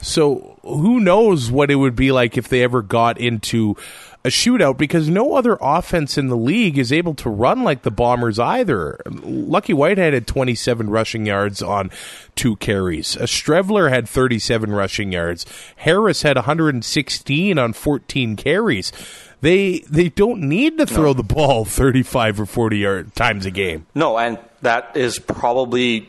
So 0.00 0.58
who 0.62 0.98
knows 0.98 1.50
what 1.50 1.70
it 1.70 1.76
would 1.76 1.94
be 1.94 2.10
like 2.10 2.36
if 2.36 2.48
they 2.48 2.64
ever 2.64 2.82
got 2.82 3.18
into 3.18 3.76
a 4.24 4.28
shootout 4.28 4.76
because 4.76 5.08
no 5.08 5.34
other 5.34 5.58
offense 5.60 6.16
in 6.16 6.28
the 6.28 6.36
league 6.36 6.78
is 6.78 6.92
able 6.92 7.14
to 7.14 7.28
run 7.28 7.64
like 7.64 7.82
the 7.82 7.90
Bombers 7.90 8.38
either. 8.38 9.00
Lucky 9.06 9.72
Whitehead 9.72 10.12
had 10.14 10.26
27 10.28 10.88
rushing 10.88 11.26
yards 11.26 11.60
on 11.60 11.90
two 12.36 12.54
carries. 12.56 13.16
A 13.16 13.24
Streveler 13.24 13.90
had 13.90 14.08
37 14.08 14.70
rushing 14.72 15.10
yards. 15.10 15.44
Harris 15.76 16.22
had 16.22 16.36
116 16.36 17.58
on 17.58 17.72
14 17.72 18.36
carries. 18.36 18.92
They 19.40 19.80
they 19.90 20.08
don't 20.08 20.42
need 20.42 20.78
to 20.78 20.86
throw 20.86 21.14
the 21.14 21.24
ball 21.24 21.64
35 21.64 22.42
or 22.42 22.46
40 22.46 22.78
yard 22.78 23.14
times 23.16 23.44
a 23.44 23.50
game. 23.50 23.86
No, 23.92 24.16
and 24.16 24.38
that 24.60 24.96
is 24.96 25.18
probably 25.18 26.08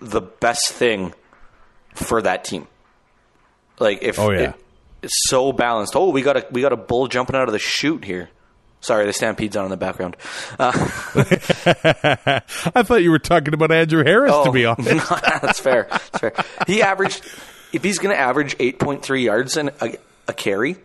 the 0.00 0.20
best 0.20 0.70
thing 0.72 1.12
for 1.92 2.22
that 2.22 2.44
team. 2.44 2.68
Like 3.80 3.98
if 4.02 4.16
Oh, 4.20 4.30
yeah. 4.30 4.50
it- 4.50 4.54
so 5.06 5.52
balanced. 5.52 5.94
Oh, 5.96 6.10
we 6.10 6.22
got 6.22 6.36
a 6.36 6.46
we 6.50 6.60
got 6.60 6.72
a 6.72 6.76
bull 6.76 7.06
jumping 7.08 7.36
out 7.36 7.48
of 7.48 7.52
the 7.52 7.58
chute 7.58 8.04
here. 8.04 8.30
Sorry, 8.82 9.04
the 9.04 9.12
stampede's 9.12 9.56
on 9.56 9.64
in 9.66 9.70
the 9.70 9.76
background. 9.76 10.16
Uh, 10.58 10.72
I 12.74 12.82
thought 12.82 13.02
you 13.02 13.10
were 13.10 13.18
talking 13.18 13.52
about 13.52 13.70
Andrew 13.70 14.02
Harris 14.02 14.32
to 14.32 14.48
oh, 14.48 14.52
be 14.52 14.64
honest. 14.66 15.08
that's 15.42 15.60
fair. 15.60 15.86
That's 15.90 16.18
fair. 16.18 16.32
He 16.66 16.80
averaged 16.80 17.22
if 17.72 17.84
he's 17.84 17.98
going 17.98 18.14
to 18.14 18.20
average 18.20 18.56
eight 18.58 18.78
point 18.78 19.02
three 19.02 19.24
yards 19.24 19.56
in 19.58 19.70
a, 19.80 19.96
a 20.28 20.32
carry. 20.32 20.76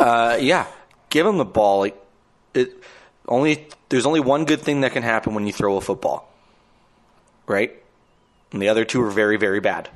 uh, 0.00 0.38
yeah, 0.40 0.66
give 1.10 1.26
him 1.26 1.38
the 1.38 1.44
ball. 1.44 1.80
Like 1.80 1.96
it 2.54 2.72
only 3.28 3.68
there's 3.88 4.06
only 4.06 4.20
one 4.20 4.44
good 4.46 4.60
thing 4.60 4.80
that 4.80 4.92
can 4.92 5.04
happen 5.04 5.34
when 5.34 5.46
you 5.46 5.52
throw 5.52 5.76
a 5.76 5.80
football, 5.80 6.28
right? 7.46 7.72
And 8.50 8.60
the 8.60 8.68
other 8.68 8.84
two 8.84 9.00
are 9.02 9.10
very 9.10 9.36
very 9.36 9.60
bad. 9.60 9.90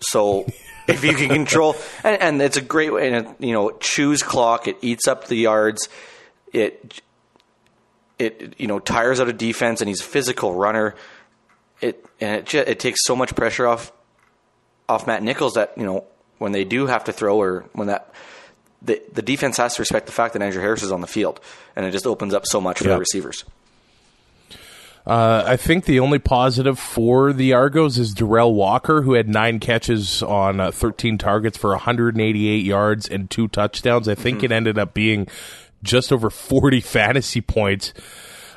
So 0.00 0.46
if 0.88 1.04
you 1.04 1.14
can 1.14 1.28
control, 1.40 1.76
and, 2.04 2.20
and 2.20 2.42
it's 2.42 2.56
a 2.56 2.62
great 2.62 2.92
way, 2.92 3.12
and 3.12 3.26
it, 3.26 3.34
you 3.40 3.52
know, 3.52 3.70
choose 3.80 4.22
clock, 4.22 4.66
it 4.68 4.76
eats 4.82 5.06
up 5.08 5.26
the 5.26 5.36
yards, 5.36 5.88
it 6.52 7.00
it 8.18 8.54
you 8.58 8.66
know 8.66 8.78
tires 8.78 9.20
out 9.20 9.28
a 9.28 9.32
defense, 9.32 9.80
and 9.80 9.88
he's 9.88 10.00
a 10.00 10.04
physical 10.04 10.54
runner. 10.54 10.94
It 11.80 12.04
and 12.20 12.36
it 12.36 12.46
ju- 12.46 12.64
it 12.66 12.78
takes 12.80 13.04
so 13.04 13.14
much 13.16 13.34
pressure 13.34 13.66
off 13.66 13.92
off 14.88 15.06
Matt 15.06 15.22
Nichols 15.22 15.54
that 15.54 15.72
you 15.76 15.84
know 15.84 16.04
when 16.38 16.52
they 16.52 16.64
do 16.64 16.86
have 16.86 17.04
to 17.04 17.12
throw 17.12 17.38
or 17.40 17.64
when 17.72 17.88
that 17.88 18.12
the 18.82 19.00
the 19.12 19.22
defense 19.22 19.56
has 19.58 19.74
to 19.76 19.82
respect 19.82 20.06
the 20.06 20.12
fact 20.12 20.32
that 20.34 20.42
Andrew 20.42 20.60
Harris 20.60 20.82
is 20.82 20.92
on 20.92 21.00
the 21.00 21.06
field, 21.06 21.40
and 21.76 21.86
it 21.86 21.90
just 21.92 22.06
opens 22.06 22.34
up 22.34 22.46
so 22.46 22.60
much 22.60 22.78
for 22.78 22.84
Yeah. 22.88 22.94
the 22.94 23.00
receivers. 23.00 23.44
Uh, 25.06 25.42
I 25.46 25.56
think 25.56 25.86
the 25.86 26.00
only 26.00 26.18
positive 26.18 26.78
for 26.78 27.32
the 27.32 27.52
Argos 27.52 27.98
is 27.98 28.14
Derel 28.14 28.52
Walker, 28.52 29.02
who 29.02 29.14
had 29.14 29.28
nine 29.28 29.58
catches 29.58 30.22
on 30.22 30.60
uh, 30.60 30.70
13 30.70 31.18
targets 31.18 31.56
for 31.56 31.70
188 31.70 32.64
yards 32.64 33.08
and 33.08 33.30
two 33.30 33.48
touchdowns. 33.48 34.08
I 34.08 34.14
think 34.14 34.42
it 34.42 34.52
ended 34.52 34.78
up 34.78 34.92
being 34.92 35.26
just 35.82 36.12
over 36.12 36.28
40 36.28 36.80
fantasy 36.82 37.40
points. 37.40 37.94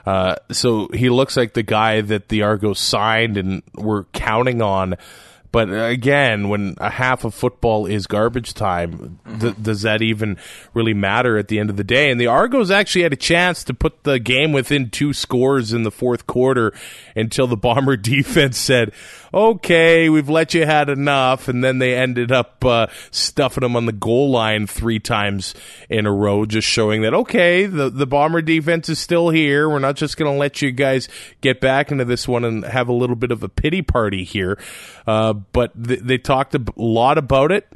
Uh, 0.06 0.36
so 0.52 0.90
he 0.94 1.10
looks 1.10 1.38
like 1.38 1.54
the 1.54 1.64
guy 1.64 2.02
that 2.02 2.28
the 2.28 2.44
Argos 2.44 2.80
signed 2.80 3.38
and 3.38 3.64
were 3.76 4.04
counting 4.14 4.62
on. 4.62 4.96
But 5.54 5.70
uh, 5.70 5.84
again, 5.84 6.50
when 6.50 6.74
a 6.80 6.90
half 6.90 7.24
of 7.24 7.34
football 7.36 7.86
is 7.86 8.08
garbage 8.08 8.56
time, 8.56 9.20
mm-hmm. 9.24 9.40
th- 9.40 9.56
does 9.62 9.84
that 9.84 10.02
even 10.02 10.38
really 10.74 10.96
matter 10.96 11.38
at 11.38 11.48
the 11.48 11.60
end 11.60 11.70
of 11.70 11.78
the 11.78 11.84
day? 11.84 12.10
And 12.10 12.20
the 12.20 12.26
Argos 12.26 12.72
actually 12.72 13.04
had 13.04 13.14
a 13.14 13.18
chance 13.18 13.64
to 13.66 13.74
put 13.76 14.04
the 14.04 14.18
game 14.18 14.52
within 14.52 14.90
two 14.90 15.14
scores 15.14 15.72
in 15.72 15.84
the 15.84 15.92
fourth 15.92 16.26
quarter 16.26 16.74
until 17.16 17.46
the 17.46 17.56
Bomber 17.64 17.96
defense 17.96 18.58
said, 18.58 18.94
okay, 19.34 20.10
we've 20.10 20.30
let 20.30 20.54
you 20.54 20.66
had 20.66 20.90
enough. 20.90 21.48
And 21.48 21.64
then 21.64 21.80
they 21.80 21.96
ended 21.96 22.32
up 22.32 22.64
uh, 22.64 22.88
stuffing 23.12 23.62
them 23.62 23.76
on 23.76 23.86
the 23.86 23.92
goal 23.92 24.30
line 24.30 24.68
three 24.68 25.00
times 25.00 25.56
in 25.90 26.06
a 26.06 26.12
row, 26.12 26.46
just 26.46 26.68
showing 26.68 27.02
that, 27.02 27.14
okay, 27.14 27.66
the, 27.66 27.90
the 27.90 28.06
Bomber 28.06 28.42
defense 28.42 28.90
is 28.90 29.00
still 29.00 29.30
here. 29.30 29.68
We're 29.68 29.80
not 29.80 29.96
just 29.96 30.18
going 30.18 30.32
to 30.32 30.38
let 30.38 30.62
you 30.62 30.72
guys 30.72 31.10
get 31.42 31.60
back 31.60 31.92
into 31.92 32.06
this 32.06 32.28
one 32.28 32.44
and 32.44 32.64
have 32.64 32.88
a 32.88 32.94
little 32.94 33.16
bit 33.16 33.32
of 33.32 33.44
a 33.44 33.50
pity 33.50 33.82
party 33.82 34.24
here. 34.24 34.60
Uh, 35.08 35.34
but 35.34 35.72
th- 35.84 36.02
they 36.02 36.18
talked 36.18 36.56
a 36.56 36.64
lot 36.76 37.18
about 37.18 37.52
it 37.52 37.68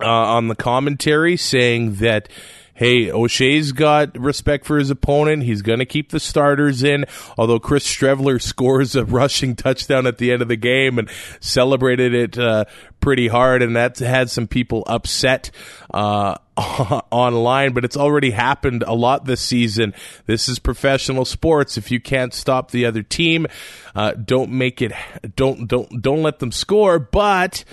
uh, 0.00 0.06
on 0.06 0.48
the 0.48 0.56
commentary, 0.56 1.36
saying 1.36 1.96
that. 1.96 2.28
Hey, 2.76 3.10
O'Shea's 3.10 3.72
got 3.72 4.18
respect 4.18 4.66
for 4.66 4.76
his 4.76 4.90
opponent. 4.90 5.44
He's 5.44 5.62
going 5.62 5.78
to 5.78 5.86
keep 5.86 6.10
the 6.10 6.20
starters 6.20 6.82
in. 6.82 7.06
Although 7.38 7.58
Chris 7.58 7.86
Streveler 7.86 8.40
scores 8.42 8.94
a 8.94 9.02
rushing 9.02 9.56
touchdown 9.56 10.06
at 10.06 10.18
the 10.18 10.30
end 10.30 10.42
of 10.42 10.48
the 10.48 10.56
game 10.56 10.98
and 10.98 11.08
celebrated 11.40 12.12
it 12.12 12.38
uh, 12.38 12.66
pretty 13.00 13.28
hard, 13.28 13.62
and 13.62 13.76
that 13.76 13.98
had 13.98 14.28
some 14.28 14.46
people 14.46 14.84
upset 14.86 15.50
uh, 15.94 16.34
online. 16.58 17.72
But 17.72 17.86
it's 17.86 17.96
already 17.96 18.32
happened 18.32 18.84
a 18.86 18.92
lot 18.92 19.24
this 19.24 19.40
season. 19.40 19.94
This 20.26 20.46
is 20.46 20.58
professional 20.58 21.24
sports. 21.24 21.78
If 21.78 21.90
you 21.90 21.98
can't 21.98 22.34
stop 22.34 22.72
the 22.72 22.84
other 22.84 23.02
team, 23.02 23.46
uh, 23.94 24.12
don't 24.12 24.50
make 24.50 24.82
it. 24.82 24.92
Don't 25.34 25.66
don't 25.66 26.02
don't 26.02 26.22
let 26.22 26.40
them 26.40 26.52
score. 26.52 26.98
But 26.98 27.64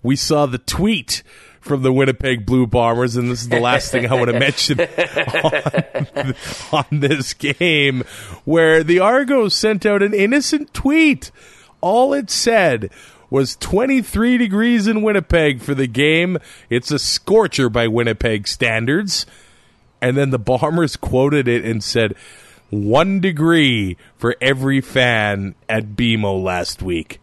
we 0.00 0.14
saw 0.14 0.46
the 0.46 0.58
tweet 0.58 1.24
from 1.64 1.82
the 1.82 1.92
Winnipeg 1.92 2.44
Blue 2.44 2.66
Bombers, 2.66 3.16
and 3.16 3.30
this 3.30 3.40
is 3.40 3.48
the 3.48 3.58
last 3.58 3.90
thing 3.90 4.06
I 4.06 4.14
want 4.14 4.30
to 4.30 4.38
mention 4.38 4.80
on, 6.12 6.34
on 6.72 7.00
this 7.00 7.32
game, 7.32 8.04
where 8.44 8.84
the 8.84 9.00
Argos 9.00 9.54
sent 9.54 9.86
out 9.86 10.02
an 10.02 10.12
innocent 10.12 10.74
tweet. 10.74 11.30
All 11.80 12.12
it 12.12 12.30
said 12.30 12.90
was 13.30 13.56
23 13.56 14.36
degrees 14.36 14.86
in 14.86 15.02
Winnipeg 15.02 15.62
for 15.62 15.74
the 15.74 15.86
game. 15.86 16.38
It's 16.68 16.90
a 16.90 16.98
scorcher 16.98 17.70
by 17.70 17.88
Winnipeg 17.88 18.46
standards. 18.46 19.24
And 20.02 20.18
then 20.18 20.30
the 20.30 20.38
Bombers 20.38 20.96
quoted 20.96 21.48
it 21.48 21.64
and 21.64 21.82
said, 21.82 22.14
one 22.68 23.20
degree 23.20 23.96
for 24.16 24.36
every 24.40 24.80
fan 24.80 25.54
at 25.68 25.96
BMO 25.96 26.42
last 26.42 26.82
week. 26.82 27.20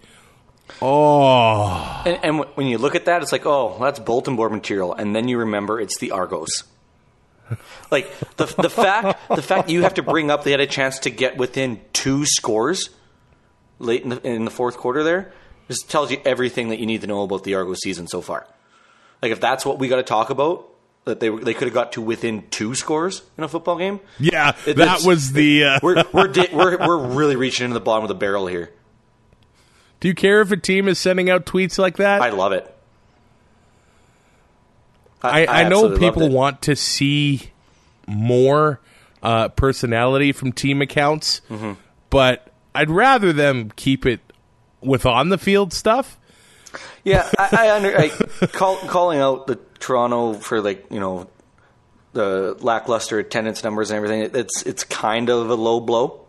Oh. 0.82 2.02
And, 2.06 2.20
and 2.24 2.40
when 2.56 2.68
you 2.68 2.78
look 2.78 2.96
at 2.96 3.06
that, 3.06 3.22
it's 3.22 3.32
like, 3.32 3.46
oh, 3.46 3.78
that's 3.80 4.00
bulletin 4.00 4.36
board 4.36 4.52
material, 4.52 4.94
and 4.94 5.16
then 5.16 5.28
you 5.28 5.38
remember 5.40 5.80
it's 5.80 5.98
the 6.00 6.12
Argos. 6.12 6.64
Like 7.92 8.10
the 8.38 8.46
the 8.46 8.70
fact 8.70 9.28
the 9.28 9.42
fact 9.42 9.70
you 9.70 9.84
have 9.84 9.96
to 9.96 10.04
bring 10.04 10.32
up 10.32 10.46
they 10.46 10.52
had 10.52 10.62
a 10.62 10.68
chance 10.68 11.00
to 11.00 11.10
get 11.10 11.36
within 11.36 11.82
two 11.92 12.26
scores 12.26 12.90
late 13.78 14.04
in 14.04 14.10
the, 14.10 14.26
in 14.26 14.46
the 14.46 14.52
fourth 14.52 14.78
quarter 14.78 15.04
there 15.04 15.34
just 15.68 15.90
tells 15.90 16.12
you 16.12 16.22
everything 16.24 16.70
that 16.70 16.80
you 16.80 16.86
need 16.86 17.02
to 17.02 17.08
know 17.08 17.24
about 17.24 17.44
the 17.44 17.56
Argos 17.56 17.80
season 17.82 18.08
so 18.08 18.22
far. 18.22 18.48
Like 19.22 19.34
if 19.34 19.42
that's 19.42 19.66
what 19.66 19.80
we 19.80 19.90
got 19.90 19.98
to 19.98 20.04
talk 20.04 20.30
about, 20.30 20.70
that 21.04 21.20
they 21.20 21.28
they 21.28 21.54
could 21.54 21.68
have 21.68 21.74
got 21.74 21.92
to 21.94 22.02
within 22.02 22.48
two 22.52 22.74
scores 22.74 23.22
in 23.38 23.44
a 23.44 23.50
football 23.50 23.78
game. 23.78 24.00
Yeah, 24.18 24.56
It- 24.66 24.78
that 24.78 25.04
was 25.04 25.34
the. 25.34 25.66
Uh, 25.66 25.80
We're 25.84 26.06
we're 26.14 26.28
di- 26.30 26.50
we're 26.54 26.78
we're 26.78 27.08
really 27.08 27.36
reaching 27.36 27.66
into 27.66 27.74
the 27.74 27.82
bottom 27.84 28.06
of 28.06 28.08
the 28.08 28.16
barrel 28.16 28.48
here. 28.48 28.72
Do 30.02 30.08
you 30.10 30.14
care 30.14 30.42
if 30.42 30.52
a 30.52 30.58
team 30.58 30.90
is 30.90 31.00
sending 31.00 31.30
out 31.30 31.46
tweets 31.46 31.78
like 31.78 31.98
that? 31.98 32.22
I 32.22 32.32
love 32.32 32.52
it. 32.52 32.68
I, 35.24 35.46
I, 35.46 35.70
know 35.70 35.98
people 35.98 36.30
want 36.30 36.64
to 36.64 36.76
see 36.76 37.52
more 38.08 38.80
uh, 39.22 39.50
personality 39.50 40.32
from 40.32 40.52
team 40.52 40.82
accounts, 40.82 41.42
Mm-hmm. 41.48 41.74
but 42.10 42.52
I'd 42.74 42.90
rather 42.90 43.32
them 43.32 43.72
keep 43.76 44.08
it 44.08 44.20
with 44.82 45.06
on 45.06 45.30
the 45.30 45.38
field 45.38 45.74
stuff. 45.74 46.18
Yeah, 47.04 47.30
I, 47.38 47.50
I 47.52 47.76
under 47.76 47.96
I, 47.96 48.10
call, 48.48 48.78
calling 48.78 49.20
out 49.20 49.46
the 49.46 49.60
Toronto 49.80 50.34
for 50.34 50.60
like 50.60 50.88
you 50.90 51.00
know 51.00 51.30
the 52.14 52.58
lackluster 52.60 53.20
attendance 53.20 53.64
numbers 53.64 53.92
and 53.92 53.98
everything. 53.98 54.32
It's 54.34 54.64
it's 54.64 54.84
kind 54.84 55.30
of 55.30 55.52
a 55.52 55.56
low 55.56 55.80
blow, 55.80 56.26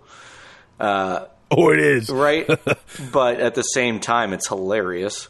Oh, 1.57 1.71
it 1.71 1.79
is. 1.81 2.09
right? 2.11 2.47
but 3.13 3.41
at 3.41 3.55
the 3.55 3.63
same 3.63 4.01
time, 4.01 4.33
it's 4.33 4.49
hilarious. 4.49 5.29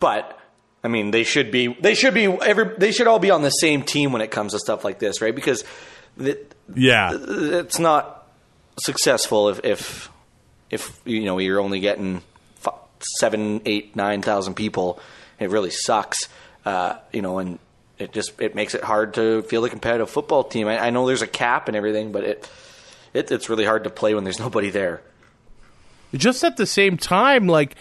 But 0.00 0.38
I 0.84 0.88
mean, 0.88 1.10
they 1.12 1.22
should 1.24 1.50
be 1.50 1.68
they 1.80 1.94
should 1.94 2.14
be 2.14 2.24
every 2.26 2.76
they 2.78 2.90
should 2.92 3.06
all 3.06 3.18
be 3.20 3.30
on 3.30 3.42
the 3.42 3.50
same 3.50 3.82
team 3.82 4.12
when 4.12 4.22
it 4.22 4.30
comes 4.30 4.52
to 4.52 4.58
stuff 4.58 4.84
like 4.84 4.98
this, 4.98 5.20
right? 5.20 5.34
Because 5.34 5.62
it, 6.18 6.54
Yeah. 6.74 7.10
it's 7.14 7.78
not 7.78 8.26
successful 8.78 9.48
if 9.50 9.64
if 9.64 10.10
if 10.70 11.00
you 11.04 11.24
know 11.24 11.38
you're 11.38 11.60
only 11.60 11.78
getting 11.80 12.22
f- 12.64 12.74
seven, 13.18 13.62
eight, 13.66 13.94
nine 13.94 14.22
thousand 14.22 14.54
people. 14.54 14.98
It 15.38 15.50
really 15.50 15.70
sucks, 15.70 16.28
uh, 16.64 16.96
you 17.12 17.22
know, 17.22 17.38
and 17.38 17.58
it 17.98 18.12
just 18.12 18.40
it 18.40 18.54
makes 18.54 18.74
it 18.74 18.82
hard 18.82 19.14
to 19.14 19.42
feel 19.42 19.64
a 19.64 19.70
competitive 19.70 20.10
football 20.10 20.42
team. 20.44 20.66
I, 20.66 20.86
I 20.86 20.90
know 20.90 21.06
there's 21.06 21.22
a 21.22 21.26
cap 21.28 21.68
and 21.68 21.76
everything, 21.76 22.10
but 22.12 22.24
it, 22.24 22.50
it 23.14 23.30
it's 23.30 23.48
really 23.48 23.64
hard 23.64 23.84
to 23.84 23.90
play 23.90 24.14
when 24.14 24.24
there's 24.24 24.38
nobody 24.40 24.70
there. 24.70 25.02
Just 26.14 26.44
at 26.44 26.56
the 26.56 26.66
same 26.66 26.96
time, 26.96 27.46
like, 27.46 27.74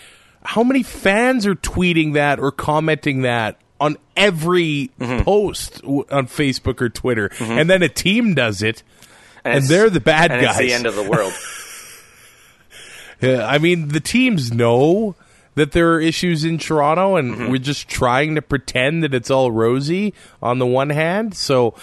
how 0.44 0.63
many 0.63 0.84
fans 0.84 1.46
are 1.46 1.56
tweeting 1.56 2.13
that 2.13 2.39
or 2.39 2.52
commenting 2.52 3.22
that 3.24 3.58
on 3.80 3.98
every 4.15 4.91
Mm-hmm. 5.00 5.24
post 5.24 5.82
w- 5.82 6.06
on 6.12 6.28
Facebook 6.28 6.82
or 6.82 6.89
Twitter? 6.89 7.30
And 7.39 7.70
then 7.70 7.84
a 7.84 7.89
team 7.89 8.34
does 8.34 8.62
it. 8.62 8.84
And 9.44 9.56
it's- 9.56 9.70
they're 9.70 9.89
the 9.89 10.00
bad 10.00 10.32
and 10.32 10.41
guys. 10.41 10.60
It's 10.60 10.70
the 10.70 10.74
end 10.74 10.86
of 10.86 10.96
the 10.96 11.04
world. 11.04 11.34
Yeah, 13.22 13.46
I 13.46 13.60
mean, 13.60 13.89
the 13.89 14.00
teams 14.00 14.52
know 14.52 15.15
that 15.54 15.74
there 15.74 15.94
are 15.94 16.02
issues 16.02 16.44
in 16.44 16.58
Toronto, 16.58 17.17
and 17.17 17.36
Mm-hmm. 17.36 17.52
we're 17.52 17.58
just 17.60 17.88
trying 17.88 18.34
to 18.36 18.41
pretend 18.41 19.04
that 19.04 19.13
it's 19.13 19.30
all 19.30 19.52
rosy 19.52 20.13
on 20.41 20.58
the 20.58 20.65
one 20.65 20.89
hand. 20.89 21.36
So 21.36 21.76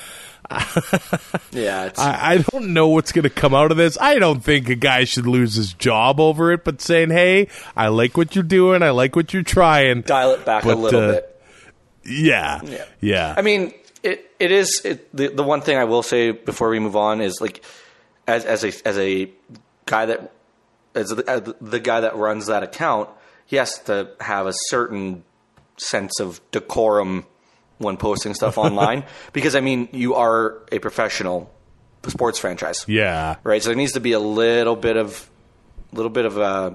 yeah, 1.53 1.91
I, 1.99 2.35
I 2.35 2.39
don't 2.39 2.73
know 2.73 2.89
what's 2.89 3.13
going 3.13 3.25
to 3.25 3.31
come 3.31 3.55
out 3.55 3.71
of 3.71 3.77
this. 3.77 3.99
I 4.01 4.19
don't 4.19 4.41
think 4.41 4.69
a 4.69 4.75
guy 4.75 5.05
should 5.05 5.27
lose 5.27 5.55
his 5.55 5.75
job 5.75 6.21
over 6.21 6.53
it, 6.53 6.65
but 6.65 6.81
saying, 6.81 7.11
hey, 7.11 7.49
I 7.77 7.89
like 7.89 8.17
what 8.17 8.35
you're 8.35 8.45
doing, 8.45 8.83
I 8.83 8.91
like 8.91 9.15
what 9.15 9.35
you're 9.35 9.43
trying. 9.43 10.03
dial 10.03 10.33
it 10.33 10.45
back 10.47 10.65
But, 10.65 10.75
a 10.75 10.81
little 10.81 11.01
uh, 11.01 11.13
bit. 11.13 11.43
Yeah. 12.07 12.61
Yeah. 12.65 12.85
Yeah. 13.01 13.35
I 13.37 13.43
mean, 13.43 13.75
it 14.03 14.31
it 14.39 14.51
is 14.51 14.81
it, 14.85 15.15
the 15.15 15.29
the 15.29 15.43
one 15.43 15.61
thing 15.61 15.77
I 15.77 15.85
will 15.85 16.03
say 16.03 16.31
before 16.31 16.71
we 16.71 16.79
move 16.79 16.97
on 16.97 17.21
is 17.21 17.41
like 17.41 17.63
as 18.27 18.45
as 18.45 18.65
a 18.65 18.89
as 18.89 18.97
a 18.99 19.31
guy 19.85 20.07
that 20.07 20.33
as 20.95 21.11
the, 21.11 21.29
as 21.29 21.43
the 21.61 21.81
guy 21.81 22.01
that 22.01 22.17
runs 22.17 22.47
that 22.47 22.63
account, 22.63 23.11
he 23.45 23.57
has 23.57 23.79
to 23.81 24.11
have 24.21 24.47
a 24.47 24.55
certain 24.69 25.25
sense 25.77 26.21
of 26.21 26.41
decorum 26.51 27.27
when 27.79 27.97
posting 27.97 28.35
stuff 28.35 28.59
online 28.67 29.05
because 29.33 29.55
I 29.55 29.61
mean, 29.61 29.88
you 29.93 30.14
are 30.14 30.59
a 30.71 30.79
professional 30.79 31.53
sports 32.07 32.38
franchise 32.38 32.85
yeah. 32.87 33.37
right? 33.43 33.62
So 33.62 33.71
there 33.71 33.77
needs 33.77 33.93
to 33.93 34.01
be 34.01 34.12
a 34.12 34.21
little 34.21 34.77
bit 34.77 34.97
of, 34.97 35.29
a 35.93 35.97
little 35.97 36.11
bit 36.11 36.25
of 36.27 36.38
uh, 36.38 36.71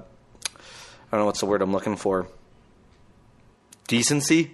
I 1.13 1.15
don't 1.15 1.21
know 1.21 1.25
what's 1.25 1.39
the 1.39 1.45
word 1.45 1.61
I'm 1.61 1.71
looking 1.71 1.95
for. 1.95 2.27
Decency, 3.87 4.51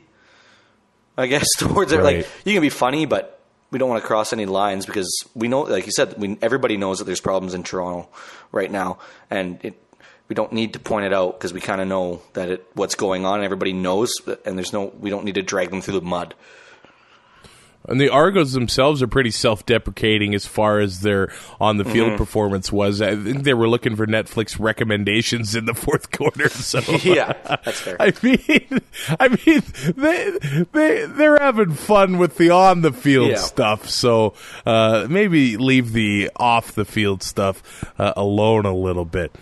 I 1.17 1.27
guess, 1.27 1.47
towards 1.57 1.91
it. 1.91 2.03
Like 2.03 2.27
you 2.43 2.53
can 2.53 2.62
be 2.62 2.69
funny, 2.69 3.05
but 3.05 3.39
we 3.71 3.79
don't 3.79 3.89
want 3.89 4.01
to 4.01 4.07
cross 4.07 4.33
any 4.33 4.45
lines 4.45 4.85
because 4.85 5.23
we 5.33 5.47
know, 5.47 5.62
like 5.62 5.85
you 5.85 5.91
said, 5.91 6.15
we, 6.17 6.38
everybody 6.41 6.77
knows 6.77 6.99
that 6.99 7.05
there's 7.05 7.21
problems 7.21 7.53
in 7.53 7.63
Toronto 7.63 8.09
right 8.51 8.71
now, 8.71 8.99
and 9.29 9.63
it, 9.63 9.81
we 10.29 10.35
don't 10.35 10.53
need 10.53 10.73
to 10.73 10.79
point 10.79 11.05
it 11.05 11.13
out 11.13 11.37
because 11.37 11.51
we 11.53 11.59
kind 11.59 11.81
of 11.81 11.87
know 11.87 12.21
that 12.33 12.49
it 12.49 12.65
what's 12.75 12.95
going 12.95 13.25
on. 13.25 13.35
and 13.35 13.43
Everybody 13.43 13.73
knows, 13.73 14.13
and 14.45 14.57
there's 14.57 14.71
no, 14.71 14.85
we 14.99 15.09
don't 15.09 15.25
need 15.25 15.35
to 15.35 15.41
drag 15.41 15.69
them 15.71 15.81
through 15.81 15.99
the 15.99 16.05
mud. 16.05 16.35
And 17.87 17.99
the 17.99 18.09
Argos 18.09 18.51
themselves 18.51 19.01
are 19.01 19.07
pretty 19.07 19.31
self-deprecating 19.31 20.35
as 20.35 20.45
far 20.45 20.79
as 20.79 20.99
their 21.01 21.31
on-the-field 21.61 22.09
Mm-hmm. 22.09 22.17
performance 22.17 22.71
was. 22.71 23.01
I 23.01 23.15
think 23.15 23.43
they 23.43 23.53
were 23.55 23.69
looking 23.69 23.95
for 23.95 24.05
Netflix 24.05 24.59
recommendations 24.59 25.55
in 25.55 25.65
the 25.65 25.73
fourth 25.73 26.11
quarter. 26.15 26.49
So 26.49 26.79
yeah, 27.03 27.33
that's 27.63 27.79
fair. 27.79 27.95
I 27.99 28.13
mean, 28.21 28.81
I 29.19 29.27
mean, 29.29 29.63
they 29.95 30.65
they 30.73 31.05
they're 31.05 31.39
having 31.39 31.71
fun 31.71 32.17
with 32.19 32.37
the 32.37 32.51
on 32.51 32.81
the 32.81 32.91
field 32.91 33.29
Yeah. 33.29 33.37
stuff. 33.37 33.89
So 33.89 34.33
uh, 34.65 35.07
maybe 35.09 35.57
leave 35.57 35.93
the 35.93 36.29
off 36.35 36.73
the 36.73 36.85
field 36.85 37.23
stuff 37.23 37.63
uh, 37.97 38.13
alone 38.15 38.65
a 38.65 38.75
little 38.75 39.05
bit. 39.05 39.33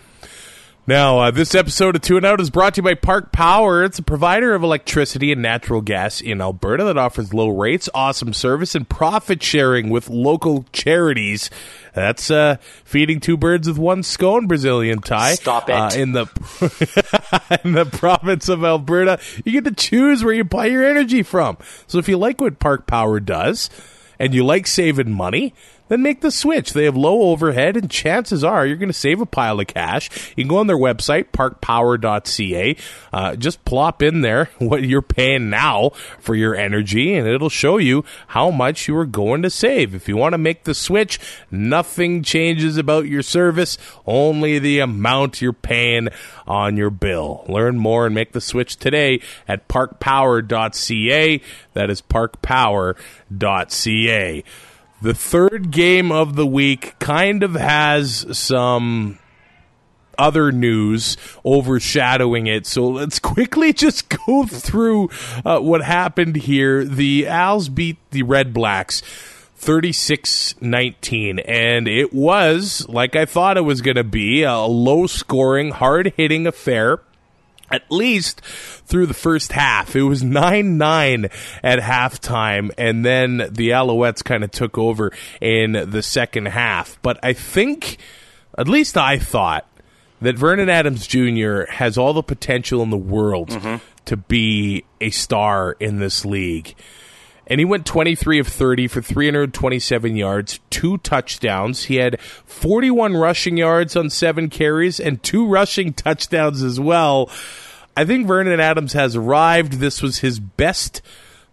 Now, 0.88 1.18
uh, 1.18 1.30
this 1.30 1.54
episode 1.54 1.96
of 1.96 2.00
Two 2.00 2.16
and 2.16 2.24
Out 2.24 2.40
is 2.40 2.48
brought 2.48 2.76
to 2.76 2.78
you 2.78 2.82
by 2.82 2.94
Park 2.94 3.30
Power. 3.30 3.84
It's 3.84 3.98
a 3.98 4.02
provider 4.02 4.54
of 4.54 4.62
electricity 4.62 5.30
and 5.30 5.42
natural 5.42 5.82
gas 5.82 6.22
in 6.22 6.40
Alberta 6.40 6.84
that 6.84 6.96
offers 6.96 7.34
low 7.34 7.50
rates, 7.50 7.90
awesome 7.92 8.32
service, 8.32 8.74
and 8.74 8.88
profit 8.88 9.42
sharing 9.42 9.90
with 9.90 10.08
local 10.08 10.64
charities. 10.72 11.50
That's 11.92 12.30
uh, 12.30 12.56
feeding 12.84 13.20
two 13.20 13.36
birds 13.36 13.68
with 13.68 13.76
one 13.76 14.02
scone, 14.02 14.46
Brazilian 14.46 15.02
tie. 15.02 15.34
Stop 15.34 15.68
it. 15.68 15.74
Uh, 15.74 15.90
in 15.94 16.12
the 16.12 17.60
in 17.62 17.72
the 17.72 17.84
province 17.84 18.48
of 18.48 18.64
Alberta, 18.64 19.20
you 19.44 19.52
get 19.52 19.64
to 19.64 19.72
choose 19.72 20.24
where 20.24 20.32
you 20.32 20.44
buy 20.44 20.64
your 20.64 20.86
energy 20.86 21.22
from. 21.22 21.58
So 21.86 21.98
if 21.98 22.08
you 22.08 22.16
like 22.16 22.40
what 22.40 22.60
Park 22.60 22.86
Power 22.86 23.20
does, 23.20 23.68
and 24.18 24.34
you 24.34 24.44
like 24.44 24.66
saving 24.66 25.12
money, 25.12 25.54
then 25.88 26.02
make 26.02 26.20
the 26.20 26.30
switch. 26.30 26.72
They 26.72 26.84
have 26.84 26.96
low 26.96 27.22
overhead, 27.30 27.76
and 27.76 27.90
chances 27.90 28.44
are 28.44 28.66
you're 28.66 28.76
going 28.76 28.88
to 28.88 28.94
save 28.94 29.20
a 29.20 29.26
pile 29.26 29.60
of 29.60 29.66
cash. 29.66 30.10
You 30.36 30.44
can 30.44 30.48
go 30.48 30.58
on 30.58 30.66
their 30.66 30.76
website, 30.76 31.26
parkpower.ca. 31.32 32.76
Uh, 33.12 33.36
just 33.36 33.64
plop 33.64 34.02
in 34.02 34.20
there 34.20 34.50
what 34.58 34.82
you're 34.82 35.02
paying 35.02 35.50
now 35.50 35.90
for 36.18 36.34
your 36.34 36.54
energy, 36.54 37.14
and 37.14 37.26
it'll 37.26 37.48
show 37.48 37.78
you 37.78 38.04
how 38.28 38.50
much 38.50 38.88
you 38.88 38.96
are 38.96 39.06
going 39.06 39.42
to 39.42 39.50
save. 39.50 39.94
If 39.94 40.08
you 40.08 40.16
want 40.16 40.32
to 40.34 40.38
make 40.38 40.64
the 40.64 40.74
switch, 40.74 41.18
nothing 41.50 42.22
changes 42.22 42.76
about 42.76 43.06
your 43.06 43.22
service, 43.22 43.78
only 44.06 44.58
the 44.58 44.80
amount 44.80 45.40
you're 45.42 45.52
paying 45.52 46.08
on 46.46 46.76
your 46.76 46.90
bill. 46.90 47.44
Learn 47.48 47.78
more 47.78 48.06
and 48.06 48.14
make 48.14 48.32
the 48.32 48.40
switch 48.40 48.76
today 48.76 49.20
at 49.46 49.68
parkpower.ca. 49.68 51.40
That 51.74 51.90
is 51.90 52.02
parkpower.ca. 52.02 52.94
The 55.00 55.14
third 55.14 55.70
game 55.70 56.10
of 56.10 56.34
the 56.34 56.46
week 56.46 56.98
kind 56.98 57.44
of 57.44 57.54
has 57.54 58.26
some 58.36 59.18
other 60.18 60.50
news 60.50 61.16
overshadowing 61.44 62.48
it. 62.48 62.66
So 62.66 62.88
let's 62.88 63.18
quickly 63.20 63.72
just 63.72 64.08
go 64.26 64.44
through 64.44 65.10
uh, 65.44 65.60
what 65.60 65.82
happened 65.82 66.36
here. 66.36 66.84
The 66.84 67.28
Als 67.28 67.68
beat 67.68 67.98
the 68.10 68.24
Red 68.24 68.52
Blacks 68.52 69.02
36 69.54 70.56
19, 70.60 71.38
and 71.40 71.86
it 71.86 72.12
was, 72.12 72.86
like 72.88 73.14
I 73.14 73.24
thought 73.24 73.56
it 73.56 73.62
was 73.62 73.80
going 73.80 73.96
to 73.96 74.04
be, 74.04 74.42
a 74.42 74.58
low 74.58 75.06
scoring, 75.06 75.70
hard 75.70 76.12
hitting 76.16 76.46
affair 76.46 77.00
at 77.70 77.90
least 77.90 78.40
through 78.40 79.06
the 79.06 79.14
first 79.14 79.52
half. 79.52 79.94
It 79.94 80.02
was 80.02 80.22
9 80.22 80.78
9 80.78 81.24
at 81.62 81.78
halftime, 81.80 82.70
and 82.78 83.04
then 83.04 83.38
the 83.50 83.70
Alouettes 83.70 84.24
kind 84.24 84.44
of 84.44 84.50
took 84.50 84.78
over 84.78 85.12
in 85.40 85.72
the 85.90 86.02
second 86.02 86.46
half. 86.46 87.00
But 87.02 87.18
I 87.22 87.32
think, 87.32 87.98
at 88.56 88.68
least 88.68 88.96
I 88.96 89.18
thought, 89.18 89.66
that 90.20 90.36
Vernon 90.36 90.68
Adams 90.68 91.06
Jr. 91.06 91.62
has 91.70 91.96
all 91.96 92.12
the 92.12 92.22
potential 92.22 92.82
in 92.82 92.90
the 92.90 92.96
world 92.96 93.50
mm-hmm. 93.50 93.76
to 94.06 94.16
be 94.16 94.84
a 95.00 95.10
star 95.10 95.76
in 95.78 95.98
this 95.98 96.24
league. 96.24 96.74
And 97.48 97.58
he 97.60 97.64
went 97.64 97.86
23 97.86 98.38
of 98.38 98.46
30 98.46 98.88
for 98.88 99.02
327 99.02 100.16
yards, 100.16 100.60
two 100.70 100.98
touchdowns. 100.98 101.84
He 101.84 101.96
had 101.96 102.20
41 102.20 103.16
rushing 103.16 103.56
yards 103.56 103.96
on 103.96 104.10
seven 104.10 104.50
carries 104.50 105.00
and 105.00 105.22
two 105.22 105.46
rushing 105.46 105.94
touchdowns 105.94 106.62
as 106.62 106.78
well. 106.78 107.30
I 107.96 108.04
think 108.04 108.28
Vernon 108.28 108.60
Adams 108.60 108.92
has 108.92 109.16
arrived. 109.16 109.74
This 109.74 110.02
was 110.02 110.18
his 110.18 110.38
best 110.38 111.02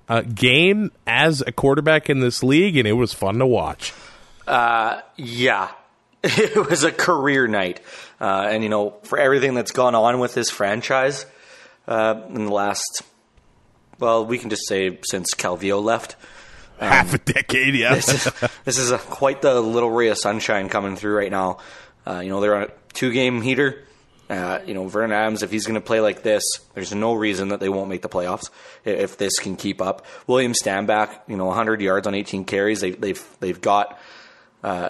uh, 0.08 0.22
game 0.22 0.92
as 1.08 1.42
a 1.42 1.52
quarterback 1.52 2.10
in 2.10 2.20
this 2.20 2.44
league, 2.44 2.78
and 2.78 2.88
it 2.88 2.94
was 2.94 3.14
fun 3.14 3.40
to 3.40 3.48
watch. 3.48 3.94
Yeah, 5.16 5.72
it 6.24 6.70
was 6.70 6.84
a 6.84 6.92
career 6.92 7.48
night, 7.48 7.82
uh, 8.20 8.48
and 8.50 8.64
you 8.64 8.70
know, 8.70 8.96
for 9.04 9.18
everything 9.18 9.54
that's 9.54 9.72
gone 9.72 9.96
on 9.96 10.20
with 10.20 10.34
this 10.34 10.50
franchise 10.50 11.26
uh, 11.88 12.22
in 12.30 12.46
the 12.46 12.52
last, 12.52 13.02
well, 14.00 14.26
we 14.26 14.38
can 14.38 14.50
just 14.50 14.68
say 14.68 15.00
since 15.04 15.34
Calvillo 15.34 15.84
left. 15.84 16.16
Half 16.80 17.14
a 17.14 17.18
decade, 17.18 17.74
yeah. 17.76 17.96
this 17.96 18.10
is, 18.10 18.50
this 18.66 18.78
is 18.78 18.92
a, 18.92 18.98
quite 18.98 19.42
the 19.42 19.62
little 19.62 19.90
ray 19.90 20.10
of 20.10 20.18
sunshine 20.18 20.68
coming 20.68 20.98
through 20.98 21.16
right 21.18 21.32
now. 21.32 21.60
Uh, 22.06 22.20
you 22.20 22.30
know, 22.30 22.42
they're 22.42 22.56
on 22.56 22.64
a 22.64 22.72
two 22.94 23.12
game 23.12 23.42
heater. 23.42 23.84
Uh, 24.30 24.60
you 24.66 24.74
know, 24.74 24.88
Vernon 24.88 25.12
Adams, 25.12 25.44
if 25.44 25.52
he's 25.52 25.68
going 25.68 25.76
to 25.76 25.86
play 25.86 26.00
like 26.00 26.24
this, 26.24 26.44
there's 26.74 26.94
no 26.94 27.14
reason 27.14 27.50
that 27.50 27.60
they 27.60 27.70
won't 27.70 27.90
make 27.90 28.02
the 28.02 28.10
playoffs 28.10 28.50
if 28.84 29.18
this 29.18 29.38
can 29.38 29.56
keep 29.56 29.82
up. 29.82 30.04
William 30.26 30.54
Stanback, 30.54 31.20
you 31.28 31.38
know, 31.38 31.46
100 31.46 31.80
yards 31.80 32.08
on 32.08 32.16
18 32.16 32.44
carries. 32.46 32.82
They, 32.82 32.92
they've 32.92 33.24
they've 33.40 33.62
got 33.62 34.00
uh, 34.64 34.90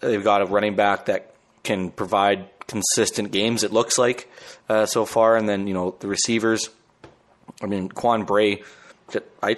they've 0.00 0.24
got 0.24 0.40
a 0.40 0.46
running 0.46 0.76
back 0.76 1.06
that 1.06 1.34
can 1.62 1.90
provide 1.90 2.48
consistent 2.66 3.32
games. 3.32 3.64
It 3.64 3.72
looks 3.72 3.98
like 3.98 4.30
uh, 4.68 4.86
so 4.86 5.04
far, 5.04 5.36
and 5.36 5.48
then 5.48 5.66
you 5.66 5.74
know 5.74 5.94
the 6.00 6.08
receivers. 6.08 6.70
I 7.62 7.66
mean, 7.66 7.88
Quan 7.88 8.24
Bray, 8.24 8.62
I 9.42 9.56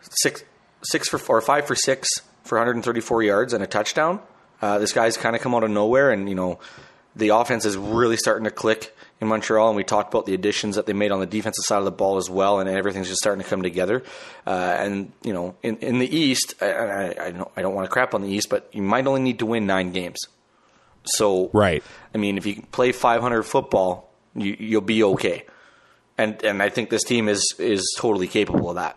six 0.00 0.44
six 0.82 1.08
for 1.08 1.20
or 1.28 1.40
five 1.40 1.66
for 1.66 1.74
six 1.74 2.08
for 2.44 2.58
134 2.58 3.22
yards 3.22 3.52
and 3.52 3.62
a 3.62 3.66
touchdown. 3.66 4.20
Uh, 4.62 4.78
this 4.78 4.92
guy's 4.92 5.16
kind 5.16 5.34
of 5.34 5.42
come 5.42 5.54
out 5.54 5.64
of 5.64 5.70
nowhere, 5.70 6.10
and 6.10 6.28
you 6.28 6.34
know 6.34 6.58
the 7.16 7.30
offense 7.30 7.64
is 7.64 7.76
really 7.76 8.16
starting 8.16 8.44
to 8.44 8.50
click 8.50 8.96
in 9.20 9.28
Montreal. 9.28 9.68
And 9.68 9.76
we 9.76 9.84
talked 9.84 10.12
about 10.12 10.26
the 10.26 10.34
additions 10.34 10.76
that 10.76 10.86
they 10.86 10.92
made 10.92 11.10
on 11.10 11.20
the 11.20 11.26
defensive 11.26 11.64
side 11.64 11.78
of 11.78 11.84
the 11.84 11.90
ball 11.90 12.16
as 12.18 12.30
well, 12.30 12.60
and 12.60 12.68
everything's 12.68 13.08
just 13.08 13.20
starting 13.20 13.42
to 13.42 13.48
come 13.48 13.62
together. 13.62 14.02
Uh, 14.46 14.76
and 14.78 15.12
you 15.22 15.32
know, 15.32 15.54
in 15.62 15.76
in 15.78 15.98
the 15.98 16.16
East, 16.16 16.54
I, 16.60 16.72
I, 16.72 17.26
I 17.26 17.30
don't 17.30 17.50
I 17.56 17.62
don't 17.62 17.74
want 17.74 17.86
to 17.86 17.90
crap 17.90 18.14
on 18.14 18.22
the 18.22 18.28
East, 18.28 18.48
but 18.48 18.68
you 18.72 18.82
might 18.82 19.06
only 19.06 19.22
need 19.22 19.38
to 19.40 19.46
win 19.46 19.66
nine 19.66 19.92
games. 19.92 20.18
So 21.04 21.50
Right. 21.52 21.82
I 22.14 22.18
mean, 22.18 22.36
if 22.36 22.44
you 22.44 22.62
play 22.72 22.92
500 22.92 23.42
football, 23.44 24.10
you, 24.34 24.56
you'll 24.58 24.80
be 24.82 25.02
okay. 25.02 25.46
And 26.20 26.44
and 26.44 26.62
I 26.62 26.68
think 26.68 26.90
this 26.90 27.02
team 27.02 27.28
is 27.28 27.54
is 27.58 27.96
totally 27.98 28.28
capable 28.28 28.68
of 28.68 28.76
that. 28.76 28.96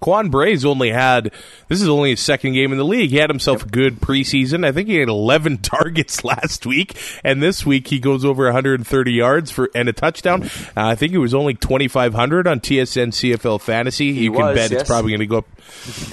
Quan 0.00 0.30
Bray's 0.30 0.64
only 0.64 0.90
had 0.90 1.32
this 1.68 1.80
is 1.80 1.88
only 1.88 2.10
his 2.10 2.20
second 2.20 2.54
game 2.54 2.72
in 2.72 2.78
the 2.78 2.84
league. 2.84 3.10
He 3.10 3.18
had 3.18 3.30
himself 3.30 3.64
a 3.64 3.68
good 3.68 4.00
preseason. 4.00 4.66
I 4.66 4.72
think 4.72 4.88
he 4.88 4.96
had 4.96 5.08
11 5.08 5.58
targets 5.62 6.24
last 6.24 6.66
week, 6.66 6.96
and 7.22 7.40
this 7.40 7.64
week 7.64 7.86
he 7.86 8.00
goes 8.00 8.24
over 8.24 8.44
130 8.44 9.12
yards 9.12 9.52
for 9.52 9.70
and 9.76 9.88
a 9.88 9.92
touchdown. 9.92 10.42
Uh, 10.42 10.48
I 10.76 10.96
think 10.96 11.12
it 11.12 11.18
was 11.18 11.34
only 11.34 11.54
2,500 11.54 12.48
on 12.48 12.58
TSN 12.58 13.12
CFL 13.12 13.60
Fantasy. 13.60 14.06
you 14.06 14.32
can 14.32 14.46
was, 14.46 14.56
bet 14.56 14.72
it's 14.72 14.88
probably 14.88 15.12
going 15.12 15.20
to 15.20 15.26
go 15.26 15.38
up 15.38 15.46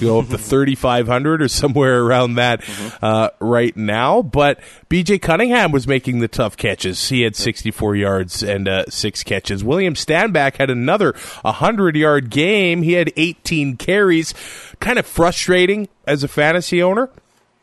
go 0.00 0.18
up 0.20 0.28
to 0.28 0.38
3,500 0.38 1.42
or 1.42 1.48
somewhere 1.48 2.02
around 2.02 2.34
that 2.34 2.62
uh, 3.02 3.30
right 3.40 3.76
now. 3.76 4.22
But 4.22 4.60
BJ 4.88 5.20
Cunningham 5.20 5.72
was 5.72 5.86
making 5.86 6.20
the 6.20 6.28
tough 6.28 6.56
catches. 6.56 7.08
He 7.08 7.22
had 7.22 7.36
64 7.36 7.96
yards 7.96 8.42
and 8.42 8.68
uh, 8.68 8.84
six 8.88 9.22
catches. 9.22 9.62
William 9.64 9.94
Stanback 9.94 10.56
had 10.56 10.70
another 10.70 11.12
100 11.42 11.96
yard 11.96 12.30
game. 12.30 12.82
He 12.82 12.92
had 12.94 13.12
18 13.16 13.76
carries. 13.76 14.34
Kind 14.80 14.98
of 14.98 15.06
frustrating 15.06 15.88
as 16.06 16.22
a 16.24 16.28
fantasy 16.28 16.82
owner. 16.82 17.10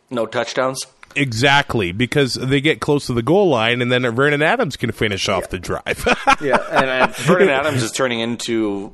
No 0.10 0.25
touchdowns. 0.25 0.86
Exactly, 1.15 1.91
because 1.91 2.36
they 2.36 2.62
get 2.62 2.79
close 2.79 3.07
to 3.07 3.13
the 3.13 3.23
goal 3.23 3.49
line, 3.49 3.81
and 3.81 3.91
then 3.91 4.03
Vernon 4.13 4.43
Adams 4.43 4.77
can 4.77 4.91
finish 4.91 5.27
off 5.27 5.49
the 5.49 5.57
drive. 5.57 6.03
Yeah, 6.41 6.57
and, 6.69 6.86
and 6.86 7.15
Vernon 7.15 7.49
Adams 7.49 7.81
is 7.81 7.91
turning 7.91 8.19
into 8.19 8.93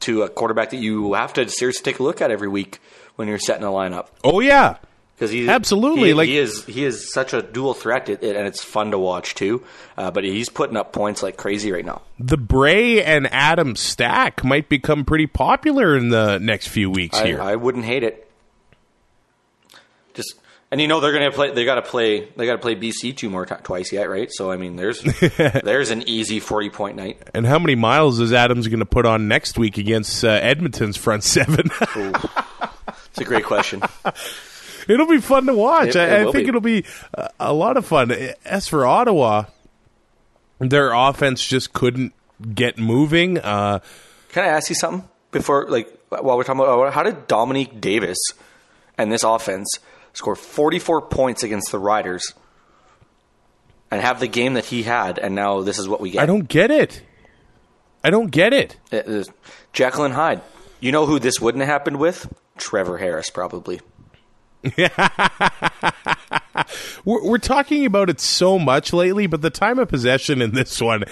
to 0.00 0.22
a 0.22 0.28
quarterback 0.28 0.70
that 0.70 0.76
you 0.78 1.14
have 1.14 1.32
to 1.34 1.48
seriously 1.48 1.82
take 1.82 1.98
a 1.98 2.02
look 2.02 2.20
at 2.20 2.30
every 2.30 2.48
week 2.48 2.80
when 3.16 3.28
you're 3.28 3.38
setting 3.38 3.64
a 3.64 3.68
lineup 3.68 4.06
oh 4.24 4.40
yeah, 4.40 4.76
because 5.14 5.30
he's 5.32 5.48
Absolutely, 5.48 6.08
he, 6.08 6.14
like- 6.14 6.28
he 6.28 6.38
is 6.38 6.64
he 6.66 6.84
is 6.84 7.12
such 7.12 7.32
a 7.32 7.42
dual 7.42 7.74
threat, 7.74 8.08
it, 8.08 8.22
and 8.22 8.46
it's 8.46 8.62
fun 8.62 8.92
to 8.92 8.98
watch 8.98 9.34
too. 9.34 9.64
Uh, 9.96 10.12
but 10.12 10.22
he's 10.22 10.48
putting 10.48 10.76
up 10.76 10.92
points 10.92 11.22
like 11.22 11.36
crazy 11.36 11.72
right 11.72 11.84
now. 11.84 12.02
the 12.20 12.36
Bray 12.36 13.02
and 13.02 13.26
Adam 13.32 13.74
stack 13.74 14.44
might 14.44 14.68
become 14.68 15.04
pretty 15.04 15.26
popular 15.26 15.96
in 15.96 16.10
the 16.10 16.38
next 16.38 16.68
few 16.68 16.88
weeks 16.90 17.18
I, 17.18 17.26
here. 17.26 17.42
I 17.42 17.56
wouldn't 17.56 17.84
hate 17.84 18.04
it. 18.04 18.27
And 20.70 20.82
you 20.82 20.86
know 20.86 21.00
they're 21.00 21.12
going 21.12 21.24
to 21.30 21.34
play. 21.34 21.50
They 21.52 21.64
got 21.64 21.76
to 21.76 21.82
play. 21.82 22.28
They 22.36 22.44
got 22.44 22.52
to 22.52 22.58
play 22.58 22.76
BC 22.76 23.16
two 23.16 23.30
more 23.30 23.46
ti 23.46 23.54
twice 23.62 23.90
yet, 23.90 24.10
right? 24.10 24.28
So 24.30 24.50
I 24.50 24.58
mean, 24.58 24.76
there's 24.76 25.00
there's 25.64 25.90
an 25.90 26.06
easy 26.06 26.40
forty 26.40 26.68
point 26.68 26.96
night. 26.96 27.22
and 27.32 27.46
how 27.46 27.58
many 27.58 27.74
miles 27.74 28.20
is 28.20 28.32
Adams 28.34 28.68
going 28.68 28.80
to 28.80 28.84
put 28.86 29.06
on 29.06 29.28
next 29.28 29.58
week 29.58 29.78
against 29.78 30.22
uh, 30.24 30.28
Edmonton's 30.28 30.96
front 30.96 31.24
seven? 31.24 31.70
It's 33.10 33.20
a 33.20 33.24
great 33.24 33.44
question. 33.46 33.82
it'll 34.88 35.08
be 35.08 35.18
fun 35.20 35.46
to 35.46 35.54
watch. 35.54 35.88
It- 35.88 35.96
it 35.96 36.00
I, 36.12 36.20
I 36.20 36.24
think 36.30 36.34
be. 36.44 36.48
it'll 36.48 36.60
be 36.60 36.84
uh, 37.16 37.28
a 37.40 37.52
lot 37.52 37.76
of 37.76 37.84
fun. 37.84 38.12
As 38.44 38.68
for 38.68 38.86
Ottawa, 38.86 39.44
their 40.60 40.92
offense 40.92 41.44
just 41.44 41.72
couldn't 41.72 42.12
get 42.54 42.78
moving. 42.78 43.38
Uh, 43.38 43.80
Can 44.30 44.44
I 44.44 44.48
ask 44.48 44.68
you 44.68 44.76
something 44.76 45.08
before, 45.32 45.68
like, 45.68 45.88
while 46.10 46.36
we're 46.36 46.44
talking 46.44 46.60
about 46.60 46.92
how 46.92 47.02
did 47.02 47.26
Dominique 47.26 47.80
Davis 47.80 48.18
and 48.96 49.10
this 49.10 49.24
offense 49.24 49.80
score 50.18 50.34
44 50.34 51.02
points 51.02 51.44
against 51.44 51.70
the 51.70 51.78
Riders 51.78 52.34
and 53.88 54.02
have 54.02 54.18
the 54.18 54.26
game 54.26 54.54
that 54.54 54.64
he 54.64 54.82
had, 54.82 55.18
and 55.18 55.36
now 55.36 55.62
this 55.62 55.78
is 55.78 55.88
what 55.88 56.00
we 56.00 56.10
get? 56.10 56.22
I 56.22 56.26
don't 56.26 56.48
get 56.48 56.72
it. 56.72 57.02
I 58.02 58.10
don't 58.10 58.30
get 58.30 58.52
it. 58.52 58.76
It 58.90 59.28
Jekyll 59.72 60.04
and 60.04 60.14
Hyde. 60.14 60.42
You 60.80 60.90
know 60.90 61.06
who 61.06 61.20
this 61.20 61.40
wouldn't 61.40 61.62
have 61.62 61.70
happened 61.70 61.98
with? 61.98 62.32
Trevor 62.56 62.98
Harris, 62.98 63.30
probably. 63.30 63.80
We're, 67.04 67.24
we're 67.24 67.38
talking 67.38 67.86
about 67.86 68.10
it 68.10 68.18
so 68.20 68.58
much 68.58 68.92
lately, 68.92 69.28
but 69.28 69.40
the 69.40 69.50
time 69.50 69.78
of 69.78 69.88
possession 69.88 70.42
in 70.42 70.52
this 70.52 70.80
one 70.80 71.04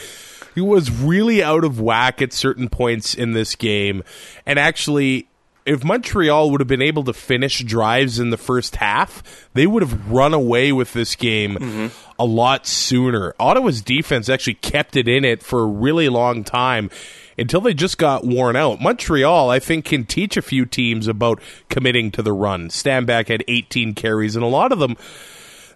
it 0.57 0.63
was 0.63 0.91
really 0.91 1.43
out 1.45 1.65
of 1.65 1.81
whack 1.81 2.21
at 2.21 2.33
certain 2.33 2.69
points 2.69 3.15
in 3.15 3.33
this 3.33 3.55
game. 3.55 4.03
And 4.47 4.59
actually, 4.59 5.29
if 5.67 5.83
Montreal 5.85 6.51
would 6.51 6.61
have 6.61 6.69
been 6.69 6.81
able 6.83 7.05
to 7.05 7.13
finish 7.13 7.61
drives 7.61 8.19
in 8.19 8.31
the 8.31 8.37
first 8.37 8.77
half, 8.77 9.49
they 9.53 9.67
would 9.67 9.83
have 9.83 10.11
run 10.11 10.33
away 10.33 10.73
with 10.73 10.93
this 10.93 11.17
game 11.17 11.91
a 12.19 12.25
lot 12.25 12.67
sooner. 12.67 13.35
Ottawa's 13.39 13.83
defense 13.83 14.29
actually 14.29 14.55
kept 14.55 14.97
it 14.97 15.09
in 15.09 15.25
it 15.25 15.43
for 15.43 15.63
a 15.63 15.67
really 15.67 16.09
long 16.09 16.45
time 16.45 16.89
until 17.37 17.61
they 17.61 17.75
just 17.75 17.99
got 17.99 18.25
worn 18.25 18.57
out. 18.57 18.81
Montreal, 18.81 19.51
I 19.51 19.59
think, 19.59 19.85
can 19.85 20.05
teach 20.05 20.37
a 20.37 20.43
few 20.43 20.65
teams 20.65 21.09
about 21.09 21.41
committing 21.69 22.11
to 22.13 22.23
the 22.23 22.33
run. 22.33 22.69
Stanback 22.69 23.29
had 23.29 23.45
18 23.49 23.95
carries, 23.95 24.37
and 24.37 24.45
a 24.45 24.49
lot 24.49 24.73
of 24.73 24.79
them 24.79 24.97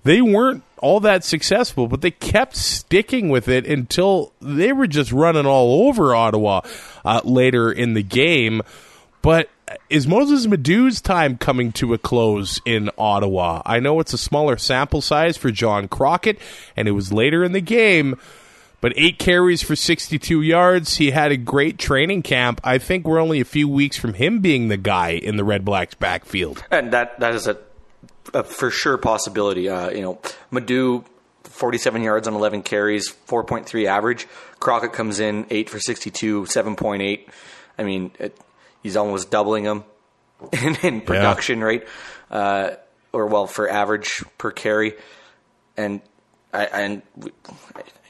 they 0.03 0.23
weren't 0.23 0.63
all 0.79 1.01
that 1.01 1.25
successful, 1.25 1.87
but 1.87 2.01
they 2.01 2.11
kept 2.11 2.57
sticking 2.57 3.29
with 3.29 3.49
it 3.49 3.67
until 3.67 4.33
they 4.41 4.73
were 4.73 4.87
just 4.87 5.13
running 5.13 5.45
all 5.45 5.89
over 5.89 6.15
Ottawa 6.15 6.63
uh, 7.05 7.21
later 7.25 7.71
in 7.71 7.93
the 7.93 8.03
game. 8.03 8.63
But 9.21 9.51
is 9.89 10.07
Moses 10.07 10.47
Madu's 10.47 11.01
time 11.01 11.37
coming 11.37 11.73
to 11.73 11.95
a 11.95 11.99
close 11.99 12.61
in 12.65 12.91
Ottawa? 12.99 13.63
I 13.65 13.81
know 13.81 14.01
it's 14.01 14.13
a 14.13 14.19
smaller 14.19 14.57
sample 14.57 15.01
size 15.01 15.37
for 15.37 15.51
John 15.51 15.89
Crockett, 15.89 16.39
and 16.77 16.89
it 16.89 16.93
was 16.93 17.13
later 17.13 17.45
in 17.45 17.53
the 17.53 17.61
game. 17.61 18.17
But 18.81 18.95
eight 18.97 19.19
carries 19.19 19.63
for 19.63 19.77
62 19.77 20.41
yards. 20.41 20.97
He 20.97 21.11
had 21.11 21.33
a 21.33 21.37
great 21.37 21.79
training 21.79 22.23
camp. 22.23 22.61
I 22.65 22.79
think 22.79 23.07
we're 23.07 23.21
only 23.21 23.41
a 23.41 23.45
few 23.45 23.69
weeks 23.69 23.99
from 23.99 24.15
him 24.15 24.41
being 24.41 24.69
the 24.69 24.79
guy 24.79 25.11
in 25.11 25.37
the 25.37 25.45
Red 25.45 25.67
Blacks 25.67 25.95
backfield. 25.95 26.65
And 26.71 26.91
that 26.93 27.21
that 27.21 27.35
is 27.35 27.47
a, 27.47 27.59
a 28.33 28.43
for 28.43 28.71
sure 28.71 28.97
possibility. 28.97 29.69
Uh, 29.69 29.91
you 29.91 30.01
know, 30.01 30.19
Madhu, 30.51 31.05
47 31.45 32.03
yards 32.03 32.27
on 32.27 32.35
11 32.35 32.63
carries, 32.63 33.13
4.3 33.29 33.85
average. 33.85 34.27
Crockett 34.61 34.95
comes 34.95 35.21
in, 35.21 35.47
8 35.51 35.69
for 35.69 35.79
62, 35.79 36.45
7.8. 36.45 37.29
I 37.79 37.83
mean, 37.83 38.13
it, 38.19 38.39
he's 38.83 38.97
almost 38.97 39.31
doubling 39.31 39.65
him 39.65 39.85
in, 40.53 40.77
in 40.83 41.01
production 41.01 41.61
rate, 41.63 41.85
uh, 42.31 42.71
or 43.13 43.27
well, 43.27 43.47
for 43.47 43.69
average 43.69 44.23
per 44.39 44.51
carry. 44.51 44.95
And 45.77 46.01
I, 46.53 46.65
and 46.67 47.03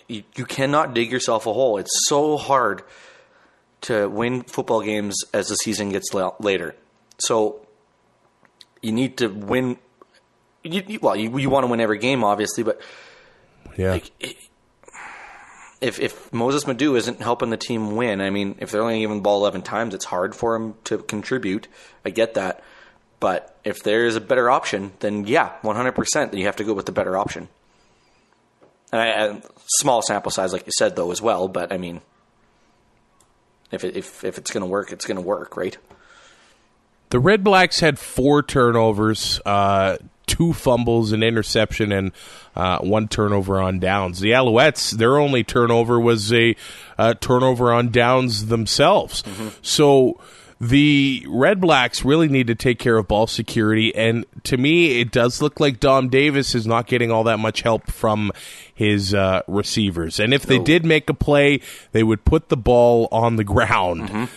you, 0.09 0.23
you 0.37 0.45
cannot 0.45 0.95
dig 0.95 1.11
yourself 1.13 1.47
a 1.47 1.53
hole. 1.53 1.77
It's 1.79 1.91
so 2.09 2.37
hard 2.37 2.83
to 3.83 4.09
win 4.09 4.43
football 4.43 4.83
games 4.83 5.17
as 5.33 5.49
the 5.49 5.55
season 5.57 5.91
gets 5.91 6.13
la- 6.13 6.35
later. 6.41 6.75
So 7.19 7.67
you 8.83 8.93
need 8.93 9.19
to 9.19 9.29
win. 9.29 9.79
You, 10.65 10.83
you- 10.87 10.99
well, 11.01 11.17
you, 11.17 11.37
you 11.39 11.49
want 11.51 11.65
to 11.65 11.71
win 11.71 11.81
every 11.81 11.99
game, 11.99 12.25
obviously, 12.25 12.63
but 12.65 12.81
Yeah. 13.77 13.93
Like, 13.93 14.11
if 15.81 15.99
if 15.99 16.33
Moses 16.33 16.67
Madu 16.67 16.97
isn't 16.97 17.21
helping 17.21 17.51
the 17.51 17.57
team 17.57 17.97
win, 17.97 18.21
I 18.21 18.31
mean, 18.31 18.57
if 18.59 18.71
they're 18.71 18.83
only 18.83 19.01
giving 19.01 19.17
the 19.17 19.23
ball 19.23 19.39
eleven 19.39 19.63
times, 19.63 19.95
it's 19.95 20.05
hard 20.05 20.35
for 20.35 20.55
him 20.55 20.75
to 20.85 20.99
contribute. 20.99 21.69
I 22.05 22.11
get 22.11 22.35
that, 22.35 22.63
but 23.19 23.57
if 23.65 23.83
there 23.83 24.05
is 24.07 24.17
a 24.17 24.21
better 24.21 24.51
option, 24.51 24.93
then 25.01 25.27
yeah, 25.27 25.53
one 25.63 25.77
hundred 25.77 25.93
percent, 25.93 26.33
then 26.33 26.41
you 26.41 26.47
have 26.47 26.57
to 26.57 26.65
go 26.65 26.75
with 26.75 26.87
the 26.87 26.93
better 26.93 27.17
option. 27.17 27.49
And, 28.93 29.01
I, 29.01 29.07
and 29.07 29.43
small 29.67 30.03
sample 30.03 30.33
size, 30.33 30.53
like 30.53 30.67
you 30.67 30.73
said, 30.77 30.97
though, 30.97 31.13
as 31.13 31.23
well. 31.23 31.49
But 31.49 31.73
I 31.73 31.79
mean, 31.79 32.01
if 33.71 33.85
it, 33.85 33.97
if 33.97 34.25
if 34.25 34.37
it's 34.37 34.51
going 34.51 34.63
to 34.63 34.67
work, 34.67 34.93
it's 34.93 35.07
going 35.07 35.17
to 35.17 35.23
work, 35.23 35.57
right? 35.57 35.79
The 37.11 37.19
Red 37.19 37.43
Blacks 37.43 37.81
had 37.81 37.99
four 37.99 38.43
turnovers, 38.43 39.41
uh, 39.45 39.97
two 40.31 40.53
fumbles, 40.53 41.11
an 41.11 41.25
interception, 41.25 41.91
and 41.91 42.13
uh, 42.55 42.79
one 42.79 43.09
turnover 43.09 43.61
on 43.61 43.81
downs. 43.81 44.21
The 44.21 44.31
Alouettes, 44.31 44.93
their 44.93 45.19
only 45.19 45.43
turnover 45.43 45.99
was 45.99 46.33
a 46.33 46.55
uh, 46.97 47.15
turnover 47.15 47.73
on 47.73 47.91
downs 47.91 48.47
themselves. 48.47 49.25
So 49.61 50.21
the 50.61 51.25
Red 51.29 51.61
Blacks 51.61 52.05
really 52.05 52.29
need 52.29 52.47
to 52.47 52.55
take 52.55 52.79
care 52.79 52.97
of 52.97 53.09
ball 53.09 53.27
security, 53.27 53.95
and 53.95 54.25
to 54.45 54.57
me, 54.57 55.01
it 55.01 55.11
does 55.11 55.41
look 55.43 55.59
like 55.59 55.81
Dom 55.81 56.09
Davis 56.11 56.55
is 56.55 56.67
not 56.67 56.87
getting 56.87 57.11
all 57.11 57.25
that 57.25 57.39
much 57.39 57.63
help 57.63 57.91
from 57.91 58.31
his 58.75 59.13
uh, 59.15 59.43
receivers. 59.49 60.21
And 60.21 60.33
if 60.33 60.43
they 60.45 60.59
did 60.65 60.85
make 60.85 61.11
a 61.11 61.15
play, 61.15 61.61
they 61.93 62.03
would 62.03 62.25
put 62.25 62.51
the 62.51 62.57
ball 62.57 63.09
on 63.11 63.37
the 63.37 63.45
ground. 63.45 64.29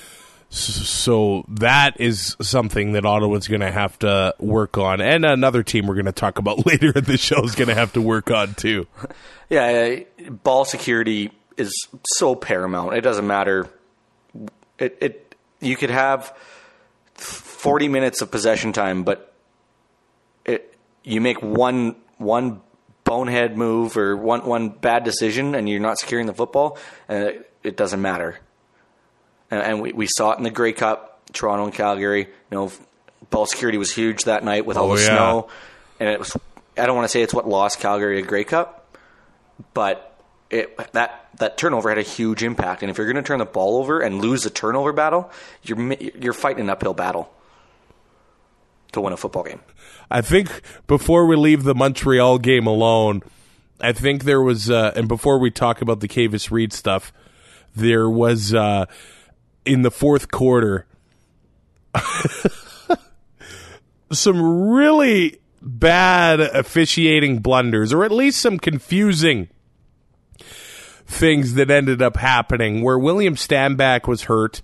So 0.54 1.46
that 1.48 2.00
is 2.00 2.38
something 2.40 2.92
that 2.92 3.06
Ottawa's 3.08 3.48
going 3.48 3.62
to 3.62 3.72
have 3.72 3.98
to 4.00 4.36
work 4.38 4.78
on, 4.78 5.02
and 5.02 5.26
another 5.26 5.64
team 5.64 5.88
we're 5.88 5.96
going 5.96 6.06
to 6.06 6.12
talk 6.12 6.38
about 6.38 6.64
later 6.68 6.92
in 6.96 7.06
the 7.06 7.18
show 7.18 7.44
is 7.44 7.56
going 7.56 7.70
to 7.70 7.74
have 7.74 7.94
to 7.94 8.02
work 8.02 8.30
on 8.32 8.54
too. 8.54 8.88
Yeah, 9.50 10.06
uh, 10.26 10.32
ball 10.32 10.66
security 10.66 11.30
is 11.58 11.72
so 12.16 12.34
paramount. 12.34 12.96
It 12.96 13.02
doesn't 13.02 13.28
matter. 13.28 13.68
It 14.80 14.98
it 15.00 15.36
you 15.60 15.76
could 15.76 15.92
have 15.92 16.36
forty 17.14 17.88
minutes 17.88 18.22
of 18.22 18.32
possession 18.32 18.72
time, 18.74 19.04
but 19.04 19.32
it 20.44 20.76
you 21.04 21.22
make 21.22 21.44
one 21.44 21.98
one 22.18 22.62
bonehead 23.04 23.58
move 23.58 23.96
or 23.96 24.18
one 24.18 24.44
one 24.46 24.70
bad 24.70 25.04
decision, 25.04 25.54
and 25.54 25.70
you're 25.70 25.80
not 25.80 26.00
securing 26.00 26.26
the 26.26 26.34
football, 26.34 26.80
and 27.08 27.26
it, 27.26 27.54
it 27.62 27.78
doesn't 27.78 28.02
matter. 28.02 28.40
And, 29.54 29.62
and 29.62 29.82
we, 29.82 29.92
we 29.94 30.08
saw 30.08 30.32
it 30.32 30.38
in 30.38 30.44
the 30.44 30.50
Grey 30.50 30.74
Cup, 30.74 31.22
Toronto 31.34 31.66
and 31.66 31.74
Calgary. 31.74 32.22
You 32.22 32.28
know, 32.58 32.72
ball 33.30 33.46
security 33.46 33.78
was 33.78 33.94
huge 33.94 34.24
that 34.24 34.44
night 34.44 34.66
with 34.66 34.78
all 34.78 34.92
Oh, 34.92 34.96
the 34.96 35.02
yeah. 35.02 35.08
snow, 35.10 35.50
and 36.00 36.10
it 36.10 36.20
was. 36.20 36.36
I 36.78 36.86
don't 36.88 36.96
want 36.96 37.06
to 37.06 37.10
say 37.10 37.22
it's 37.22 37.34
what 37.34 37.48
lost 37.48 37.80
Calgary 37.80 38.20
a 38.20 38.24
Grey 38.24 38.44
Cup, 38.46 38.98
but 39.76 40.18
it, 40.50 40.76
that 40.94 41.28
that 41.38 41.58
turnover 41.58 41.90
had 41.90 41.98
a 42.00 42.04
huge 42.04 42.42
impact. 42.44 42.82
And 42.82 42.90
if 42.90 42.98
you're 42.98 43.06
going 43.12 43.24
to 43.24 43.28
turn 43.28 43.40
the 43.40 43.46
ball 43.46 43.78
over 43.78 44.00
and 44.00 44.20
lose 44.22 44.46
a 44.46 44.50
turnover 44.50 44.92
battle, 44.92 45.30
you're 45.64 45.94
you're 45.94 46.34
fighting 46.34 46.62
an 46.62 46.70
uphill 46.72 46.94
battle 46.96 47.32
to 48.94 49.02
win 49.02 49.14
a 49.14 49.18
football 49.18 49.44
game. 49.44 49.60
I 50.10 50.22
think 50.22 50.62
before 50.88 51.26
we 51.26 51.36
leave 51.36 51.64
the 51.64 51.74
Montreal 51.76 52.38
game 52.40 52.68
alone, 52.68 53.22
I 53.80 53.92
think 53.94 54.24
there 54.24 54.42
was, 54.42 54.70
uh, 54.70 54.92
and 54.96 55.08
before 55.08 55.40
we 55.40 55.50
talk 55.50 55.82
about 55.82 56.00
the 56.00 56.08
Kavis 56.08 56.52
Reed 56.52 56.72
stuff, 56.74 57.12
there 57.76 58.08
was 58.10 58.54
uh, 58.54 58.86
in 59.66 59.82
the 59.82 59.92
fourth 59.92 60.30
quarter 60.32 60.86
some 64.12 64.70
really 64.70 65.40
bad 65.62 66.40
officiating 66.40 67.40
blunders, 67.40 67.94
or 67.94 68.04
at 68.04 68.12
least 68.12 68.40
some 68.40 68.60
confusing 68.60 69.50
things 71.06 71.54
that 71.56 71.70
ended 71.70 72.02
up 72.02 72.18
happening 72.18 72.82
where 72.82 72.98
William 72.98 73.36
Stanback 73.36 74.08
was 74.08 74.24
hurt. 74.24 74.62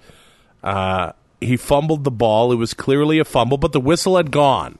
Uh, 0.64 1.14
he 1.39 1.56
fumbled 1.56 2.04
the 2.04 2.12
ball. 2.12 2.52
It 2.52 2.56
was 2.56 2.74
clearly 2.74 3.20
a 3.20 3.26
fumble, 3.26 3.58
but 3.58 3.72
the 3.72 3.80
whistle 3.80 4.18
had 4.18 4.32
gone. 4.32 4.78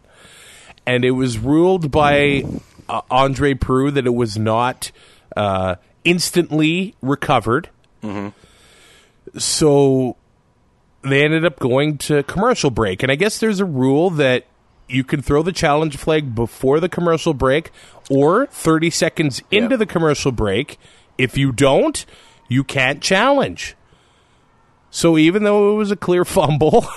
And 0.86 1.06
it 1.06 1.12
was 1.12 1.38
ruled 1.38 1.92
by 1.92 2.44
uh, 2.88 3.02
Andre 3.12 3.54
Proulx 3.54 3.94
that 3.94 4.06
it 4.06 4.16
was 4.16 4.38
not 4.38 4.92
uh, 5.38 5.76
instantly 6.04 6.96
recovered. 7.02 7.70
So 9.38 10.18
they 11.02 11.24
ended 11.24 11.46
up 11.46 11.60
going 11.60 11.98
to 12.00 12.24
commercial 12.24 12.70
break. 12.70 13.04
And 13.04 13.12
I 13.12 13.16
guess 13.16 13.40
there's 13.40 13.60
a 13.60 13.66
rule 13.66 14.10
that 14.12 14.46
you 14.88 15.04
can 15.04 15.22
throw 15.22 15.44
the 15.44 15.52
challenge 15.52 15.98
flag 15.98 16.34
before 16.34 16.80
the 16.80 16.90
commercial 16.90 17.34
break 17.34 17.72
or 18.10 18.48
30 18.48 18.90
seconds 18.90 19.42
into 19.52 19.78
the 19.78 19.86
commercial 19.86 20.32
break. 20.32 20.80
If 21.18 21.38
you 21.38 21.52
don't, 21.52 22.06
you 22.48 22.64
can't 22.64 23.02
challenge. 23.02 23.76
So 24.90 25.18
even 25.18 25.44
though 25.44 25.74
it 25.74 25.76
was 25.76 25.92
a 25.92 25.96
clear 25.96 26.26
fumble, 26.26 26.88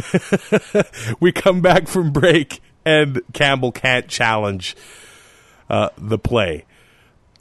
we 1.20 1.32
come 1.32 1.60
back 1.60 1.88
from 1.88 2.12
break 2.12 2.60
and 2.84 3.20
Campbell 3.32 3.72
can't 3.72 4.08
challenge 4.08 4.76
uh, 5.68 5.90
the 5.98 6.18
play. 6.18 6.64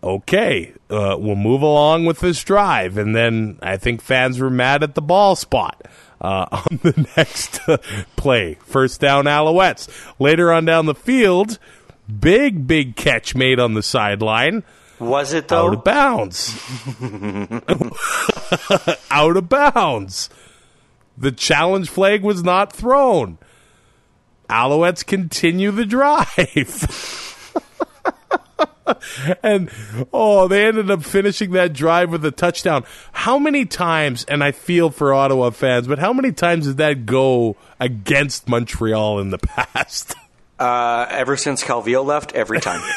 Okay, 0.03 0.73
uh, 0.89 1.15
we'll 1.19 1.35
move 1.35 1.61
along 1.61 2.05
with 2.05 2.19
this 2.19 2.43
drive, 2.43 2.97
and 2.97 3.15
then 3.15 3.57
I 3.61 3.77
think 3.77 4.01
fans 4.01 4.39
were 4.39 4.49
mad 4.51 4.83
at 4.83 4.95
the 4.95 5.01
ball 5.01 5.35
spot 5.35 5.81
uh, 6.21 6.45
on 6.51 6.79
the 6.83 7.07
next 7.17 7.67
uh, 7.67 7.77
play. 8.15 8.57
First 8.65 9.01
down, 9.01 9.25
Alouettes. 9.25 9.89
Later 10.19 10.51
on 10.53 10.65
down 10.65 10.85
the 10.85 10.95
field, 10.95 11.57
big 12.19 12.67
big 12.67 12.95
catch 12.95 13.35
made 13.35 13.59
on 13.59 13.73
the 13.73 13.83
sideline 13.83 14.63
Was 14.99 15.33
it 15.33 15.45
out 15.51 15.53
though? 15.71 15.73
of 15.73 15.83
bounds. 15.83 16.55
out 19.11 19.35
of 19.35 19.49
bounds. 19.49 20.29
The 21.17 21.31
challenge 21.31 21.89
flag 21.89 22.21
was 22.21 22.43
not 22.43 22.71
thrown. 22.71 23.39
Alouettes 24.49 25.05
continue 25.05 25.71
the 25.71 25.85
drive. 25.97 27.26
and 29.43 29.69
oh, 30.13 30.47
they 30.47 30.65
ended 30.65 30.89
up 30.89 31.03
finishing 31.03 31.51
that 31.51 31.73
drive 31.73 32.11
with 32.11 32.25
a 32.25 32.31
touchdown. 32.31 32.83
How 33.11 33.37
many 33.37 33.65
times, 33.65 34.23
and 34.25 34.43
I 34.43 34.51
feel 34.51 34.89
for 34.89 35.13
Ottawa 35.13 35.49
fans, 35.49 35.87
but 35.87 35.99
how 35.99 36.13
many 36.13 36.31
times 36.31 36.67
did 36.67 36.77
that 36.77 37.05
go 37.05 37.55
against 37.79 38.47
Montreal 38.47 39.19
in 39.19 39.29
the 39.29 39.37
past? 39.39 40.15
uh, 40.59 41.05
ever 41.09 41.37
since 41.37 41.63
Calvillo 41.63 42.05
left, 42.05 42.33
every 42.33 42.59
time. 42.59 42.81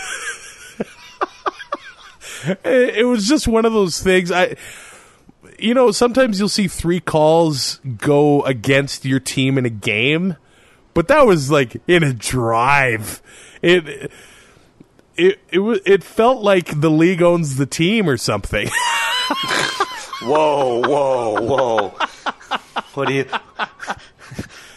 it 2.64 2.98
it 2.98 3.04
was 3.06 3.26
just 3.26 3.46
one 3.46 3.64
of 3.64 3.72
those 3.72 4.02
things. 4.02 4.32
I, 4.32 4.56
you 5.58 5.74
know, 5.74 5.90
sometimes 5.90 6.38
you'll 6.38 6.48
see 6.48 6.68
three 6.68 7.00
calls 7.00 7.80
go 7.98 8.42
against 8.42 9.04
your 9.04 9.20
team 9.20 9.58
in 9.58 9.66
a 9.66 9.70
game, 9.70 10.36
but 10.94 11.08
that 11.08 11.26
was 11.26 11.50
like 11.50 11.76
in 11.86 12.02
a 12.02 12.12
drive. 12.14 13.20
It 13.62 14.10
it 15.16 15.38
it 15.50 15.58
wa- 15.58 15.78
it 15.84 16.02
felt 16.04 16.42
like 16.42 16.80
the 16.80 16.90
league 16.90 17.22
owns 17.22 17.56
the 17.56 17.66
team 17.66 18.08
or 18.08 18.16
something. 18.16 18.68
whoa, 20.22 20.80
whoa, 20.86 21.40
whoa! 21.40 21.88
What 22.94 23.08
do 23.08 23.14
you? 23.14 23.26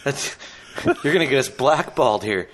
That's, 0.04 0.36
you're 0.84 1.12
gonna 1.12 1.26
get 1.26 1.38
us 1.38 1.48
blackballed 1.48 2.24
here. 2.24 2.48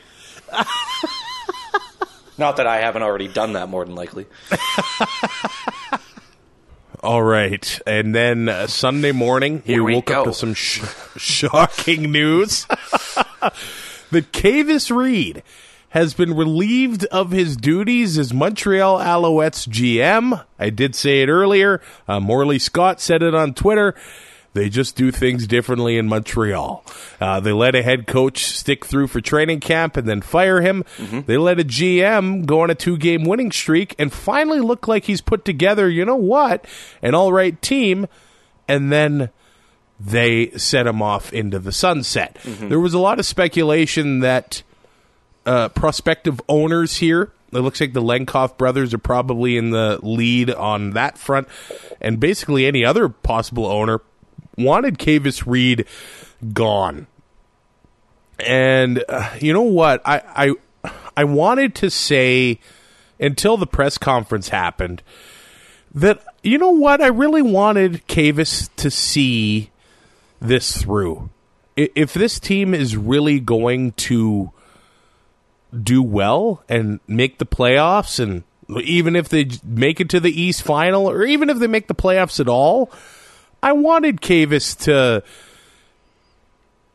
Not 2.39 2.57
that 2.57 2.67
I 2.67 2.79
haven't 2.79 3.03
already 3.03 3.29
done 3.29 3.53
that, 3.53 3.69
more 3.69 3.85
than 3.85 3.95
likely. 3.95 4.27
All 7.03 7.23
right, 7.23 7.81
and 7.87 8.15
then 8.15 8.49
uh, 8.49 8.67
Sunday 8.67 9.13
morning 9.13 9.63
Here 9.65 9.83
we 9.83 9.93
we 9.93 9.95
woke 9.97 10.11
up 10.11 10.25
to 10.25 10.35
some 10.35 10.53
sh- 10.53 10.83
shocking 11.17 12.13
news 12.13 12.67
that 14.11 14.33
Kavis 14.33 14.95
Reed 14.95 15.43
has 15.91 16.15
been 16.15 16.35
relieved 16.37 17.05
of 17.07 17.31
his 17.33 17.57
duties 17.57 18.17
as 18.19 18.33
Montreal 18.33 18.99
Alouettes 18.99 19.69
GM. 19.69 20.45
I 20.59 20.71
did 20.71 20.95
say 20.95 21.23
it 21.23 21.29
earlier. 21.29 21.81
Uh, 22.09 22.21
Morley 22.21 22.59
Scott 22.59 23.01
said 23.01 23.23
it 23.23 23.35
on 23.35 23.55
Twitter. 23.55 23.95
They 24.53 24.69
just 24.69 24.97
do 24.97 25.13
things 25.13 25.47
differently 25.47 25.97
in 25.97 26.09
Montreal. 26.09 26.85
Uh, 27.21 27.39
they 27.39 27.53
let 27.53 27.77
a 27.77 27.83
head 27.85 28.09
coach 28.09 28.45
stick 28.47 28.85
through 28.85 29.07
for 29.07 29.21
training 29.21 29.61
camp 29.61 29.97
and 29.97 30.09
then 30.09 30.21
fire 30.23 30.61
him. 30.61 30.85
They 31.27 31.37
let 31.37 31.61
a 31.61 31.65
GM 31.65 32.47
go 32.47 32.63
on 32.63 32.71
a 32.71 32.75
two 32.75 32.97
game 32.97 33.25
winning 33.25 33.53
streak 33.53 33.95
and 33.99 34.13
finally 34.13 34.59
look 34.59 34.89
like 34.89 35.05
he's 35.05 35.21
put 35.21 35.45
together, 35.45 35.89
you 35.89 36.05
know 36.05 36.17
what, 36.17 36.65
an 37.01 37.15
all 37.15 37.33
right 37.33 37.61
team. 37.63 38.09
And 38.67 38.91
then 38.91 39.31
they 40.01 40.51
set 40.53 40.87
him 40.87 41.01
off 41.03 41.33
into 41.33 41.59
the 41.61 41.73
sunset. 41.73 42.37
There 42.69 42.81
was 42.81 42.95
a 42.95 42.99
lot 42.99 43.19
of 43.21 43.27
speculation 43.27 44.21
that 44.21 44.63
uh, 45.47 45.69
prospective 45.71 46.41
owners 46.49 46.97
here. 46.97 47.33
It 47.53 47.59
looks 47.59 47.81
like 47.81 47.93
the 47.93 48.03
Lenkoff 48.03 48.57
brothers 48.57 48.95
are 48.95 48.99
probably 48.99 49.57
in 49.57 49.71
the 49.71 49.99
lead 50.03 50.51
on 50.51 50.91
that 50.91 51.19
front, 51.19 51.49
and 52.01 52.21
basically 52.21 52.67
any 52.67 52.85
other 52.85 53.09
possible 53.09 53.67
owner 53.67 54.01
wanted 54.57 54.99
Kavis 54.99 55.47
Reed 55.47 55.87
gone. 56.53 57.07
And 58.39 59.05
uh, 59.09 59.31
you 59.41 59.53
know 59.53 59.63
what? 59.63 60.01
I, 60.05 60.23
I 60.85 60.91
I 61.17 61.25
wanted 61.25 61.75
to 61.77 61.91
say 61.91 62.61
until 63.19 63.57
the 63.57 63.67
press 63.67 63.99
conference 63.99 64.49
happened 64.49 65.03
that 65.95 66.23
you 66.43 66.57
know 66.57 66.71
what 66.71 67.03
I 67.03 67.09
really 67.09 67.43
wanted 67.43 68.07
Kavis 68.07 68.71
to 68.77 68.91
see 68.91 69.71
this 70.41 70.83
through. 70.83 71.31
If 71.77 72.15
this 72.15 72.39
team 72.39 72.75
is 72.75 72.97
really 72.97 73.41
going 73.41 73.93
to 73.93 74.53
do 75.79 76.03
well 76.03 76.63
and 76.69 77.01
make 77.07 77.39
the 77.39 77.47
playoffs 77.47 78.19
and 78.19 78.45
even 78.83 79.17
if 79.17 79.29
they 79.29 79.49
make 79.65 80.01
it 80.01 80.09
to 80.11 80.21
the 80.21 80.41
East 80.41 80.63
final 80.63 81.09
or 81.09 81.25
even 81.25 81.51
if 81.51 81.59
they 81.59 81.67
make 81.67 81.89
the 81.89 81.95
playoffs 81.95 82.39
at 82.39 82.49
all, 82.49 82.91
I 83.63 83.73
wanted 83.73 84.21
Kavis 84.21 84.79
to 84.85 85.25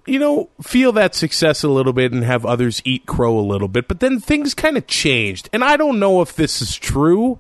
you 0.06 0.20
know, 0.20 0.50
feel 0.62 0.92
that 0.94 1.16
success 1.16 1.64
a 1.64 1.70
little 1.70 1.94
bit 1.94 2.12
and 2.12 2.24
have 2.24 2.46
others 2.46 2.82
eat 2.86 3.06
crow 3.06 3.38
a 3.38 3.42
little 3.42 3.68
bit. 3.68 3.88
But 3.88 4.00
then 4.00 4.20
things 4.20 4.54
kind 4.54 4.78
of 4.78 4.88
changed. 4.88 5.50
And 5.52 5.64
I 5.64 5.78
don't 5.78 6.00
know 6.00 6.22
if 6.22 6.36
this 6.36 6.62
is 6.62 6.76
true, 6.76 7.40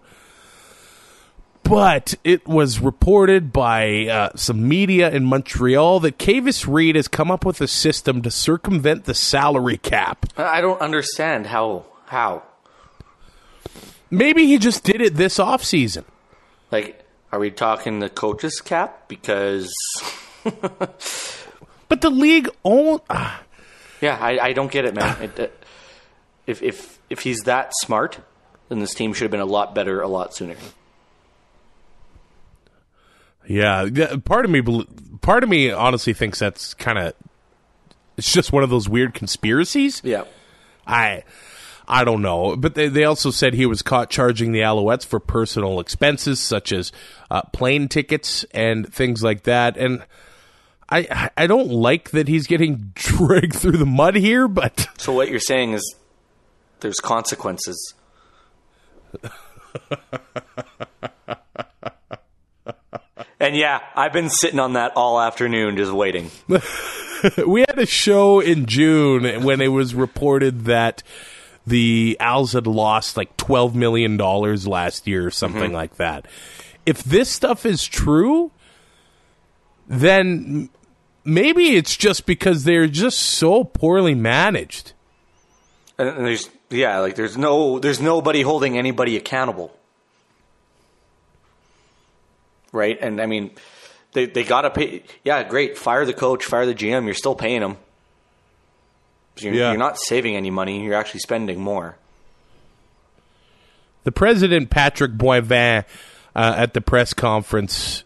but 1.65 2.13
it 2.23 2.47
was 2.47 2.79
reported 2.79 3.51
by 3.51 4.05
uh, 4.05 4.29
some 4.35 4.67
media 4.67 5.09
in 5.09 5.25
Montreal 5.25 5.99
that 6.01 6.19
Kavis 6.19 6.71
Reed 6.71 6.95
has 6.95 7.07
come 7.07 7.31
up 7.31 7.43
with 7.43 7.59
a 7.59 7.67
system 7.67 8.21
to 8.21 8.29
circumvent 8.29 9.05
the 9.05 9.15
salary 9.15 9.77
cap. 9.77 10.27
I 10.37 10.61
don't 10.61 10.79
understand 10.79 11.47
how 11.47 11.85
how. 12.05 12.43
Maybe 14.11 14.45
he 14.45 14.59
just 14.59 14.83
did 14.83 15.01
it 15.01 15.15
this 15.15 15.39
offseason. 15.39 16.05
like 16.71 17.03
are 17.31 17.39
we 17.39 17.49
talking 17.49 17.99
the 17.99 18.09
coaches 18.09 18.61
cap? 18.61 19.09
Because 19.09 19.73
But 21.87 22.01
the 22.01 22.11
league 22.11 22.49
own 22.63 22.99
ah, 23.09 23.41
yeah 24.01 24.17
I, 24.21 24.39
I 24.39 24.53
don't 24.53 24.71
get 24.71 24.85
it 24.85 24.93
man. 24.93 25.21
It, 25.23 25.39
uh, 25.39 25.47
if 26.45 26.61
if 26.61 26.99
if 27.09 27.21
he's 27.21 27.39
that 27.41 27.71
smart 27.75 28.19
then 28.69 28.79
this 28.79 28.93
team 28.93 29.13
should 29.13 29.23
have 29.23 29.31
been 29.31 29.39
a 29.39 29.45
lot 29.45 29.73
better 29.73 30.01
a 30.01 30.07
lot 30.07 30.35
sooner 30.35 30.55
Yeah, 33.47 33.87
part 34.23 34.45
of 34.45 34.51
me, 34.51 34.61
part 35.21 35.43
of 35.43 35.49
me, 35.49 35.71
honestly 35.71 36.13
thinks 36.13 36.39
that's 36.39 36.73
kind 36.73 36.97
of. 36.97 37.13
It's 38.17 38.31
just 38.31 38.53
one 38.53 38.63
of 38.63 38.69
those 38.69 38.87
weird 38.87 39.13
conspiracies. 39.13 40.01
yeah 40.03 40.23
I, 40.87 41.23
I 41.87 42.03
don't 42.03 42.21
know, 42.21 42.55
but 42.55 42.75
they, 42.75 42.87
they 42.87 43.03
also 43.03 43.31
said 43.31 43.53
he 43.53 43.65
was 43.65 43.81
caught 43.81 44.09
charging 44.09 44.51
the 44.51 44.59
Alouettes 44.59 45.05
for 45.05 45.19
personal 45.19 45.79
expenses 45.79 46.39
such 46.39 46.71
as 46.71 46.91
uh, 47.29 47.41
plane 47.53 47.87
tickets 47.87 48.43
and 48.51 48.91
things 48.91 49.23
like 49.23 49.43
that. 49.43 49.77
And 49.77 50.05
I, 50.89 51.29
I 51.35 51.47
don't 51.47 51.69
like 51.69 52.11
that 52.11 52.27
he's 52.27 52.47
getting 52.47 52.91
dragged 52.95 53.55
through 53.55 53.77
the 53.77 53.85
mud 53.85 54.15
here, 54.15 54.47
but 54.47 54.87
so 54.97 55.13
what 55.13 55.29
you're 55.29 55.39
saying 55.39 55.73
is 55.73 55.95
there's 56.79 56.99
consequences 56.99 57.93
and 63.55 63.59
yeah 63.59 63.81
I've 63.95 64.13
been 64.13 64.29
sitting 64.29 64.59
on 64.59 64.73
that 64.73 64.93
all 64.95 65.19
afternoon 65.19 65.77
just 65.77 65.91
waiting 65.91 66.31
we 67.47 67.61
had 67.61 67.79
a 67.79 67.85
show 67.85 68.39
in 68.39 68.65
June 68.65 69.43
when 69.43 69.61
it 69.61 69.69
was 69.69 69.95
reported 69.95 70.65
that 70.65 71.03
the 71.65 72.17
Owls 72.19 72.53
had 72.53 72.67
lost 72.67 73.17
like 73.17 73.35
twelve 73.37 73.75
million 73.75 74.17
dollars 74.17 74.67
last 74.67 75.07
year 75.07 75.25
or 75.25 75.31
something 75.31 75.63
mm-hmm. 75.63 75.73
like 75.73 75.95
that. 75.95 76.27
If 76.85 77.03
this 77.03 77.29
stuff 77.31 77.65
is 77.65 77.85
true, 77.85 78.51
then 79.87 80.69
maybe 81.23 81.75
it's 81.75 81.97
just 81.97 82.25
because 82.25 82.63
they're 82.63 82.87
just 82.87 83.19
so 83.19 83.63
poorly 83.63 84.13
managed. 84.13 84.93
And 85.97 86.25
there's 86.25 86.49
yeah, 86.69 86.99
like 86.99 87.15
there's 87.15 87.37
no 87.37 87.79
there's 87.79 88.01
nobody 88.01 88.41
holding 88.41 88.77
anybody 88.77 89.17
accountable. 89.17 89.75
Right? 92.75 92.97
And 93.01 93.19
I 93.21 93.25
mean 93.25 93.51
they 94.11 94.25
they 94.27 94.43
got 94.43 94.61
to 94.61 94.69
pay 94.69 95.03
yeah, 95.23 95.43
great. 95.43 95.77
Fire 95.77 96.05
the 96.05 96.13
coach, 96.13 96.45
fire 96.45 96.65
the 96.65 96.75
GM, 96.75 97.05
you're 97.05 97.13
still 97.13 97.35
paying 97.35 97.61
them. 97.61 97.77
You're, 99.37 99.53
Yeah. 99.53 99.69
you're 99.71 99.79
not 99.79 99.97
saving 99.97 100.35
any 100.35 100.49
money, 100.51 100.83
you're 100.83 100.93
actually 100.93 101.21
spending 101.21 101.59
more. 101.59 101.97
The 104.03 104.11
president, 104.11 104.69
Patrick 104.69 105.13
Boivin, 105.13 105.83
uh, 106.35 106.53
at 106.57 106.73
the 106.73 106.81
press 106.81 107.13
conference, 107.13 108.03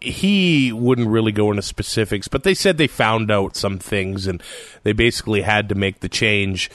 he 0.00 0.72
wouldn't 0.72 1.08
really 1.08 1.32
go 1.32 1.50
into 1.50 1.62
specifics, 1.62 2.28
but 2.28 2.44
they 2.44 2.54
said 2.54 2.78
they 2.78 2.86
found 2.86 3.30
out 3.30 3.56
some 3.56 3.78
things 3.78 4.26
and 4.26 4.42
they 4.84 4.92
basically 4.92 5.42
had 5.42 5.68
to 5.70 5.74
make 5.74 6.00
the 6.00 6.08
change. 6.08 6.70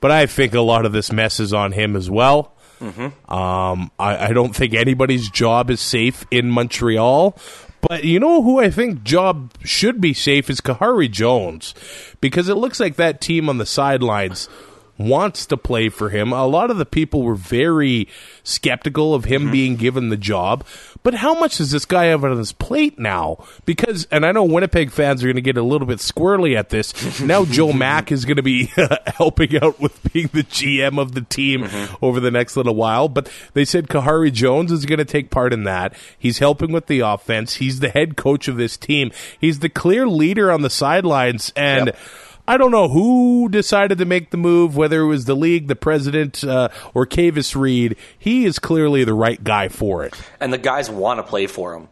But 0.00 0.10
I 0.10 0.26
think 0.26 0.54
a 0.54 0.60
lot 0.60 0.86
of 0.86 0.92
this 0.92 1.12
mess 1.12 1.38
is 1.38 1.52
on 1.52 1.72
him 1.72 1.94
as 1.94 2.08
well. 2.10 2.52
Um, 2.80 3.90
I, 3.98 4.28
I 4.28 4.32
don't 4.32 4.54
think 4.54 4.74
anybody's 4.74 5.30
job 5.30 5.70
is 5.70 5.80
safe 5.80 6.24
in 6.30 6.50
Montreal. 6.50 7.36
But 7.80 8.04
you 8.04 8.18
know 8.18 8.42
who 8.42 8.60
I 8.60 8.70
think 8.70 9.02
job 9.02 9.52
should 9.62 10.00
be 10.00 10.14
safe 10.14 10.48
is 10.48 10.62
Khari 10.62 11.10
Jones, 11.10 11.74
because 12.20 12.48
it 12.48 12.54
looks 12.54 12.80
like 12.80 12.96
that 12.96 13.20
team 13.20 13.48
on 13.48 13.58
the 13.58 13.66
sidelines 13.66 14.48
wants 14.96 15.44
to 15.46 15.56
play 15.56 15.88
for 15.88 16.08
him. 16.08 16.32
A 16.32 16.46
lot 16.46 16.70
of 16.70 16.78
the 16.78 16.86
people 16.86 17.22
were 17.22 17.34
very 17.34 18.08
skeptical 18.42 19.14
of 19.14 19.24
him 19.24 19.50
being 19.50 19.76
given 19.76 20.08
the 20.08 20.16
job. 20.16 20.64
But 21.04 21.12
how 21.12 21.38
much 21.38 21.58
does 21.58 21.70
this 21.70 21.84
guy 21.84 22.06
have 22.06 22.24
on 22.24 22.38
his 22.38 22.52
plate 22.52 22.98
now? 22.98 23.44
Because, 23.66 24.08
and 24.10 24.24
I 24.24 24.32
know 24.32 24.42
Winnipeg 24.42 24.90
fans 24.90 25.22
are 25.22 25.26
going 25.26 25.36
to 25.36 25.42
get 25.42 25.58
a 25.58 25.62
little 25.62 25.86
bit 25.86 25.98
squirrely 25.98 26.56
at 26.56 26.70
this. 26.70 26.94
Now 27.24 27.44
Joe 27.44 27.72
Mack 27.72 28.10
is 28.10 28.24
going 28.24 28.36
to 28.36 28.42
be 28.42 28.66
helping 29.06 29.56
out 29.62 29.80
with 29.80 30.12
being 30.12 30.28
the 30.32 30.42
GM 30.42 30.98
of 30.98 31.12
the 31.12 31.20
team 31.20 31.62
mm-hmm. 31.62 31.94
over 32.04 32.20
the 32.20 32.30
next 32.30 32.56
little 32.56 32.74
while. 32.74 33.08
But 33.08 33.30
they 33.52 33.64
said 33.64 33.88
Khari 33.88 34.32
Jones 34.32 34.72
is 34.72 34.86
going 34.86 34.98
to 34.98 35.04
take 35.04 35.30
part 35.30 35.52
in 35.52 35.64
that. 35.64 35.94
He's 36.18 36.38
helping 36.38 36.72
with 36.72 36.86
the 36.86 37.00
offense. 37.00 37.56
He's 37.56 37.80
the 37.80 37.90
head 37.90 38.16
coach 38.16 38.48
of 38.48 38.56
this 38.56 38.76
team. 38.76 39.10
He's 39.38 39.60
the 39.60 39.68
clear 39.68 40.06
leader 40.06 40.50
on 40.50 40.62
the 40.62 40.70
sidelines. 40.70 41.52
And 41.54 41.86
Yep. 41.86 41.98
I 42.46 42.58
don't 42.58 42.70
know 42.70 42.88
who 42.88 43.48
decided 43.48 43.98
to 43.98 44.04
make 44.04 44.30
the 44.30 44.36
move, 44.36 44.76
whether 44.76 45.00
it 45.00 45.06
was 45.06 45.24
the 45.24 45.34
league, 45.34 45.66
the 45.66 45.76
president, 45.76 46.44
uh, 46.44 46.68
or 46.92 47.06
Kavis 47.06 47.56
Reed. 47.58 47.96
He 48.18 48.44
is 48.44 48.58
clearly 48.58 49.02
the 49.04 49.14
right 49.14 49.42
guy 49.42 49.68
for 49.68 50.04
it. 50.04 50.14
And 50.40 50.52
the 50.52 50.58
guys 50.58 50.90
want 50.90 51.18
to 51.18 51.22
play 51.22 51.46
for 51.46 51.72
him. 51.74 51.88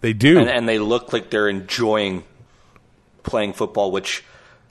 They 0.00 0.12
do. 0.12 0.38
and, 0.38 0.48
and 0.48 0.68
they 0.68 0.78
look 0.78 1.12
like 1.12 1.30
they're 1.30 1.48
enjoying 1.48 2.22
playing 3.24 3.54
football, 3.54 3.90
which 3.90 4.22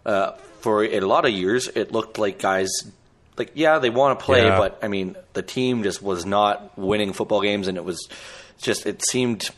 uh, 0.05 0.31
for 0.61 0.83
a 0.83 0.99
lot 1.01 1.25
of 1.25 1.31
years 1.31 1.67
it 1.67 1.91
looked 1.91 2.17
like 2.17 2.39
guys 2.39 2.69
like 3.35 3.51
yeah 3.55 3.79
they 3.79 3.89
want 3.89 4.19
to 4.19 4.23
play, 4.23 4.43
Yeah. 4.43 4.57
but 4.57 4.79
I 4.83 4.87
mean 4.87 5.15
the 5.33 5.41
team 5.41 5.81
just 5.83 6.01
was 6.03 6.23
not 6.25 6.77
winning 6.77 7.13
football 7.13 7.41
games, 7.41 7.67
and 7.67 7.77
it 7.77 7.83
was 7.83 8.07
just 8.61 8.85
it 8.85 9.03
seemed 9.03 9.49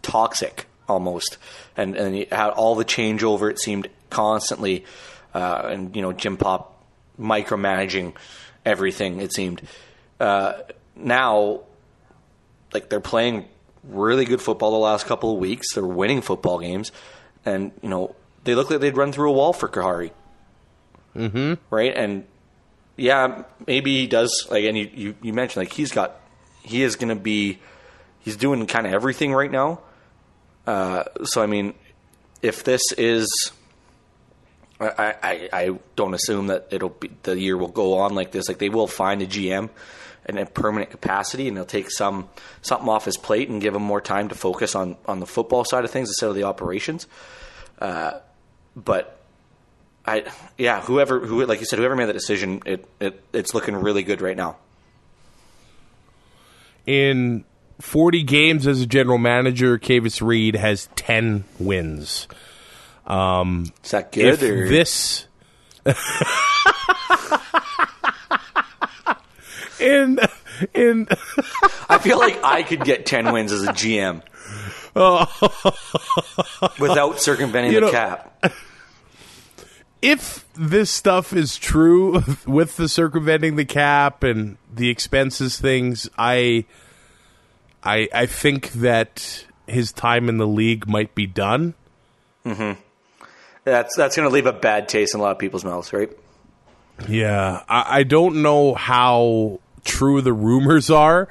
toxic 0.00 0.66
almost, 0.88 1.38
and 1.76 1.96
and 1.96 2.26
had 2.32 2.50
all 2.50 2.76
the 2.76 2.84
changeover. 2.84 3.50
It 3.50 3.58
seemed 3.58 3.88
constantly, 4.10 4.84
uh, 5.34 5.62
and 5.64 5.96
you 5.96 6.02
know 6.02 6.12
Jim 6.12 6.36
Popp 6.36 6.82
micromanaging 7.18 8.14
everything. 8.64 9.20
It 9.20 9.32
seemed 9.32 9.62
uh, 10.18 10.54
now 10.96 11.62
like 12.72 12.88
they're 12.88 13.00
playing 13.00 13.46
really 13.84 14.24
good 14.24 14.40
football 14.40 14.72
the 14.72 14.78
last 14.78 15.06
couple 15.06 15.32
of 15.32 15.38
weeks. 15.38 15.74
They're 15.74 15.86
winning 15.86 16.22
football 16.22 16.58
games, 16.58 16.92
and 17.44 17.72
you 17.82 17.88
know 17.88 18.14
they 18.44 18.54
look 18.54 18.70
like 18.70 18.80
they'd 18.80 18.96
run 18.96 19.12
through 19.12 19.30
a 19.30 19.32
wall 19.32 19.52
for 19.52 19.68
Khari. 19.68 20.10
Mm-hmm. 21.16 21.54
Right, 21.70 21.92
and 21.94 22.24
yeah, 22.96 23.44
maybe 23.66 24.00
he 24.00 24.06
does. 24.06 24.46
Like, 24.50 24.64
and 24.64 24.76
you, 24.76 24.90
you, 24.92 25.14
you 25.22 25.32
mentioned 25.32 25.64
like 25.64 25.72
he's 25.72 25.92
got 25.92 26.20
he 26.62 26.82
is 26.82 26.96
going 26.96 27.08
to 27.08 27.20
be 27.20 27.58
he's 28.20 28.36
doing 28.36 28.66
kind 28.66 28.86
of 28.86 28.92
everything 28.92 29.32
right 29.32 29.50
now. 29.50 29.80
Uh, 30.66 31.04
so 31.24 31.42
I 31.42 31.46
mean, 31.46 31.74
if 32.42 32.64
this 32.64 32.92
is. 32.92 33.52
I, 34.80 35.14
I, 35.22 35.48
I 35.52 35.78
don't 35.94 36.14
assume 36.14 36.46
that 36.46 36.68
it'll 36.70 36.88
be 36.88 37.10
the 37.22 37.38
year 37.38 37.56
will 37.56 37.68
go 37.68 37.98
on 37.98 38.14
like 38.14 38.32
this. 38.32 38.48
Like 38.48 38.58
they 38.58 38.70
will 38.70 38.86
find 38.86 39.20
a 39.20 39.26
GM 39.26 39.68
in 40.26 40.38
a 40.38 40.46
permanent 40.46 40.90
capacity, 40.90 41.48
and 41.48 41.56
they'll 41.56 41.64
take 41.64 41.90
some 41.90 42.28
something 42.62 42.88
off 42.88 43.04
his 43.04 43.16
plate 43.16 43.48
and 43.48 43.60
give 43.60 43.74
him 43.74 43.82
more 43.82 44.00
time 44.00 44.28
to 44.28 44.34
focus 44.34 44.74
on 44.74 44.96
on 45.06 45.20
the 45.20 45.26
football 45.26 45.64
side 45.64 45.84
of 45.84 45.90
things 45.90 46.08
instead 46.08 46.30
of 46.30 46.34
the 46.34 46.44
operations. 46.44 47.06
Uh, 47.78 48.20
but 48.74 49.20
I, 50.06 50.24
yeah, 50.56 50.80
whoever 50.80 51.20
who 51.20 51.44
like 51.44 51.60
you 51.60 51.66
said, 51.66 51.78
whoever 51.78 51.96
made 51.96 52.06
that 52.06 52.14
decision, 52.14 52.62
it, 52.64 52.86
it 53.00 53.22
it's 53.32 53.54
looking 53.54 53.76
really 53.76 54.02
good 54.02 54.22
right 54.22 54.36
now. 54.36 54.56
In 56.86 57.44
40 57.80 58.22
games 58.22 58.66
as 58.66 58.80
a 58.80 58.86
general 58.86 59.18
manager, 59.18 59.78
Kavis 59.78 60.26
Reed 60.26 60.56
has 60.56 60.88
10 60.96 61.44
wins. 61.58 62.26
Um, 63.06 63.72
is 63.82 63.90
that 63.90 64.12
good? 64.12 64.42
if 64.42 64.42
or? 64.42 64.68
this 64.68 65.26
in 69.80 70.18
in 70.74 71.08
I 71.88 71.98
feel 71.98 72.18
like 72.18 72.42
I 72.44 72.62
could 72.62 72.84
get 72.84 73.06
ten 73.06 73.32
wins 73.32 73.50
as 73.52 73.62
a 73.62 73.72
GM 73.72 74.22
oh. 74.94 76.72
without 76.78 77.20
circumventing 77.20 77.72
You 77.72 77.80
the 77.80 77.90
cap. 77.90 78.44
if 80.02 80.46
this 80.54 80.90
stuff 80.90 81.32
is 81.32 81.56
true 81.56 82.22
with 82.46 82.76
the 82.76 82.88
circumventing 82.88 83.56
the 83.56 83.64
cap 83.64 84.22
and 84.22 84.56
the 84.72 84.90
expenses 84.90 85.58
things, 85.58 86.08
I 86.18 86.66
I 87.82 88.08
I 88.12 88.26
think 88.26 88.72
that 88.72 89.46
his 89.66 89.92
time 89.92 90.28
in 90.28 90.36
the 90.36 90.46
league 90.46 90.88
might 90.88 91.14
be 91.14 91.26
done. 91.26 91.74
Mm-hmm. 92.44 92.80
That's 93.64 93.94
that's 93.96 94.16
going 94.16 94.28
to 94.28 94.32
leave 94.32 94.46
a 94.46 94.52
bad 94.52 94.88
taste 94.88 95.14
in 95.14 95.20
a 95.20 95.22
lot 95.22 95.32
of 95.32 95.38
people's 95.38 95.64
mouths, 95.64 95.92
right? 95.92 96.10
Yeah, 97.08 97.62
I, 97.68 97.98
I 98.00 98.02
don't 98.02 98.42
know 98.42 98.74
how 98.74 99.60
true 99.84 100.20
the 100.20 100.32
rumors 100.32 100.90
are, 100.90 101.28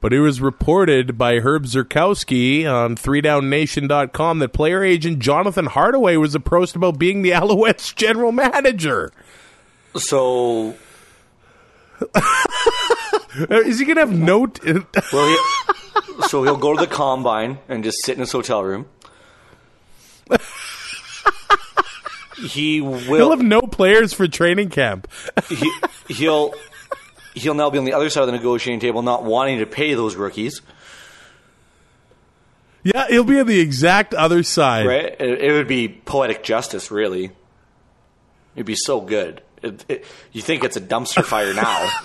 but 0.00 0.12
it 0.12 0.20
was 0.20 0.40
reported 0.40 1.18
by 1.18 1.40
Herb 1.40 1.64
Zurkowski 1.64 2.64
on 2.70 2.96
3downnation.com 2.96 4.38
that 4.38 4.52
player 4.52 4.84
agent 4.84 5.18
Jonathan 5.18 5.66
Hardaway 5.66 6.16
was 6.16 6.34
approached 6.34 6.76
about 6.76 6.98
being 6.98 7.22
the 7.22 7.30
Alouettes 7.32 7.94
general 7.94 8.30
manager. 8.32 9.12
So 9.96 10.74
Uh, 12.14 13.62
Is 13.64 13.78
he 13.78 13.84
going 13.84 13.96
to 13.96 14.00
have 14.02 14.12
no... 14.12 14.46
T- 14.46 14.72
Well, 15.12 15.28
he, 15.28 16.22
so 16.28 16.42
he'll 16.42 16.56
go 16.56 16.74
to 16.74 16.80
the 16.80 16.86
combine 16.92 17.58
and 17.68 17.84
just 17.84 17.98
sit 18.04 18.14
in 18.14 18.20
his 18.20 18.32
hotel 18.32 18.62
room. 18.64 18.86
He 22.48 22.80
will. 22.80 22.98
He'll 23.00 23.30
have 23.30 23.42
no 23.42 23.60
players 23.62 24.12
for 24.12 24.26
training 24.28 24.70
camp. 24.70 25.08
he, 25.48 25.70
he'll 26.08 26.54
he'll 27.34 27.54
now 27.54 27.70
be 27.70 27.78
on 27.78 27.84
the 27.84 27.92
other 27.92 28.08
side 28.10 28.22
of 28.22 28.26
the 28.26 28.32
negotiating 28.32 28.80
table, 28.80 29.02
not 29.02 29.24
wanting 29.24 29.58
to 29.58 29.66
pay 29.66 29.94
those 29.94 30.16
rookies. 30.16 30.62
Yeah, 32.82 33.06
he'll 33.08 33.24
be 33.24 33.38
on 33.38 33.46
the 33.46 33.60
exact 33.60 34.14
other 34.14 34.42
side. 34.42 34.86
Right? 34.86 35.20
It, 35.20 35.42
it 35.42 35.52
would 35.52 35.68
be 35.68 35.88
poetic 35.88 36.42
justice, 36.42 36.90
really. 36.90 37.30
It'd 38.56 38.66
be 38.66 38.74
so 38.74 39.00
good. 39.02 39.42
It, 39.62 39.84
it, 39.88 40.04
you 40.32 40.40
think 40.40 40.64
it's 40.64 40.76
a 40.76 40.80
dumpster 40.80 41.22
fire 41.24 41.52
now? 41.54 41.88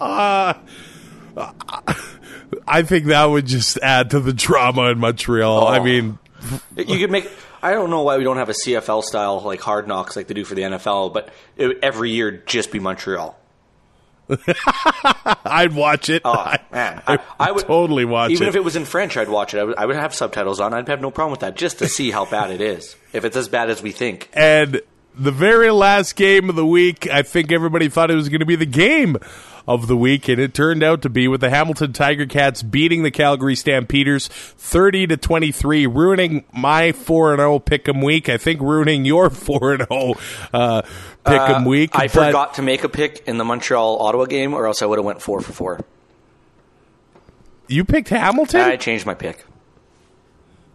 Uh, 0.00 0.54
I 2.68 2.82
think 2.82 3.06
that 3.06 3.24
would 3.24 3.46
just 3.46 3.78
add 3.78 4.10
to 4.10 4.20
the 4.20 4.32
drama 4.32 4.90
in 4.90 4.98
Montreal. 4.98 5.66
I 5.66 5.78
Oh. 5.78 5.82
mean, 5.82 6.18
You 6.76 6.98
could 6.98 7.10
make. 7.10 7.30
I 7.62 7.72
don't 7.72 7.90
know 7.90 8.02
why 8.02 8.18
we 8.18 8.24
don't 8.24 8.36
have 8.36 8.48
a 8.48 8.52
CFL 8.52 9.02
style 9.02 9.40
like 9.40 9.60
hard 9.60 9.88
knocks 9.88 10.16
like 10.16 10.28
they 10.28 10.34
do 10.34 10.44
for 10.44 10.54
the 10.54 10.62
NFL, 10.62 11.12
but 11.12 11.30
it, 11.56 11.78
every 11.82 12.10
year 12.10 12.30
just 12.30 12.70
be 12.70 12.78
Montreal. 12.78 13.36
I'd 15.44 15.74
watch 15.74 16.10
it. 16.10 16.22
Oh 16.24 16.32
I, 16.32 16.58
man, 16.70 17.02
I, 17.06 17.18
I 17.40 17.50
would 17.52 17.66
totally 17.66 18.04
watch 18.04 18.30
even 18.30 18.42
it. 18.42 18.46
Even 18.46 18.48
if 18.48 18.56
it 18.56 18.64
was 18.64 18.76
in 18.76 18.84
French. 18.84 19.16
I'd 19.16 19.28
watch 19.28 19.54
it. 19.54 19.58
I 19.58 19.64
would, 19.64 19.76
I 19.76 19.86
would 19.86 19.96
have 19.96 20.14
subtitles 20.14 20.60
on. 20.60 20.74
I'd 20.74 20.88
have 20.88 21.00
no 21.00 21.10
problem 21.10 21.32
with 21.32 21.40
that, 21.40 21.56
just 21.56 21.78
to 21.78 21.88
see 21.88 22.10
how 22.10 22.24
bad 22.24 22.50
it 22.50 22.60
is. 22.60 22.96
If 23.12 23.24
it's 23.24 23.36
as 23.36 23.48
bad 23.48 23.70
as 23.70 23.82
we 23.82 23.90
think, 23.90 24.28
And 24.34 24.82
the 25.18 25.32
very 25.32 25.70
last 25.70 26.14
game 26.14 26.48
of 26.48 26.56
the 26.56 26.66
week, 26.66 27.08
I 27.10 27.22
think 27.22 27.50
everybody 27.50 27.88
thought 27.88 28.10
it 28.10 28.14
was 28.14 28.28
going 28.28 28.40
to 28.40 28.46
be 28.46 28.56
the 28.56 28.66
game 28.66 29.16
of 29.68 29.86
the 29.86 29.96
week, 29.98 30.28
and 30.28 30.40
it 30.40 30.54
turned 30.54 30.82
out 30.82 31.02
to 31.02 31.10
be 31.10 31.28
with 31.28 31.42
the 31.42 31.50
Hamilton 31.50 31.92
Tiger 31.92 32.24
Cats 32.24 32.62
beating 32.62 33.02
the 33.02 33.10
Calgary 33.10 33.54
Stampeders 33.54 34.26
30 34.28 35.08
to 35.08 35.16
23, 35.18 35.86
ruining 35.86 36.44
my 36.54 36.90
4 36.92 37.32
and 37.34 37.40
0 37.40 37.58
pick'em 37.58 38.02
week. 38.02 38.30
I 38.30 38.38
think 38.38 38.62
ruining 38.62 39.04
your 39.04 39.28
4 39.30 39.74
and 39.74 39.86
0 39.86 40.14
uh, 40.54 40.82
pick'em 41.26 41.66
Uh, 41.66 41.68
week. 41.68 41.90
I 41.92 42.06
but 42.06 42.10
forgot 42.10 42.54
to 42.54 42.62
make 42.62 42.82
a 42.82 42.88
pick 42.88 43.22
in 43.26 43.36
the 43.36 43.44
Montreal 43.44 43.98
Ottawa 44.00 44.24
game, 44.24 44.54
or 44.54 44.66
else 44.66 44.80
I 44.80 44.86
would 44.86 44.98
have 44.98 45.04
went 45.04 45.20
four 45.20 45.42
for 45.42 45.52
four. 45.52 45.80
You 47.68 47.84
picked 47.84 48.08
Hamilton? 48.08 48.62
I 48.62 48.76
changed 48.76 49.04
my 49.04 49.12
pick. 49.12 49.44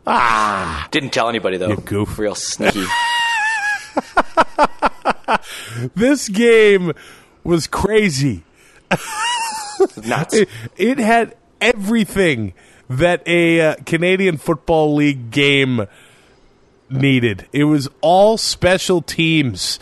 Ah, 0.05 0.87
didn't 0.91 1.11
tell 1.11 1.29
anybody 1.29 1.57
though. 1.57 1.69
You 1.69 1.77
goof. 1.77 2.19
Real 2.19 2.35
sneaky. 2.35 2.85
this 5.95 6.29
game 6.29 6.93
was 7.43 7.65
crazy. 7.65 8.43
Nuts. 10.05 10.33
It, 10.33 10.49
it 10.77 10.97
had 10.99 11.35
everything 11.61 12.53
that 12.89 13.21
a 13.27 13.61
uh, 13.61 13.75
Canadian 13.85 14.37
Football 14.37 14.95
League 14.95 15.31
game 15.31 15.87
needed. 16.89 17.47
It 17.51 17.63
was 17.65 17.89
all 18.01 18.37
special 18.37 19.01
teams 19.01 19.79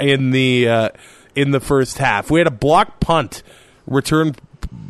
in 0.00 0.30
the 0.30 0.68
uh, 0.68 0.88
in 1.34 1.50
the 1.52 1.60
first 1.60 1.98
half. 1.98 2.30
We 2.30 2.40
had 2.40 2.46
a 2.46 2.52
block 2.52 3.00
punt 3.00 3.42
return 3.86 4.34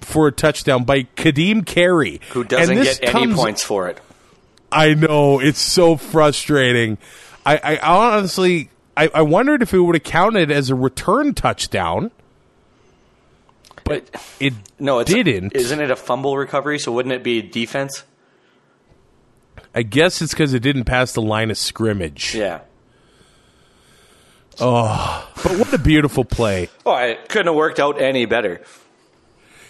for 0.00 0.28
a 0.28 0.32
touchdown 0.32 0.84
by 0.84 1.02
Kadeem 1.16 1.64
Carey, 1.66 2.20
Who 2.30 2.42
doesn't 2.44 2.74
get 2.76 3.00
any 3.02 3.12
comes- 3.12 3.36
points 3.36 3.62
for 3.62 3.88
it? 3.88 4.00
I 4.70 4.94
know 4.94 5.40
it's 5.40 5.60
so 5.60 5.96
frustrating. 5.96 6.98
I, 7.46 7.56
I 7.56 7.76
honestly, 7.78 8.68
I, 8.96 9.08
I 9.14 9.22
wondered 9.22 9.62
if 9.62 9.72
it 9.72 9.78
would 9.78 9.94
have 9.94 10.02
counted 10.04 10.50
as 10.50 10.68
a 10.68 10.74
return 10.74 11.32
touchdown, 11.32 12.10
but 13.88 14.22
it 14.40 14.54
No, 14.78 15.00
it's 15.00 15.12
didn't. 15.12 15.54
Isn't 15.54 15.80
it 15.80 15.90
a 15.90 15.96
fumble 15.96 16.36
recovery? 16.36 16.78
So 16.78 16.92
wouldn't 16.92 17.14
it 17.14 17.22
be 17.22 17.42
defense? 17.42 18.04
I 19.74 19.82
guess 19.82 20.22
it's 20.22 20.32
because 20.32 20.54
it 20.54 20.60
didn't 20.60 20.84
pass 20.84 21.12
the 21.12 21.22
line 21.22 21.50
of 21.50 21.58
scrimmage. 21.58 22.34
Yeah. 22.34 22.60
Oh, 24.60 25.30
but 25.36 25.58
what 25.58 25.72
a 25.72 25.78
beautiful 25.78 26.24
play! 26.24 26.68
Oh, 26.84 26.96
it 26.96 27.28
couldn't 27.28 27.46
have 27.46 27.54
worked 27.54 27.78
out 27.78 28.00
any 28.00 28.26
better. 28.26 28.60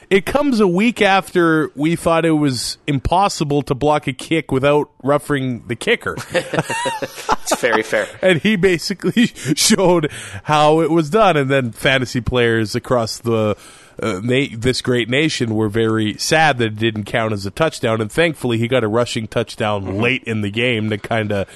It 0.09 0.25
comes 0.25 0.61
a 0.61 0.67
week 0.67 1.03
after 1.03 1.71
we 1.75 1.95
thought 1.95 2.25
it 2.25 2.31
was 2.31 2.79
impossible 2.87 3.61
to 3.63 3.75
block 3.75 4.07
a 4.07 4.15
kick 4.15 4.51
without 4.51 4.91
roughing 5.03 5.67
the 5.67 5.77
kicker. 5.77 6.17
It's 7.51 7.61
very 7.63 7.83
fair. 7.83 8.07
and 8.23 8.41
he 8.43 8.57
basically 8.57 9.27
showed 9.57 10.11
how 10.45 10.81
it 10.81 10.91
was 10.91 11.09
done. 11.09 11.37
And 11.37 11.51
then 11.51 11.73
fantasy 11.73 12.21
players 12.21 12.75
across 12.75 13.19
the 13.19 13.57
uh, 14.03 14.21
na- 14.23 14.47
this 14.57 14.81
great 14.83 15.09
nation 15.09 15.55
were 15.55 15.69
very 15.69 16.17
sad 16.19 16.59
that 16.59 16.67
it 16.67 16.77
didn't 16.77 17.05
count 17.05 17.33
as 17.33 17.45
a 17.47 17.51
touchdown. 17.51 18.01
And 18.01 18.11
thankfully, 18.11 18.59
he 18.59 18.69
got 18.69 18.85
a 18.85 18.89
rushing 18.89 19.27
touchdown 19.29 19.99
late 19.99 20.25
in 20.25 20.41
the 20.43 20.51
game 20.51 20.91
to 20.91 20.99
kind 20.99 21.33
of. 21.33 21.49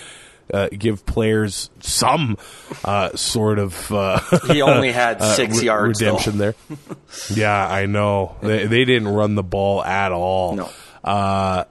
Uh, 0.53 0.69
give 0.77 1.07
players 1.07 1.71
some 1.81 2.37
uh, 2.85 3.11
sort 3.17 3.59
of 3.59 3.91
uh, 3.91 4.19
He 4.49 4.61
only 4.61 4.93
had 4.93 5.23
six 5.37 5.61
re- 5.61 5.65
yards. 5.67 5.99
though. 6.01 6.07
redemption 6.07 6.37
there. 6.37 6.55
yeah, 7.35 7.67
I 7.67 7.87
know 7.87 8.37
they, 8.43 8.67
they 8.67 8.85
didn't 8.85 9.09
run 9.09 9.35
the 9.35 9.43
ball 9.45 9.83
at 9.83 10.13
all. 10.13 10.57
No. 10.57 10.71
Uh, 11.03 11.65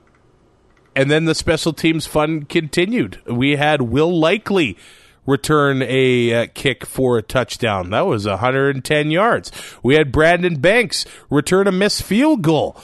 and 0.95 1.11
then 1.11 1.25
the 1.25 1.35
special 1.35 1.73
teams 1.73 2.07
fun 2.07 2.43
continued. 2.43 3.21
We 3.27 3.55
had 3.57 3.83
Will 3.83 4.17
Likely 4.19 4.77
return 5.25 5.81
a 5.83 6.33
uh, 6.33 6.47
kick 6.53 6.85
for 6.85 7.17
a 7.17 7.21
touchdown. 7.21 7.91
That 7.91 8.07
was 8.07 8.27
110 8.27 9.11
yards. 9.11 9.51
We 9.83 9.95
had 9.95 10.11
Brandon 10.11 10.59
Banks 10.59 11.05
return 11.29 11.67
a 11.67 11.71
missed 11.71 12.03
field 12.03 12.41
goal 12.41 12.77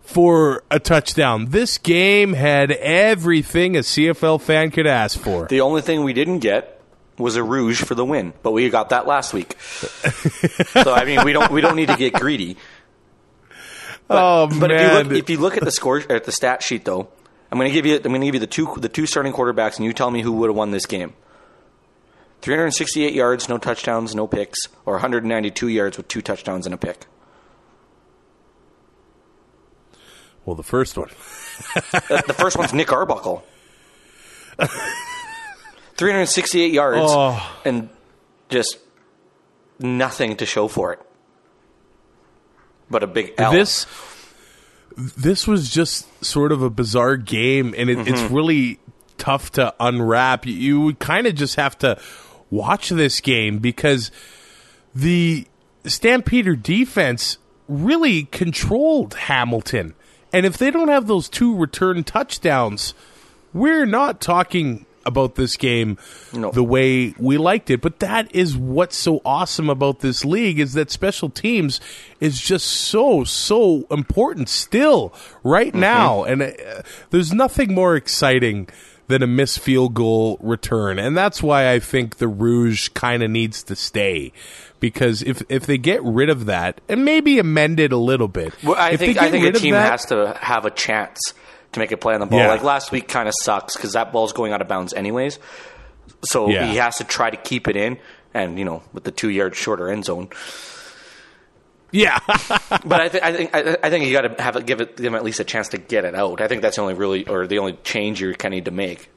for 0.00 0.62
a 0.70 0.78
touchdown. 0.78 1.46
This 1.46 1.78
game 1.78 2.32
had 2.32 2.70
everything 2.72 3.76
a 3.76 3.80
CFL 3.80 4.40
fan 4.40 4.70
could 4.70 4.86
ask 4.86 5.18
for. 5.18 5.46
The 5.46 5.60
only 5.60 5.82
thing 5.82 6.04
we 6.04 6.12
didn't 6.12 6.38
get 6.38 6.80
was 7.18 7.36
a 7.36 7.42
rouge 7.42 7.82
for 7.82 7.94
the 7.94 8.04
win, 8.04 8.32
but 8.42 8.52
we 8.52 8.68
got 8.70 8.90
that 8.90 9.06
last 9.06 9.32
week. 9.32 9.58
so 9.60 10.92
I 10.92 11.04
mean, 11.04 11.24
we 11.24 11.32
don't 11.32 11.50
we 11.50 11.60
don't 11.60 11.76
need 11.76 11.88
to 11.88 11.96
get 11.96 12.12
greedy. 12.12 12.56
oh 14.08 14.46
But 14.46 14.70
if 14.70 14.80
you 14.80 14.86
man, 14.86 15.08
look 15.08 15.18
if 15.18 15.30
you 15.30 15.38
look 15.38 15.56
at 15.56 15.64
the 15.64 15.70
score 15.70 16.02
at 16.10 16.24
the 16.24 16.32
stat 16.32 16.62
sheet 16.62 16.84
though, 16.84 17.08
I'm 17.50 17.58
going 17.58 17.70
to 17.70 17.74
give 17.74 17.86
you 17.86 17.96
I'm 17.96 18.02
going 18.02 18.20
to 18.20 18.26
give 18.26 18.34
you 18.34 18.40
the 18.40 18.46
two 18.46 18.72
the 18.76 18.88
two 18.88 19.06
starting 19.06 19.32
quarterbacks, 19.32 19.76
and 19.76 19.84
you 19.84 19.92
tell 19.92 20.10
me 20.10 20.22
who 20.22 20.32
would 20.32 20.50
have 20.50 20.56
won 20.56 20.70
this 20.70 20.86
game. 20.86 21.14
368 22.46 23.12
yards, 23.12 23.48
no 23.48 23.58
touchdowns, 23.58 24.14
no 24.14 24.28
picks, 24.28 24.68
or 24.84 24.92
192 24.94 25.66
yards 25.66 25.96
with 25.96 26.06
two 26.06 26.22
touchdowns 26.22 26.64
and 26.64 26.72
a 26.72 26.78
pick. 26.78 27.06
well, 30.44 30.54
the 30.54 30.62
first 30.62 30.96
one. 30.96 31.08
The, 31.08 32.34
first 32.38 32.56
one's 32.56 32.72
Nick 32.72 32.92
Arbuckle. 32.92 33.44
368 35.96 36.72
yards 36.72 37.00
Oh. 37.00 37.60
and 37.64 37.88
just 38.48 38.78
nothing 39.80 40.36
to 40.36 40.46
show 40.46 40.68
for 40.68 40.92
it. 40.92 41.00
But 42.88 43.02
a 43.02 43.08
big 43.08 43.34
L. 43.38 43.50
This 43.50 43.86
this 44.96 45.48
was 45.48 45.68
just 45.68 46.24
sort 46.24 46.52
of 46.52 46.62
a 46.62 46.70
bizarre 46.70 47.16
game, 47.16 47.74
and 47.76 47.90
it, 47.90 48.06
it's 48.06 48.20
mm-hmm. 48.20 48.34
really 48.34 48.78
tough 49.18 49.50
to 49.52 49.74
unwrap. 49.80 50.46
You, 50.46 50.52
you 50.52 50.80
would 50.82 51.00
kind 51.00 51.26
of 51.26 51.34
just 51.34 51.56
have 51.56 51.76
to 51.78 51.98
watch 52.50 52.88
this 52.90 53.20
game 53.20 53.58
because 53.58 54.10
the 54.94 55.46
Stampeder 55.84 56.56
defense 56.56 57.38
really 57.68 58.24
controlled 58.24 59.14
Hamilton, 59.14 59.94
and 60.32 60.46
if 60.46 60.56
they 60.58 60.70
don't 60.70 60.88
have 60.88 61.06
those 61.06 61.28
two 61.28 61.56
return 61.56 62.04
touchdowns, 62.04 62.94
we're 63.52 63.86
not 63.86 64.20
talking 64.20 64.86
about 65.04 65.36
this 65.36 65.56
game 65.56 65.96
No. 66.32 66.50
the 66.50 66.64
way 66.64 67.14
we 67.16 67.38
liked 67.38 67.70
it. 67.70 67.80
But 67.80 68.00
that 68.00 68.34
is 68.34 68.56
what's 68.56 68.96
so 68.96 69.20
awesome 69.24 69.70
about 69.70 70.00
this 70.00 70.24
league 70.24 70.58
is 70.58 70.72
that 70.72 70.90
special 70.90 71.30
teams 71.30 71.80
is 72.18 72.40
just 72.40 72.66
so 72.66 73.22
so 73.22 73.86
important 73.88 74.48
still 74.48 75.14
right 75.44 75.72
now, 75.74 76.24
and 76.24 76.42
uh, 76.42 76.50
there's 77.10 77.32
nothing 77.32 77.72
more 77.72 77.94
exciting 77.94 78.68
than 79.08 79.22
a 79.22 79.26
missed 79.26 79.60
field 79.60 79.94
goal 79.94 80.36
return. 80.40 80.98
And 80.98 81.16
that's 81.16 81.42
why 81.42 81.70
I 81.72 81.78
think 81.78 82.16
the 82.16 82.28
Rouge 82.28 82.88
kind 82.90 83.22
of 83.22 83.30
needs 83.30 83.62
to 83.64 83.76
stay. 83.76 84.32
Because 84.80 85.22
if 85.22 85.42
if 85.48 85.64
they 85.66 85.78
get 85.78 86.02
rid 86.02 86.28
of 86.28 86.46
that 86.46 86.80
and 86.88 87.04
maybe 87.04 87.38
amend 87.38 87.80
it 87.80 87.92
a 87.92 87.96
little 87.96 88.28
bit, 88.28 88.52
Well, 88.62 88.76
I 88.76 88.96
think 88.96 89.16
I 89.18 89.30
think 89.30 89.46
a 89.46 89.58
team 89.58 89.72
that- 89.74 89.90
has 89.90 90.04
to 90.06 90.36
have 90.40 90.64
a 90.66 90.70
chance 90.70 91.18
to 91.72 91.80
make 91.80 91.92
a 91.92 91.96
play 91.96 92.14
on 92.14 92.20
the 92.20 92.26
ball. 92.26 92.38
Yeah. 92.40 92.48
Like 92.48 92.62
last 92.62 92.92
week, 92.92 93.08
kind 93.08 93.28
of 93.28 93.34
sucks 93.40 93.76
because 93.76 93.92
that 93.94 94.12
ball's 94.12 94.32
going 94.32 94.52
out 94.52 94.60
of 94.60 94.68
bounds 94.68 94.92
anyways. 94.92 95.38
So 96.24 96.48
Yeah. 96.50 96.66
he 96.66 96.76
has 96.76 96.98
to 96.98 97.04
try 97.04 97.30
to 97.30 97.36
keep 97.36 97.68
it 97.68 97.76
in, 97.76 97.98
and 98.34 98.58
you 98.58 98.64
know, 98.64 98.82
with 98.92 99.04
the 99.04 99.10
two 99.12 99.30
yard 99.30 99.54
shorter 99.56 99.88
end 99.90 100.04
zone. 100.04 100.28
Yeah, 101.92 102.18
But 102.84 103.00
I, 103.00 103.08
th- 103.08 103.22
I 103.22 103.32
think 103.32 103.54
I, 103.54 103.76
I 103.82 103.90
think 103.90 104.04
you 104.06 104.12
got 104.12 104.22
to 104.22 104.42
have 104.42 104.56
it, 104.56 104.66
give 104.66 104.80
it 104.80 104.96
give 104.96 105.06
him 105.06 105.14
at 105.14 105.24
least 105.24 105.40
a 105.40 105.44
chance 105.44 105.68
to 105.68 105.78
get 105.78 106.04
it 106.04 106.14
out. 106.14 106.40
I 106.40 106.48
think 106.48 106.60
that's 106.62 106.76
the 106.76 106.82
only 106.82 106.94
really 106.94 107.26
or 107.26 107.46
the 107.46 107.58
only 107.58 107.74
change 107.84 108.20
you 108.20 108.32
kind 108.34 108.52
of 108.52 108.56
need 108.56 108.64
to 108.66 108.70
make. 108.72 109.08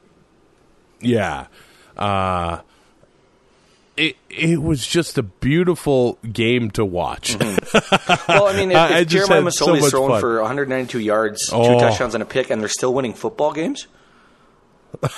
yeah. 1.00 1.46
Uh, 1.96 2.60
it 3.96 4.16
it 4.30 4.62
was 4.62 4.86
just 4.86 5.18
a 5.18 5.22
beautiful 5.22 6.18
game 6.32 6.70
to 6.72 6.84
watch. 6.84 7.36
Well, 8.28 8.46
I 8.46 8.52
mean, 8.56 8.70
if, 8.70 8.76
I- 8.76 8.98
I 8.98 9.04
Jeremiah 9.04 9.50
so 9.50 9.66
Masoli's 9.74 9.90
throwing 9.90 10.10
fun. 10.12 10.20
for 10.20 10.36
192 10.40 11.00
yards, 11.00 11.48
two 11.48 11.56
Oh. 11.56 11.80
touchdowns, 11.80 12.14
and 12.14 12.22
a 12.22 12.26
pick, 12.26 12.50
and 12.50 12.60
they're 12.62 12.68
still 12.68 12.94
winning 12.94 13.12
football 13.14 13.52
games. 13.52 13.88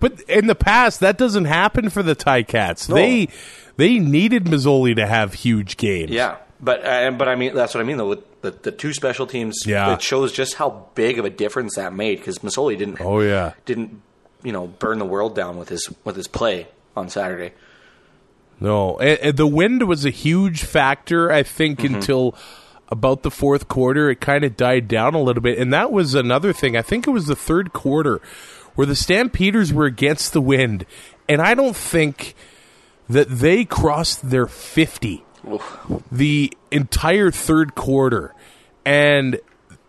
But 0.00 0.20
in 0.22 0.46
the 0.46 0.54
past, 0.54 1.00
that 1.00 1.18
doesn't 1.18 1.46
happen 1.46 1.90
for 1.90 2.02
the 2.02 2.14
Ticats. 2.16 2.86
They 2.92 3.28
they 3.76 3.98
needed 3.98 4.44
Masoli 4.44 4.94
to 4.96 5.06
have 5.06 5.34
huge 5.34 5.76
games. 5.76 6.10
Yeah, 6.10 6.36
but 6.60 6.84
uh, 6.84 7.10
but 7.12 7.28
I 7.28 7.34
mean 7.36 7.54
that's 7.54 7.74
what 7.74 7.80
I 7.80 7.84
mean 7.84 7.96
though 7.96 8.08
with 8.08 8.40
the, 8.42 8.50
the 8.50 8.72
two 8.72 8.92
special 8.92 9.26
teams. 9.26 9.64
Yeah. 9.66 9.94
it 9.94 10.02
shows 10.02 10.32
just 10.32 10.54
how 10.54 10.86
big 10.94 11.18
of 11.18 11.24
a 11.24 11.30
difference 11.30 11.76
that 11.76 11.92
made 11.92 12.18
because 12.18 12.38
Masoli 12.40 12.76
didn't. 12.78 13.00
Oh, 13.00 13.20
yeah. 13.20 13.54
didn't 13.64 14.02
you 14.42 14.52
know 14.52 14.66
burn 14.66 14.98
the 14.98 15.04
world 15.04 15.34
down 15.34 15.56
with 15.58 15.68
his 15.68 15.88
with 16.04 16.16
his 16.16 16.28
play 16.28 16.68
on 16.96 17.08
Saturday. 17.08 17.52
No, 18.60 18.96
and, 18.98 19.18
and 19.20 19.36
the 19.36 19.46
wind 19.46 19.86
was 19.86 20.04
a 20.04 20.10
huge 20.10 20.62
factor. 20.64 21.30
I 21.30 21.42
think 21.44 21.78
Mm-hmm. 21.80 21.94
until 21.96 22.34
about 22.90 23.22
the 23.22 23.30
fourth 23.30 23.68
quarter, 23.68 24.10
it 24.10 24.20
kind 24.20 24.44
of 24.44 24.56
died 24.56 24.88
down 24.88 25.14
a 25.14 25.20
little 25.22 25.42
bit, 25.42 25.58
and 25.58 25.72
that 25.72 25.92
was 25.92 26.14
another 26.14 26.52
thing. 26.52 26.76
I 26.76 26.82
think 26.82 27.06
it 27.06 27.10
was 27.10 27.26
the 27.26 27.36
third 27.36 27.72
quarter 27.72 28.20
where 28.74 28.86
the 28.86 28.96
Stampeders 28.96 29.72
were 29.72 29.84
against 29.84 30.32
the 30.32 30.40
wind, 30.40 30.86
and 31.28 31.40
I 31.42 31.54
don't 31.54 31.76
think 31.76 32.34
that 33.08 33.28
they 33.28 33.64
crossed 33.64 34.30
their 34.30 34.46
fifty 34.46 35.22
the 36.10 36.52
entire 36.70 37.30
third 37.30 37.74
quarter, 37.74 38.34
and 38.84 39.40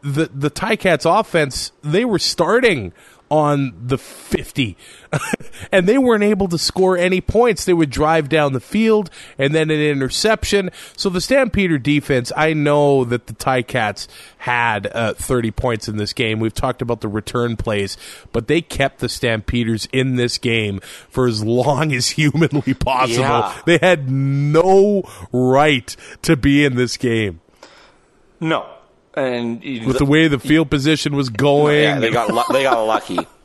the 0.01 0.29
the 0.33 0.49
Ticats 0.49 1.19
offense 1.19 1.71
they 1.83 2.05
were 2.05 2.19
starting 2.19 2.93
on 3.29 3.73
the 3.79 3.97
50 3.97 4.75
and 5.71 5.87
they 5.87 5.97
weren't 5.97 6.23
able 6.23 6.47
to 6.47 6.57
score 6.57 6.97
any 6.97 7.21
points. 7.21 7.65
They 7.65 7.73
would 7.73 7.89
drive 7.89 8.29
down 8.29 8.53
the 8.53 8.59
field 8.59 9.09
and 9.37 9.53
then 9.53 9.69
an 9.69 9.79
interception. 9.79 10.71
So 10.97 11.09
the 11.09 11.21
stampeder 11.21 11.77
defense 11.77 12.31
i 12.35 12.53
know 12.53 13.03
that 13.05 13.27
the 13.27 13.33
ticats 13.33 14.07
had 14.39 14.87
uh, 14.93 15.13
30 15.13 15.51
points 15.51 15.87
in 15.87 15.97
this 15.97 16.13
game. 16.13 16.39
We've 16.39 16.53
talked 16.53 16.81
about 16.81 17.01
the 17.01 17.07
return 17.07 17.57
plays 17.57 17.97
but 18.31 18.47
they 18.47 18.61
kept 18.61 18.99
the 18.99 19.09
stampeders 19.09 19.87
in 19.91 20.15
this 20.15 20.37
game 20.37 20.79
for 21.09 21.27
as 21.27 21.43
long 21.43 21.93
as 21.93 22.09
humanly 22.19 22.73
possible. 22.73 23.21
Yeah. 23.21 23.61
they 23.65 23.77
had 23.77 24.09
no 24.09 25.03
right 25.31 25.95
to 26.23 26.35
be 26.35 26.65
in 26.65 26.75
this 26.75 26.97
game. 26.97 27.41
No, 28.39 28.69
and 29.19 29.63
you- 29.63 29.87
with 29.87 29.97
the 29.97 30.05
way 30.05 30.27
the 30.27 30.39
field 30.39 30.69
position 30.69 31.15
was 31.15 31.29
going 31.29 31.83
yeah, 31.83 31.99
they 31.99 32.11
got 32.11 32.51
they 32.51 32.63
got 32.63 32.81
lucky. 32.85 33.19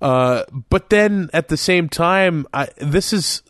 but 0.00 0.88
then 0.88 1.28
at 1.32 1.48
the 1.48 1.56
same 1.56 1.88
time, 1.88 2.46
I, 2.54 2.68
this 2.78 3.12
is 3.12 3.42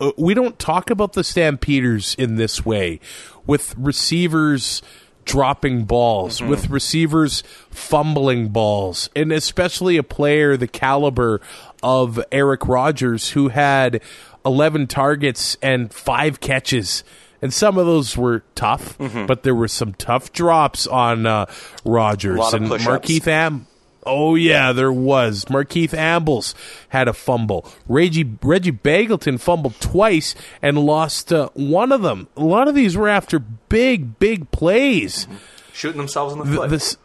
uh, 0.00 0.12
we 0.18 0.34
don't 0.34 0.58
talk 0.58 0.90
about 0.90 1.14
the 1.14 1.24
Stampeders 1.24 2.14
in 2.18 2.36
this 2.36 2.64
way 2.64 3.00
with 3.46 3.74
receivers 3.78 4.82
dropping 5.24 5.84
balls, 5.84 6.40
with 6.40 6.70
receivers 6.70 7.42
fumbling 7.70 8.48
balls, 8.48 9.10
and 9.16 9.32
especially 9.32 9.96
a 9.96 10.02
player 10.02 10.56
the 10.56 10.68
caliber 10.68 11.40
of 11.82 12.22
Eric 12.30 12.66
Rogers 12.68 13.30
who 13.30 13.48
had 13.48 14.00
11 14.44 14.86
targets 14.86 15.56
and 15.60 15.92
5 15.92 16.40
catches. 16.40 17.02
And 17.46 17.54
some 17.54 17.78
of 17.78 17.86
those 17.86 18.16
were 18.16 18.42
tough, 18.56 18.98
but 18.98 19.44
there 19.44 19.54
were 19.54 19.68
some 19.68 19.94
tough 19.94 20.32
drops 20.32 20.84
on 20.88 21.26
uh, 21.26 21.46
Rogers 21.84 22.38
A 22.38 22.40
lot 22.40 22.54
of 22.54 22.60
and. 22.62 22.70
Markeith 22.72 23.28
Am. 23.28 23.68
Oh 24.04 24.34
yeah, 24.34 24.72
there 24.72 24.92
was. 24.92 25.44
Markeith 25.44 25.94
Ambles 25.94 26.56
had 26.88 27.06
a 27.06 27.12
fumble. 27.12 27.64
Reggie 27.86 28.28
Reggie 28.42 28.72
Begelton 28.72 29.38
fumbled 29.38 29.78
twice 29.78 30.34
and 30.60 30.76
lost 30.76 31.32
uh, 31.32 31.50
one 31.54 31.92
of 31.92 32.02
them. 32.02 32.26
A 32.36 32.42
lot 32.42 32.66
of 32.66 32.74
these 32.74 32.96
were 32.96 33.08
after 33.08 33.38
big, 33.38 34.18
big 34.18 34.50
plays. 34.50 35.28
Shooting 35.72 35.98
themselves 35.98 36.32
in 36.32 36.40
the, 36.40 36.44
The- 36.46 36.56
foot. 36.56 36.70
this- 36.70 36.96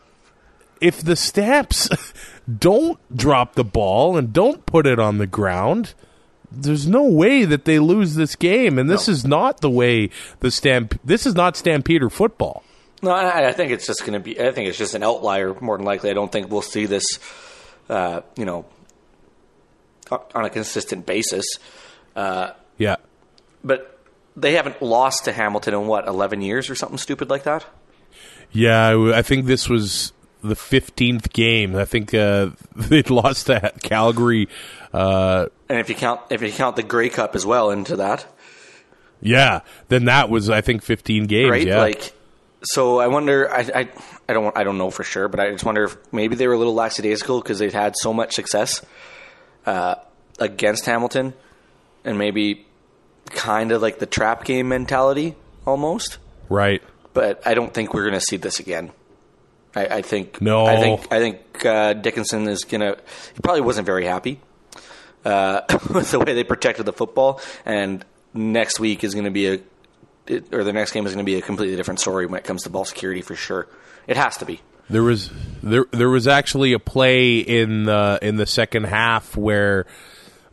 if 0.79 1.01
the 1.03 1.15
Stamps 1.15 1.87
don't 2.57 2.97
drop 3.15 3.53
the 3.53 3.63
ball 3.63 4.17
and 4.17 4.33
don't 4.33 4.65
put 4.65 4.87
it 4.87 4.97
on 4.97 5.19
the 5.19 5.27
ground, 5.27 5.93
there's 6.51 6.87
no 6.87 7.03
way 7.03 7.45
that 7.45 7.65
they 7.65 7.79
lose 7.79 8.15
this 8.15 8.35
game. 8.35 8.77
And 8.77 8.89
this 8.89 9.07
is 9.07 9.25
not 9.25 9.61
the 9.61 9.69
way 9.69 10.09
the 10.39 10.51
Stamp. 10.51 10.99
This 11.03 11.25
is 11.25 11.35
not 11.35 11.55
Stampeder 11.55 12.09
football. 12.09 12.63
No, 13.01 13.11
I, 13.11 13.49
I 13.49 13.51
think 13.53 13.71
it's 13.71 13.87
just 13.87 14.01
going 14.01 14.13
to 14.13 14.19
be. 14.19 14.39
I 14.39 14.51
think 14.51 14.67
it's 14.69 14.77
just 14.77 14.93
an 14.93 15.03
outlier 15.03 15.55
more 15.59 15.77
than 15.77 15.85
likely. 15.85 16.09
I 16.09 16.13
don't 16.13 16.31
think 16.31 16.51
we'll 16.51 16.61
see 16.61 16.85
this, 16.85 17.19
uh, 17.89 18.21
you 18.35 18.45
know, 18.45 18.65
on 20.35 20.45
a 20.45 20.49
consistent 20.49 21.05
basis. 21.05 21.45
Yeah. 22.15 22.95
But 23.63 23.99
they 24.35 24.53
haven't 24.53 24.81
lost 24.81 25.25
to 25.25 25.31
Hamilton 25.31 25.73
in 25.73 25.87
what 25.87 26.07
eleven 26.07 26.41
years 26.41 26.69
or 26.69 26.75
something 26.75 26.97
stupid 26.97 27.29
like 27.29 27.43
that. 27.43 27.65
Yeah, 28.51 29.11
I- 29.15 29.21
think 29.21 29.45
this 29.45 29.69
was 29.69 30.11
the 30.43 30.55
15th 30.55 31.31
game. 31.31 31.75
I 31.75 31.85
think 31.85 32.13
uh, 32.13 32.49
they'd 32.75 33.09
lost 33.09 33.47
to 33.47 33.71
Calgary. 33.81 34.49
And 35.71 35.79
if 35.79 35.87
you 35.87 35.95
count 35.95 36.19
if 36.29 36.41
you 36.41 36.51
count 36.51 36.75
the 36.75 36.83
Grey 36.83 37.07
Cup 37.07 37.33
as 37.33 37.45
well 37.45 37.71
into 37.71 37.95
that, 37.95 38.25
yeah, 39.21 39.61
then 39.87 40.03
that 40.03 40.29
was 40.29 40.49
I 40.49 40.59
think 40.59 40.83
15 40.83 41.27
games. 41.27 41.49
right? 41.49 41.65
Yeah, 41.65 41.79
Like, 41.79 42.11
so 42.61 42.99
I 42.99 43.07
wonder. 43.07 43.49
I, 43.49 43.59
I 43.73 43.89
I 44.27 44.33
don't 44.33 44.57
I 44.57 44.65
don't 44.65 44.77
know 44.77 44.91
for 44.91 45.05
sure, 45.05 45.29
but 45.29 45.39
I 45.39 45.49
just 45.49 45.63
wonder 45.63 45.85
if 45.85 45.95
maybe 46.11 46.35
they 46.35 46.45
were 46.45 46.55
a 46.55 46.57
little 46.57 46.73
lackadaisical 46.73 47.39
because 47.39 47.57
they've 47.57 47.71
had 47.73 47.95
so 47.95 48.11
much 48.11 48.33
success 48.33 48.85
uh, 49.65 49.95
against 50.39 50.85
Hamilton, 50.87 51.33
and 52.03 52.17
maybe 52.17 52.65
kind 53.27 53.71
of 53.71 53.81
like 53.81 53.97
the 53.99 54.05
trap 54.05 54.43
game 54.43 54.67
mentality 54.67 55.37
almost. 55.65 56.17
right. 56.49 56.83
But 57.13 57.47
I 57.47 57.53
don't 57.53 57.73
think 57.73 57.93
we're 57.93 58.03
going 58.09 58.19
to 58.19 58.25
see 58.25 58.35
this 58.35 58.59
again. 58.59 58.91
I, 59.73 59.85
I 59.85 60.01
think 60.01 60.41
No. 60.41 60.65
I 60.65 60.75
think 60.75 61.07
I 61.13 61.19
think 61.19 61.65
uh, 61.65 61.93
Dickenson 61.93 62.49
is 62.49 62.65
going 62.65 62.81
to. 62.81 62.97
He 63.33 63.39
probably 63.41 63.61
wasn't 63.61 63.85
very 63.85 64.03
happy 64.03 64.41
uh, 65.25 65.61
the 65.67 66.23
way 66.25 66.33
they 66.33 66.43
protected 66.43 66.85
the 66.85 66.93
football, 66.93 67.41
and 67.65 68.05
next 68.33 68.79
week 68.79 69.03
is 69.03 69.13
going 69.13 69.25
to 69.25 69.31
be 69.31 69.47
a, 69.47 69.59
it, 70.27 70.53
or 70.53 70.63
the 70.63 70.73
next 70.73 70.91
game 70.91 71.05
is 71.05 71.13
going 71.13 71.25
to 71.25 71.29
be 71.29 71.37
a 71.37 71.41
completely 71.41 71.75
different 71.75 71.99
story 71.99 72.25
when 72.25 72.37
it 72.37 72.43
comes 72.43 72.63
to 72.63 72.69
ball 72.69 72.85
security 72.85 73.21
for 73.21 73.35
sure. 73.35 73.67
It 74.07 74.17
has 74.17 74.37
to 74.37 74.45
be. 74.45 74.61
There 74.89 75.03
was 75.03 75.31
there 75.63 75.85
there 75.91 76.09
was 76.09 76.27
actually 76.27 76.73
a 76.73 76.79
play 76.79 77.37
in 77.37 77.85
the 77.85 78.19
in 78.21 78.35
the 78.35 78.45
second 78.45 78.85
half 78.85 79.37
where 79.37 79.85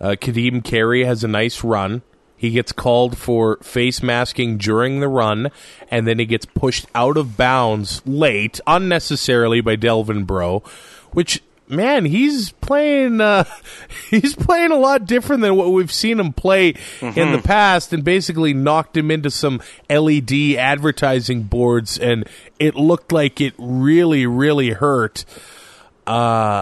uh, 0.00 0.10
Kadeem 0.10 0.62
Carey 0.62 1.04
has 1.04 1.24
a 1.24 1.28
nice 1.28 1.64
run. 1.64 2.02
He 2.36 2.50
gets 2.50 2.70
called 2.70 3.18
for 3.18 3.56
face 3.56 4.00
masking 4.00 4.58
during 4.58 5.00
the 5.00 5.08
run, 5.08 5.50
and 5.90 6.06
then 6.06 6.20
he 6.20 6.24
gets 6.24 6.46
pushed 6.46 6.86
out 6.94 7.16
of 7.16 7.36
bounds 7.36 8.00
late, 8.06 8.60
unnecessarily 8.64 9.60
by 9.60 9.74
Delvin 9.74 10.22
Breaux, 10.22 10.62
which 11.10 11.42
man, 11.68 12.04
he's 12.04 12.52
playing 12.52 13.20
uh, 13.20 13.44
he's 14.10 14.34
playing 14.34 14.70
a 14.70 14.76
lot 14.76 15.06
different 15.06 15.42
than 15.42 15.56
what 15.56 15.72
we've 15.72 15.92
seen 15.92 16.20
him 16.20 16.32
play 16.32 16.74
in 17.00 17.32
the 17.32 17.42
past, 17.44 17.92
and 17.92 18.04
basically 18.04 18.54
knocked 18.54 18.96
him 18.96 19.10
into 19.10 19.30
some 19.30 19.60
LED 19.88 20.56
advertising 20.56 21.44
boards, 21.44 21.98
and 21.98 22.28
it 22.58 22.74
looked 22.74 23.12
like 23.12 23.40
it 23.40 23.54
really, 23.58 24.26
really 24.26 24.70
hurt. 24.70 25.24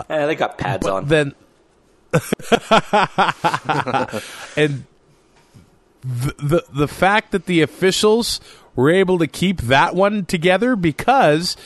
Eh, 0.09 0.26
they 0.26 0.34
got 0.34 0.59
pads 0.59 0.86
on. 0.86 1.07
Then 1.07 1.34
and 4.57 4.84
the, 6.02 6.34
the 6.38 6.64
the 6.72 6.88
fact 6.88 7.32
that 7.32 7.46
the 7.46 7.62
officials 7.62 8.40
were 8.74 8.90
able 8.90 9.18
to 9.18 9.26
keep 9.26 9.62
that 9.62 9.94
one 9.94 10.24
together 10.24 10.76
because 10.76 11.57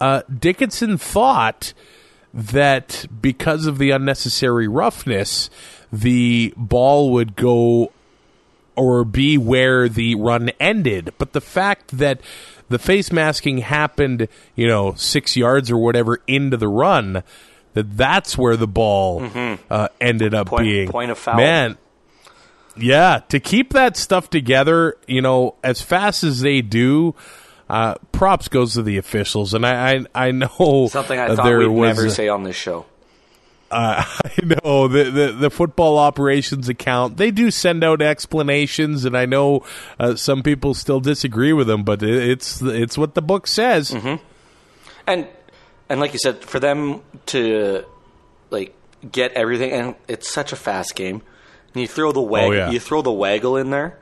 uh, 0.00 0.22
Dickenson 0.38 0.98
thought 0.98 1.72
that 2.34 3.06
because 3.20 3.66
of 3.66 3.78
the 3.78 3.90
unnecessary 3.90 4.68
roughness, 4.68 5.48
the 5.92 6.52
ball 6.56 7.10
would 7.12 7.36
go 7.36 7.92
or 8.76 9.04
be 9.04 9.36
where 9.38 9.88
the 9.88 10.14
run 10.14 10.50
ended. 10.60 11.12
But 11.18 11.32
the 11.32 11.40
fact 11.40 11.98
that 11.98 12.20
the 12.68 12.78
face 12.78 13.10
masking 13.10 13.58
happened, 13.58 14.28
you 14.54 14.66
know, 14.66 14.94
six 14.94 15.36
yards 15.36 15.70
or 15.70 15.78
whatever 15.78 16.20
into 16.26 16.56
the 16.56 16.68
run, 16.68 17.22
that 17.74 17.96
that's 17.96 18.36
where 18.38 18.56
the 18.56 18.68
ball 18.68 19.22
uh, 19.70 19.88
ended 20.00 20.34
up 20.34 20.46
Mm-hmm. 20.48 20.56
Point- 20.56 20.64
being. 20.64 20.88
point 20.90 21.10
of 21.10 21.18
foul. 21.18 21.36
Man, 21.36 21.78
yeah, 22.76 23.20
to 23.30 23.40
keep 23.40 23.72
that 23.72 23.96
stuff 23.96 24.30
together, 24.30 24.96
you 25.08 25.20
know, 25.22 25.56
as 25.64 25.82
fast 25.82 26.22
as 26.22 26.40
they 26.42 26.60
do, 26.60 27.14
uh, 27.68 27.94
props 28.12 28.48
goes 28.48 28.74
to 28.74 28.82
the 28.82 28.96
officials, 28.96 29.54
and 29.54 29.66
I 29.66 29.94
I, 29.96 30.04
I 30.28 30.30
know 30.30 30.88
Something 30.90 31.18
I 31.18 31.34
thought 31.34 31.58
we'd 31.58 31.68
never 31.70 32.06
a- 32.06 32.10
say 32.10 32.28
on 32.28 32.42
this 32.44 32.56
show. 32.56 32.86
uh, 33.70 34.02
I 34.24 34.32
know 34.64 34.88
the, 34.88 35.04
the 35.10 35.32
the 35.32 35.50
football 35.50 35.98
operations 35.98 36.68
account. 36.68 37.16
They 37.18 37.30
do 37.30 37.50
send 37.50 37.84
out 37.84 38.00
explanations, 38.00 39.04
and 39.04 39.16
I 39.16 39.26
know 39.26 39.64
uh, 39.98 40.14
some 40.16 40.42
people 40.42 40.72
still 40.74 41.00
disagree 41.00 41.52
with 41.52 41.66
them, 41.66 41.82
but 41.84 42.02
it, 42.02 42.30
it's 42.30 42.62
it's 42.62 42.96
what 42.96 43.14
the 43.14 43.22
book 43.22 43.46
says. 43.46 43.90
Mm-hmm. 43.90 44.22
And 45.06 45.28
and 45.88 46.00
like 46.00 46.12
you 46.12 46.18
said, 46.18 46.42
for 46.44 46.60
them 46.60 47.02
to 47.26 47.84
like 48.50 48.74
get 49.12 49.32
everything, 49.32 49.70
and 49.72 49.94
it's 50.08 50.28
such 50.30 50.52
a 50.52 50.56
fast 50.56 50.94
game. 50.96 51.22
And 51.74 51.82
you 51.82 51.86
throw 51.88 52.12
the 52.12 52.20
wag, 52.22 52.48
Oh, 52.48 52.52
yeah. 52.52 52.70
you 52.70 52.80
throw 52.80 53.02
the 53.02 53.12
waggle 53.12 53.56
in 53.58 53.68
there, 53.70 53.98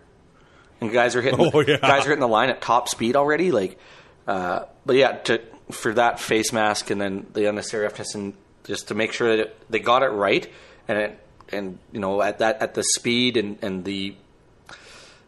and 0.80 0.90
guys 0.92 1.16
are 1.16 1.22
hitting 1.22 1.40
Oh, 1.54 1.60
yeah. 1.60 1.78
guys 1.78 2.04
are 2.04 2.08
hitting 2.08 2.20
the 2.20 2.28
line 2.28 2.50
at 2.50 2.60
top 2.60 2.88
speed 2.88 3.16
already. 3.16 3.50
Like, 3.52 3.78
uh, 4.26 4.64
but 4.84 4.96
yeah, 4.96 5.12
to 5.12 5.40
for 5.70 5.94
that 5.94 6.20
face 6.20 6.52
mask 6.52 6.90
and 6.90 7.00
then 7.00 7.26
the 7.32 7.48
unnecessary 7.48 7.84
roughness, 7.84 8.14
and 8.14 8.34
just 8.64 8.88
to 8.88 8.94
make 8.94 9.12
sure 9.12 9.36
that 9.38 9.56
they 9.70 9.78
got 9.78 10.02
it 10.02 10.08
right, 10.08 10.50
and 10.88 10.98
it, 10.98 11.20
and 11.52 11.78
you 11.92 12.00
know 12.00 12.20
at 12.22 12.38
that 12.38 12.60
at 12.62 12.74
the 12.74 12.82
speed 12.82 13.36
and 13.36 13.58
and 13.62 13.84
the 13.84 14.14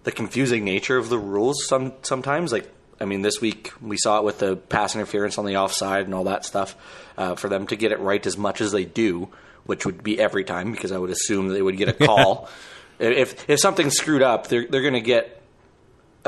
the 0.04 0.12
confusing 0.12 0.64
nature 0.64 0.96
of 0.96 1.08
the 1.08 1.18
rules 1.18 1.66
some 1.66 1.92
sometimes 2.02 2.52
like 2.52 2.68
I 3.00 3.04
mean 3.04 3.22
this 3.22 3.40
week 3.40 3.72
we 3.80 3.96
saw 3.96 4.18
it 4.18 4.24
with 4.24 4.38
the 4.38 4.56
pass 4.56 4.94
interference 4.94 5.38
on 5.38 5.44
the 5.44 5.56
offside 5.56 6.06
and 6.06 6.14
all 6.14 6.24
that 6.24 6.44
stuff 6.44 6.76
uh, 7.16 7.34
for 7.34 7.48
them 7.48 7.66
to 7.66 7.76
get 7.76 7.92
it 7.92 8.00
right 8.00 8.24
as 8.26 8.36
much 8.38 8.60
as 8.60 8.72
they 8.72 8.84
do 8.84 9.28
which 9.66 9.84
would 9.84 10.02
be 10.02 10.18
every 10.18 10.44
time 10.44 10.72
because 10.72 10.92
I 10.92 10.98
would 10.98 11.10
assume 11.10 11.48
they 11.48 11.60
would 11.62 11.76
get 11.76 11.88
a 11.88 11.92
call 12.06 12.48
if 12.98 13.48
if 13.50 13.60
something's 13.60 13.96
screwed 13.96 14.22
up 14.22 14.46
they're 14.48 14.66
they're 14.66 14.82
going 14.82 14.94
to 14.94 15.00
get 15.00 15.37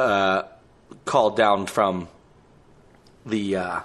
uh, 0.00 0.48
called 1.04 1.36
down 1.36 1.66
from 1.66 2.08
the 3.26 3.56
uh, 3.56 3.80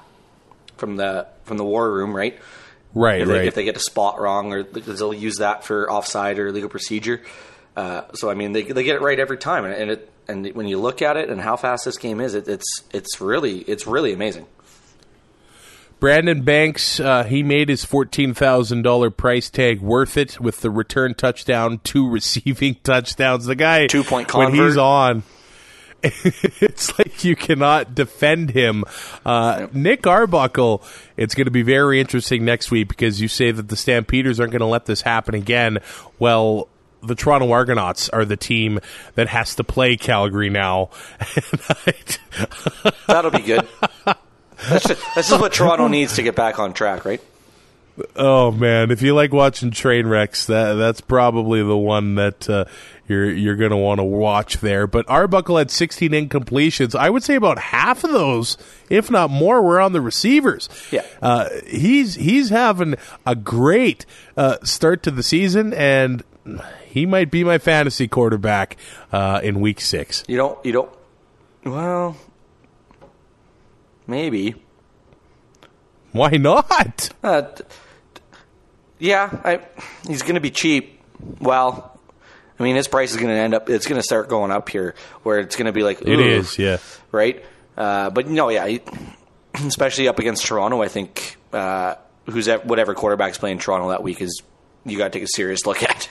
from 0.77 0.95
the 0.95 1.27
from 1.43 1.57
the 1.57 1.63
war 1.63 1.91
room 1.91 2.15
right 2.15 2.39
Right, 2.95 3.19
if 3.21 3.27
they, 3.27 3.33
right. 3.33 3.47
if 3.47 3.55
they 3.55 3.65
get 3.65 3.75
a 3.75 3.81
spot 3.81 4.21
wrong, 4.21 4.53
or 4.53 4.63
they'll 4.63 5.13
use 5.13 5.39
that 5.39 5.65
for 5.65 5.91
offside 5.91 6.39
or 6.39 6.49
legal 6.53 6.69
procedure. 6.69 7.21
Uh, 7.75 8.03
so 8.13 8.29
I 8.29 8.35
mean, 8.35 8.53
they 8.53 8.63
they 8.63 8.85
get 8.85 8.95
it 8.95 9.01
right 9.01 9.19
every 9.19 9.37
time, 9.37 9.65
and, 9.65 9.73
and 9.73 9.91
it 9.91 10.09
and 10.29 10.47
when 10.55 10.69
you 10.69 10.79
look 10.79 11.01
at 11.01 11.17
it 11.17 11.29
and 11.29 11.41
how 11.41 11.57
fast 11.57 11.83
this 11.83 11.97
game 11.97 12.21
is, 12.21 12.35
it, 12.35 12.47
it's 12.47 12.83
it's 12.93 13.19
really 13.19 13.59
it's 13.59 13.85
really 13.85 14.13
amazing. 14.13 14.45
Brandon 15.99 16.41
Banks, 16.43 17.01
uh, 17.01 17.25
he 17.25 17.43
made 17.43 17.67
his 17.67 17.83
fourteen 17.83 18.33
thousand 18.33 18.83
dollar 18.83 19.09
price 19.09 19.49
tag 19.49 19.81
worth 19.81 20.15
it 20.15 20.39
with 20.39 20.61
the 20.61 20.69
return 20.69 21.15
touchdown, 21.15 21.81
two 21.83 22.07
receiving 22.07 22.75
touchdowns. 22.83 23.45
The 23.45 23.55
guy 23.55 23.87
Two-point 23.87 24.33
when 24.33 24.53
he's 24.53 24.77
on. 24.77 25.23
it's 26.03 26.97
like 26.99 27.23
you 27.23 27.35
cannot 27.35 27.95
defend 27.95 28.51
him. 28.51 28.83
Uh, 29.25 29.67
Nick 29.73 30.05
Arbuckle, 30.05 30.83
it's 31.17 31.33
going 31.35 31.45
to 31.45 31.51
be 31.51 31.63
very 31.63 31.99
interesting 31.99 32.45
next 32.45 32.71
week 32.71 32.87
because 32.87 33.21
you 33.21 33.27
say 33.27 33.51
that 33.51 33.69
the 33.69 33.75
Stampeders 33.75 34.39
aren't 34.39 34.51
going 34.51 34.59
to 34.59 34.67
let 34.67 34.85
this 34.85 35.01
happen 35.01 35.33
again. 35.33 35.79
Well, 36.19 36.67
the 37.01 37.15
Toronto 37.15 37.51
Argonauts 37.51 38.09
are 38.09 38.25
the 38.25 38.37
team 38.37 38.79
that 39.15 39.27
has 39.27 39.55
to 39.55 39.63
play 39.63 39.97
Calgary 39.97 40.49
now. 40.49 40.89
That'll 43.07 43.31
be 43.31 43.39
good. 43.39 43.67
That's 44.69 44.87
just, 44.87 45.15
this 45.15 45.31
is 45.31 45.39
what 45.39 45.53
Toronto 45.53 45.87
needs 45.87 46.15
to 46.15 46.23
get 46.23 46.35
back 46.35 46.59
on 46.59 46.73
track, 46.73 47.05
right? 47.05 47.21
Oh 48.15 48.51
man, 48.51 48.91
if 48.91 49.01
you 49.01 49.15
like 49.15 49.31
watching 49.31 49.71
train 49.71 50.07
wrecks, 50.07 50.45
that 50.47 50.73
that's 50.73 50.99
probably 50.99 51.63
the 51.63 51.77
one 51.77 52.15
that 52.15 52.49
uh, 52.49 52.65
you're 53.07 53.31
you're 53.31 53.55
going 53.55 53.71
to 53.71 53.77
want 53.77 53.99
to 53.99 54.03
watch 54.03 54.57
there. 54.57 54.85
But 54.85 55.09
Arbuckle 55.09 55.57
had 55.57 55.71
16 55.71 56.11
incompletions. 56.11 56.93
I 56.93 57.09
would 57.09 57.23
say 57.23 57.35
about 57.35 57.57
half 57.57 58.03
of 58.03 58.11
those, 58.11 58.57
if 58.89 59.09
not 59.09 59.29
more, 59.29 59.61
were 59.61 59.79
on 59.79 59.93
the 59.93 60.01
receivers. 60.01 60.67
Yeah. 60.91 61.05
uh, 61.21 61.49
he's 61.65 62.15
he's 62.15 62.49
having 62.49 62.95
a 63.25 63.35
great 63.35 64.05
uh, 64.35 64.57
start 64.63 65.01
to 65.03 65.11
the 65.11 65.23
season, 65.23 65.73
and 65.73 66.21
he 66.85 67.05
might 67.05 67.31
be 67.31 67.45
my 67.45 67.59
fantasy 67.59 68.09
quarterback 68.09 68.75
uh, 69.13 69.39
in 69.41 69.61
Week 69.61 69.79
Six. 69.79 70.23
You 70.27 70.35
don't 70.35 70.65
you 70.65 70.73
don't. 70.73 70.91
Well, 71.63 72.17
maybe. 74.05 74.55
Why 76.19 76.31
not? 76.31 77.09
Uh, 77.21 77.41
t- 77.41 77.63
t- 78.13 78.21
yeah, 78.99 79.29
I, 79.43 79.59
he's 80.07 80.21
going 80.21 80.35
to 80.35 80.41
be 80.41 80.49
cheap. 80.49 81.01
Well, 81.41 81.99
I 82.57 82.63
mean, 82.63 82.77
his 82.77 82.87
price 82.87 83.11
is 83.11 83.17
going 83.17 83.29
to 83.29 83.35
end 83.35 83.53
up. 83.53 83.69
It's 83.69 83.85
going 83.85 83.99
to 83.99 84.03
start 84.03 84.29
going 84.29 84.49
up 84.49 84.69
here, 84.69 84.95
where 85.23 85.39
it's 85.39 85.57
going 85.57 85.65
to 85.65 85.73
be 85.73 85.83
like 85.83 86.01
it 86.01 86.19
is, 86.19 86.57
yeah. 86.57 86.77
right. 87.11 87.43
Uh, 87.75 88.09
but 88.11 88.29
no, 88.29 88.47
yeah, 88.47 88.65
he, 88.65 88.81
especially 89.55 90.07
up 90.07 90.17
against 90.19 90.45
Toronto, 90.45 90.81
I 90.81 90.87
think 90.87 91.35
uh, 91.51 91.95
who's 92.27 92.47
at, 92.47 92.65
whatever 92.65 92.93
quarterback's 92.93 93.37
playing 93.37 93.59
Toronto 93.59 93.89
that 93.89 94.01
week 94.01 94.21
is 94.21 94.41
you 94.85 94.97
got 94.97 95.11
to 95.11 95.19
take 95.19 95.23
a 95.23 95.27
serious 95.27 95.65
look 95.65 95.83
at. 95.83 96.09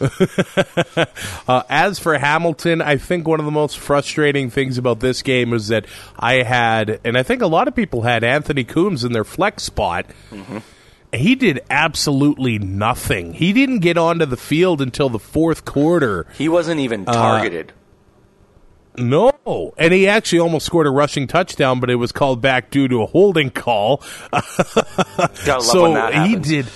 Uh, 1.48 1.62
as 1.68 1.98
for 1.98 2.16
Hamilton, 2.16 2.80
I 2.80 2.96
think 2.96 3.26
one 3.26 3.40
of 3.40 3.44
the 3.46 3.50
most 3.52 3.78
frustrating 3.78 4.50
things 4.50 4.78
about 4.78 5.00
this 5.00 5.22
game 5.22 5.50
was 5.50 5.68
that 5.68 5.84
I 6.18 6.42
had, 6.42 7.00
and 7.04 7.18
I 7.18 7.22
think 7.24 7.42
a 7.42 7.46
lot 7.48 7.66
of 7.68 7.74
people 7.74 8.02
had 8.02 8.22
Anthony 8.22 8.62
Coombs 8.64 9.02
in 9.04 9.12
their 9.12 9.24
flex 9.24 9.64
spot. 9.64 10.06
He 11.12 11.34
did 11.34 11.60
absolutely 11.70 12.58
nothing. 12.60 13.32
He 13.34 13.52
didn't 13.52 13.80
get 13.80 13.98
onto 13.98 14.26
the 14.26 14.36
field 14.36 14.80
until 14.80 15.08
the 15.08 15.18
fourth 15.18 15.64
quarter. 15.64 16.26
He 16.38 16.48
wasn't 16.48 16.80
even 16.80 17.04
Uh, 17.08 17.12
targeted. 17.12 17.72
No, 18.96 19.72
and 19.76 19.92
he 19.92 20.06
actually 20.08 20.40
almost 20.40 20.66
scored 20.66 20.86
a 20.86 20.90
rushing 20.90 21.26
touchdown, 21.26 21.80
but 21.80 21.90
it 21.90 21.94
was 21.96 22.12
called 22.12 22.40
back 22.40 22.70
due 22.70 22.86
to 22.88 23.02
a 23.02 23.06
holding 23.06 23.50
call. 23.50 24.02
So 25.60 26.10
he 26.24 26.36
did 26.36 26.66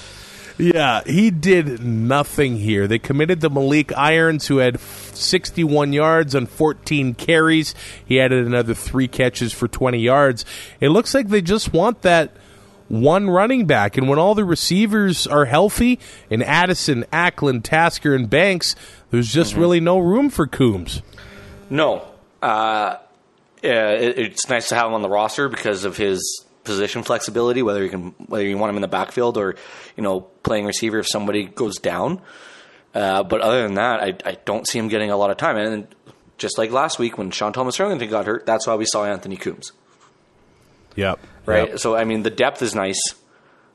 yeah 0.58 1.02
he 1.04 1.30
did 1.30 1.82
nothing 1.84 2.56
here. 2.58 2.86
They 2.86 2.98
committed 2.98 3.40
to 3.40 3.50
maleek 3.50 3.92
irons 3.96 4.46
who 4.46 4.58
had 4.58 4.78
61 4.80 5.92
yards 5.92 6.34
on 6.34 6.46
14 6.46 7.14
carries. 7.14 7.74
He 8.04 8.20
added 8.20 8.46
another 8.46 8.74
three 8.74 9.08
catches 9.08 9.52
for 9.52 9.66
20 9.68 9.98
yards. 9.98 10.44
It 10.80 10.90
looks 10.90 11.14
like 11.14 11.28
they 11.28 11.42
just 11.42 11.72
want 11.72 12.02
that 12.02 12.32
one 12.88 13.30
running 13.30 13.66
back. 13.66 13.96
And 13.96 14.08
when 14.08 14.18
all 14.18 14.34
the 14.34 14.44
receivers 14.44 15.26
are 15.26 15.46
healthy 15.46 15.98
and 16.30 16.42
addison 16.44 17.04
acklin 17.12 17.62
tasker 17.62 18.14
and 18.14 18.28
banks 18.28 18.76
there's 19.10 19.32
just 19.32 19.52
Mm-hmm. 19.52 19.60
really 19.60 19.80
no 19.80 19.98
room 19.98 20.28
for 20.30 20.46
coombs. 20.46 21.00
No. 21.70 22.04
Uh, 22.42 22.96
it, 23.62 24.18
it's 24.18 24.48
nice 24.48 24.68
to 24.68 24.74
have 24.74 24.86
him 24.88 24.94
on 24.94 25.02
the 25.02 25.08
roster 25.08 25.48
because 25.48 25.84
of 25.84 25.96
his 25.96 26.43
position 26.64 27.02
flexibility. 27.02 27.62
Whether 27.62 27.84
you 27.84 27.90
can, 27.90 28.14
whether 28.26 28.44
you 28.44 28.58
want 28.58 28.70
him 28.70 28.76
in 28.76 28.82
the 28.82 28.88
backfield 28.88 29.38
or, 29.38 29.56
you 29.96 30.02
know, 30.02 30.20
playing 30.20 30.66
receiver 30.66 30.98
if 30.98 31.06
somebody 31.08 31.44
goes 31.44 31.78
down. 31.78 32.20
Uh, 32.94 33.22
but 33.22 33.40
other 33.40 33.62
than 33.62 33.74
that, 33.74 34.00
I, 34.00 34.14
I 34.24 34.36
don't 34.44 34.66
see 34.66 34.78
him 34.78 34.88
getting 34.88 35.10
a 35.10 35.16
lot 35.16 35.30
of 35.30 35.36
time. 35.36 35.56
And 35.56 35.86
just 36.38 36.58
like 36.58 36.70
last 36.70 36.98
week 36.98 37.18
when 37.18 37.30
Sean 37.30 37.52
Thomas-Erlington 37.52 38.08
got 38.10 38.26
hurt, 38.26 38.46
that's 38.46 38.66
why 38.66 38.74
we 38.74 38.86
saw 38.86 39.04
Anthony 39.04 39.36
Coombs, 39.36 39.72
yep 40.96 41.18
right? 41.46 41.70
Yep. 41.70 41.78
So 41.78 41.96
I 41.96 42.04
mean, 42.04 42.22
the 42.22 42.30
depth 42.30 42.62
is 42.62 42.74
nice. 42.74 43.00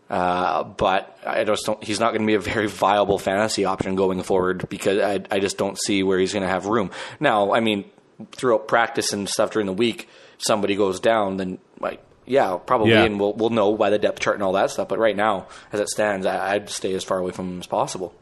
Uh, 0.09 0.63
but 0.63 1.19
I 1.23 1.43
just 1.43 1.65
don't. 1.65 1.83
He's 1.83 1.99
not 1.99 2.11
going 2.11 2.21
to 2.21 2.27
be 2.27 2.33
a 2.33 2.39
very 2.39 2.67
viable 2.67 3.19
fantasy 3.19 3.65
option 3.65 3.95
going 3.95 4.23
forward 4.23 4.67
because 4.67 4.99
I, 4.99 5.35
I 5.35 5.39
just 5.39 5.57
don't 5.57 5.77
see 5.79 6.01
where 6.01 6.17
he's 6.17 6.33
going 6.33 6.43
to 6.43 6.49
have 6.49 6.65
room. 6.65 6.89
Now, 7.19 7.53
I 7.53 7.59
mean, 7.59 7.85
throughout 8.31 8.67
practice 8.67 9.13
and 9.13 9.29
stuff 9.29 9.51
during 9.51 9.67
the 9.67 9.73
week, 9.73 10.09
somebody 10.39 10.75
goes 10.75 10.99
down, 10.99 11.37
then 11.37 11.59
like 11.79 12.01
yeah, 12.29 12.57
probably, 12.65 12.91
Yeah. 12.91 13.03
and 13.03 13.19
we'll 13.19 13.33
we'll 13.33 13.49
know 13.49 13.75
by 13.75 13.89
the 13.89 13.97
depth 13.97 14.19
chart 14.19 14.35
and 14.37 14.43
all 14.43 14.53
that 14.53 14.69
stuff. 14.71 14.87
But 14.87 14.99
right 14.99 15.15
now, 15.15 15.47
as 15.73 15.79
it 15.81 15.89
stands, 15.89 16.25
I, 16.25 16.53
I'd 16.53 16.69
stay 16.69 16.93
as 16.93 17.03
far 17.03 17.17
away 17.17 17.31
from 17.31 17.49
him 17.49 17.59
as 17.59 17.67
possible. 17.67 18.13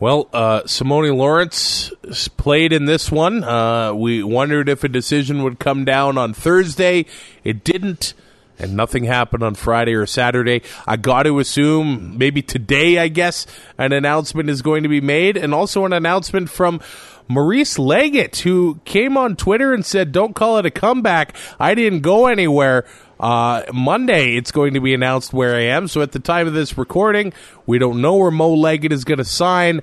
Well, 0.00 0.28
uh, 0.32 0.62
Simoni 0.62 1.14
Lawrence 1.16 1.92
played 2.36 2.72
in 2.72 2.84
this 2.84 3.12
one. 3.12 3.44
Uh, 3.44 3.94
we 3.94 4.22
wondered 4.22 4.68
if 4.68 4.82
a 4.84 4.88
decision 4.88 5.42
would 5.44 5.58
come 5.58 5.84
down 5.84 6.18
on 6.18 6.34
Thursday. 6.34 7.06
It 7.44 7.62
didn't, 7.62 8.12
and 8.58 8.74
nothing 8.76 9.04
happened 9.04 9.44
on 9.44 9.54
Friday 9.54 9.94
or 9.94 10.04
Saturday. 10.04 10.62
I 10.86 10.96
got 10.96 11.22
to 11.24 11.38
assume 11.38 12.18
maybe 12.18 12.42
today, 12.42 12.98
I 12.98 13.06
guess, 13.08 13.46
an 13.78 13.92
announcement 13.92 14.50
is 14.50 14.62
going 14.62 14.82
to 14.82 14.88
be 14.88 15.00
made, 15.00 15.36
and 15.36 15.54
also 15.54 15.84
an 15.84 15.92
announcement 15.92 16.50
from 16.50 16.80
Maurice 17.28 17.78
Leggett, 17.78 18.36
who 18.38 18.80
came 18.84 19.16
on 19.16 19.36
Twitter 19.36 19.72
and 19.72 19.84
said, 19.84 20.12
Don't 20.12 20.34
call 20.34 20.58
it 20.58 20.66
a 20.66 20.70
comeback. 20.70 21.36
I 21.58 21.74
didn't 21.74 22.00
go 22.00 22.26
anywhere. 22.26 22.86
Uh, 23.18 23.62
Monday, 23.72 24.36
it's 24.36 24.52
going 24.52 24.74
to 24.74 24.80
be 24.80 24.92
announced 24.92 25.32
where 25.32 25.54
I 25.54 25.62
am. 25.62 25.88
So 25.88 26.02
at 26.02 26.12
the 26.12 26.18
time 26.18 26.46
of 26.46 26.52
this 26.52 26.76
recording, 26.76 27.32
we 27.64 27.78
don't 27.78 28.00
know 28.00 28.16
where 28.16 28.30
Mo 28.30 28.52
Leggett 28.54 28.92
is 28.92 29.04
going 29.04 29.18
to 29.18 29.24
sign. 29.24 29.80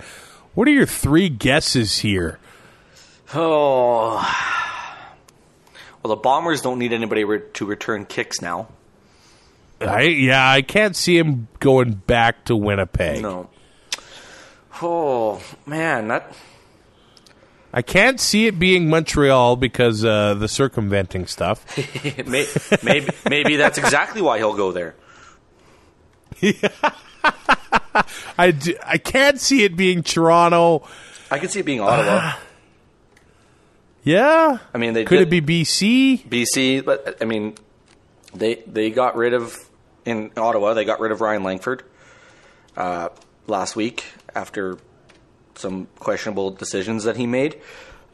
What 0.54 0.68
are 0.68 0.72
your 0.72 0.86
three 0.86 1.30
guesses 1.30 2.00
here? 2.00 2.38
Oh, 3.34 4.16
well, 6.04 6.16
the 6.16 6.22
Bombers 6.22 6.62
don't 6.62 6.78
need 6.78 6.92
anybody 6.92 7.24
re- 7.24 7.42
to 7.54 7.66
return 7.66 8.06
kicks 8.06 8.42
now. 8.42 8.68
I 9.80 10.02
yeah, 10.04 10.48
I 10.48 10.62
can't 10.62 10.96
see 10.96 11.18
him 11.18 11.48
going 11.60 11.94
back 11.94 12.46
to 12.46 12.56
Winnipeg. 12.56 13.22
No. 13.22 13.50
Oh 14.82 15.42
man, 15.66 16.10
that 16.10 16.36
I 17.74 17.82
can't 17.82 18.20
see 18.20 18.48
it 18.48 18.60
being 18.60 18.90
Montreal 18.90 19.56
because 19.56 20.04
uh, 20.04 20.34
the 20.34 20.48
circumventing 20.48 21.26
stuff. 21.28 21.66
may, 22.28 22.46
maybe 22.84 23.10
maybe 23.30 23.56
that's 23.56 23.78
exactly 23.78 24.22
why 24.22 24.38
he'll 24.40 24.56
go 24.56 24.72
there. 24.72 24.96
I, 28.38 28.52
d- 28.52 28.78
I 28.86 28.98
can't 28.98 29.40
see 29.40 29.64
it 29.64 29.76
being 29.76 30.02
Toronto. 30.04 30.88
I 31.30 31.40
can 31.40 31.50
see 31.50 31.60
it 31.60 31.66
being 31.66 31.82
Ottawa. 31.82 32.34
Yeah, 34.04 34.58
I 34.74 34.78
mean, 34.78 34.94
they 34.94 35.06
could 35.06 35.30
did- 35.30 35.34
it 35.34 35.46
be 35.46 35.62
BC? 35.64 36.28
BC, 36.28 36.84
but 36.84 37.18
I 37.22 37.26
mean, 37.26 37.56
they 38.34 38.56
they 38.68 38.90
got 38.90 39.16
rid 39.16 39.34
of 39.34 39.56
in 40.06 40.32
Ottawa. 40.36 40.74
They 40.74 40.86
got 40.86 41.00
rid 41.00 41.12
of 41.12 41.22
Ryan 41.22 41.44
Langford 41.44 41.84
uh, 42.76 43.10
last 43.48 43.76
week 43.76 44.04
after 44.34 44.78
some 45.56 45.88
questionable 46.00 46.52
decisions 46.52 47.04
that 47.06 47.18
he 47.18 47.28
made. 47.28 47.60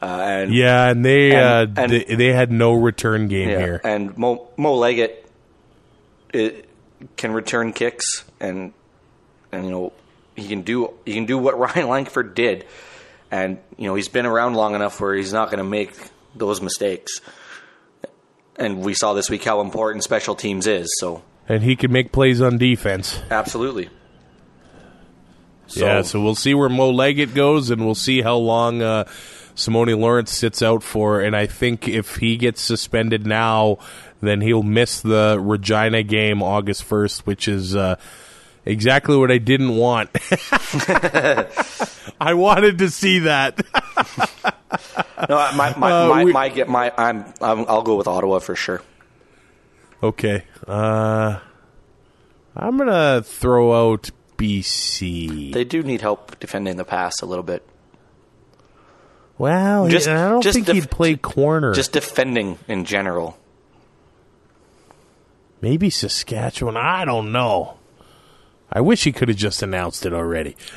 Uh, 0.00 0.06
and 0.06 0.54
Yeah, 0.54 0.90
and 0.90 1.04
they 1.04 1.32
And- 1.34 1.78
uh, 1.78 1.82
and- 1.82 1.92
they, 1.92 2.04
they 2.14 2.32
had 2.32 2.52
no 2.52 2.72
return 2.72 3.26
game 3.28 3.48
yeah, 3.48 3.58
here. 3.58 3.80
and 3.84 4.16
Mo, 4.16 4.48
Mo 4.56 4.74
Leggett 4.74 5.26
it, 6.32 6.68
can 7.16 7.32
return 7.32 7.72
kicks, 7.72 8.24
and 8.40 8.72
and 9.50 9.64
you 9.64 9.70
know 9.70 9.92
he 10.36 10.46
can 10.46 10.62
do 10.62 10.92
he 11.04 11.14
can 11.14 11.26
do 11.26 11.36
what 11.38 11.58
Ryan 11.74 11.88
Lankford 11.88 12.34
did, 12.34 12.64
and 13.30 13.58
you 13.76 13.86
know 13.88 13.94
he's 13.94 14.08
been 14.08 14.26
around 14.26 14.54
long 14.54 14.74
enough 14.74 15.00
where 15.00 15.14
he's 15.14 15.32
not 15.32 15.46
going 15.50 15.58
to 15.58 15.64
make 15.68 15.90
those 16.36 16.60
mistakes. 16.60 17.20
And 18.56 18.80
we 18.84 18.92
saw 18.94 19.14
this 19.14 19.30
week 19.30 19.44
how 19.44 19.60
important 19.60 20.02
special 20.04 20.34
teams 20.34 20.66
is. 20.66 20.88
So 20.98 21.22
and 21.48 21.62
he 21.62 21.76
can 21.76 21.90
make 21.92 22.12
plays 22.12 22.40
on 22.42 22.58
defense. 22.58 23.18
absolutely. 23.30 23.88
So, 25.68 25.84
yeah, 25.86 26.02
so 26.02 26.20
we'll 26.22 26.34
see 26.34 26.54
where 26.54 26.68
Mo 26.68 26.90
Leggett 26.90 27.34
goes, 27.34 27.70
and 27.70 27.84
we'll 27.84 27.94
see 27.94 28.22
how 28.22 28.36
long 28.36 28.80
uh, 28.82 29.04
Simoni 29.54 29.96
Lawrence 29.98 30.32
sits 30.32 30.62
out 30.62 30.82
for. 30.82 31.20
And 31.20 31.36
I 31.36 31.46
think 31.46 31.86
if 31.86 32.16
he 32.16 32.36
gets 32.36 32.60
suspended 32.62 33.26
now, 33.26 33.78
then 34.20 34.40
he'll 34.40 34.62
miss 34.62 35.00
the 35.02 35.38
Regina 35.40 36.02
game 36.02 36.42
August 36.42 36.84
first, 36.84 37.26
which 37.26 37.48
is 37.48 37.76
uh, 37.76 37.96
exactly 38.64 39.16
what 39.16 39.30
I 39.30 39.36
didn't 39.38 39.76
want. 39.76 40.10
I 42.20 42.32
wanted 42.34 42.78
to 42.78 42.90
see 42.90 43.20
that. 43.20 43.58
no, 45.28 45.36
my 45.54 45.74
my 45.76 45.92
Uh, 45.92 46.08
my, 46.08 46.24
we- 46.24 46.32
my, 46.32 46.48
get 46.48 46.68
my 46.68 46.92
I'm, 46.96 47.24
I'm 47.40 47.66
I'll 47.68 47.82
go 47.82 47.96
with 47.96 48.08
Ottawa 48.08 48.38
for 48.38 48.56
sure. 48.56 48.80
okay, 50.02 50.44
uh, 50.66 51.38
I'm 52.56 52.76
gonna 52.78 53.22
throw 53.22 53.92
out 53.92 54.10
BC. 54.38 55.52
They 55.52 55.64
do 55.64 55.82
need 55.82 56.00
help 56.00 56.38
defending 56.40 56.76
the 56.76 56.84
pass 56.84 57.20
a 57.20 57.26
little 57.26 57.42
bit. 57.42 57.62
well, 59.36 59.88
Just- 59.88 60.08
I 60.08 60.28
don't 60.30 60.40
just 60.42 60.54
think 60.54 60.66
def- 60.66 60.74
he'd 60.76 60.90
play 60.90 61.16
corner. 61.16 61.74
Just 61.74 61.92
defending 61.92 62.58
in 62.66 62.84
general. 62.86 63.36
Maybe 65.60 65.90
Saskatchewan. 65.90 66.76
I 66.76 67.04
don't 67.04 67.32
know. 67.32 67.74
I 68.70 68.80
wish 68.82 69.04
he 69.04 69.12
could 69.12 69.28
have 69.28 69.36
just 69.38 69.62
announced 69.62 70.04
it 70.04 70.12
already. 70.12 70.54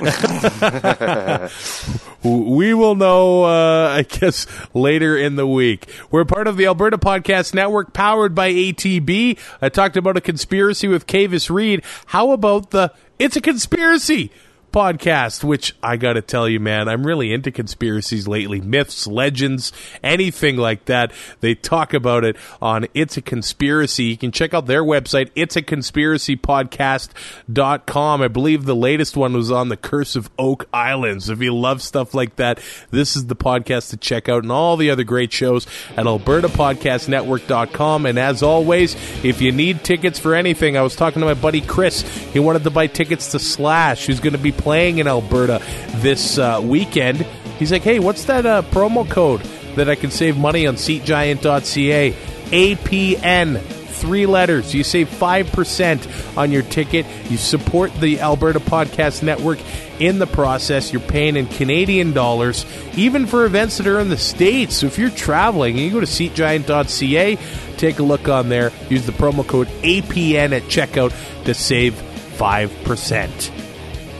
we 2.24 2.72
will 2.72 2.94
know, 2.94 3.44
uh, 3.44 3.88
I 3.90 4.02
guess, 4.02 4.46
later 4.74 5.16
in 5.16 5.36
the 5.36 5.46
week. 5.46 5.86
We're 6.10 6.24
part 6.24 6.46
of 6.46 6.56
the 6.56 6.66
Alberta 6.66 6.96
Podcast 6.96 7.52
Network, 7.54 7.92
powered 7.92 8.34
by 8.34 8.50
ATB. 8.50 9.38
I 9.60 9.68
talked 9.68 9.98
about 9.98 10.16
a 10.16 10.22
conspiracy 10.22 10.88
with 10.88 11.06
Kavis 11.06 11.50
Reed. 11.50 11.82
How 12.06 12.30
about 12.30 12.70
the 12.70 12.92
It's 13.22 13.36
a 13.36 13.40
Conspiracy 13.40 14.32
podcast, 14.72 15.44
which 15.44 15.74
I 15.82 15.96
got 15.96 16.14
to 16.14 16.22
tell 16.22 16.48
you, 16.48 16.58
man, 16.58 16.88
I'm 16.88 17.06
really 17.06 17.32
into 17.32 17.50
conspiracies 17.50 18.26
lately. 18.26 18.60
Myths, 18.60 19.06
legends, 19.06 19.72
anything 20.02 20.56
like 20.56 20.86
that. 20.86 21.12
They 21.40 21.54
talk 21.54 21.94
about 21.94 22.24
it 22.24 22.36
on 22.60 22.86
It's 22.94 23.16
a 23.16 23.22
Conspiracy. 23.22 24.04
You 24.04 24.16
can 24.16 24.32
check 24.32 24.54
out 24.54 24.66
their 24.66 24.82
website, 24.82 25.30
it's 25.34 25.56
a 25.56 25.62
conspiracy 25.62 26.36
podcast.com. 26.36 28.22
I 28.22 28.28
believe 28.28 28.64
the 28.64 28.74
latest 28.74 29.16
one 29.16 29.34
was 29.34 29.50
on 29.50 29.68
the 29.68 29.76
Curse 29.76 30.16
of 30.16 30.30
Oak 30.38 30.66
Islands. 30.72 31.28
If 31.28 31.42
you 31.42 31.54
love 31.54 31.82
stuff 31.82 32.14
like 32.14 32.36
that, 32.36 32.60
this 32.90 33.16
is 33.16 33.26
the 33.26 33.36
podcast 33.36 33.90
to 33.90 33.96
check 33.96 34.28
out 34.28 34.42
and 34.42 34.50
all 34.50 34.76
the 34.76 34.90
other 34.90 35.04
great 35.04 35.32
shows 35.32 35.66
at 35.96 36.06
albertapodcastnetwork.com. 36.06 38.06
And 38.06 38.18
as 38.18 38.42
always, 38.42 38.94
if 39.22 39.42
you 39.42 39.52
need 39.52 39.84
tickets 39.84 40.18
for 40.18 40.34
anything, 40.34 40.76
I 40.76 40.82
was 40.82 40.96
talking 40.96 41.20
to 41.20 41.26
my 41.26 41.34
buddy 41.34 41.60
Chris. 41.60 42.02
He 42.32 42.38
wanted 42.38 42.64
to 42.64 42.70
buy 42.70 42.86
tickets 42.86 43.32
to 43.32 43.38
Slash, 43.38 44.06
who's 44.06 44.20
going 44.20 44.32
to 44.32 44.38
be 44.38 44.52
playing 44.62 44.98
in 44.98 45.06
Alberta 45.06 45.62
this 45.96 46.38
uh, 46.38 46.60
weekend. 46.62 47.18
He's 47.58 47.72
like, 47.72 47.82
hey, 47.82 47.98
what's 47.98 48.24
that 48.24 48.46
uh, 48.46 48.62
promo 48.62 49.08
code 49.08 49.40
that 49.76 49.88
I 49.88 49.94
can 49.94 50.10
save 50.10 50.36
money 50.36 50.66
on 50.66 50.74
seatgiant.ca? 50.76 52.12
APN 52.12 53.82
three 54.02 54.26
letters. 54.26 54.74
You 54.74 54.82
save 54.82 55.08
5% 55.08 56.36
on 56.36 56.50
your 56.50 56.62
ticket. 56.62 57.06
You 57.30 57.36
support 57.36 57.94
the 57.94 58.20
Alberta 58.20 58.58
Podcast 58.58 59.22
Network 59.22 59.60
in 60.00 60.18
the 60.18 60.26
process. 60.26 60.92
You're 60.92 61.00
paying 61.00 61.36
in 61.36 61.46
Canadian 61.46 62.12
dollars, 62.12 62.66
even 62.96 63.26
for 63.26 63.44
events 63.44 63.78
that 63.78 63.86
are 63.86 64.00
in 64.00 64.08
the 64.08 64.18
States. 64.18 64.76
So 64.76 64.86
if 64.86 64.98
you're 64.98 65.10
traveling 65.10 65.78
you 65.78 65.90
go 65.90 66.00
to 66.00 66.06
seatgiant.ca, 66.06 67.38
take 67.76 67.98
a 68.00 68.02
look 68.02 68.28
on 68.28 68.48
there. 68.48 68.72
Use 68.90 69.06
the 69.06 69.12
promo 69.12 69.46
code 69.46 69.68
APN 69.82 70.52
at 70.52 70.62
checkout 70.64 71.14
to 71.44 71.54
save 71.54 71.94
5%. 71.94 73.61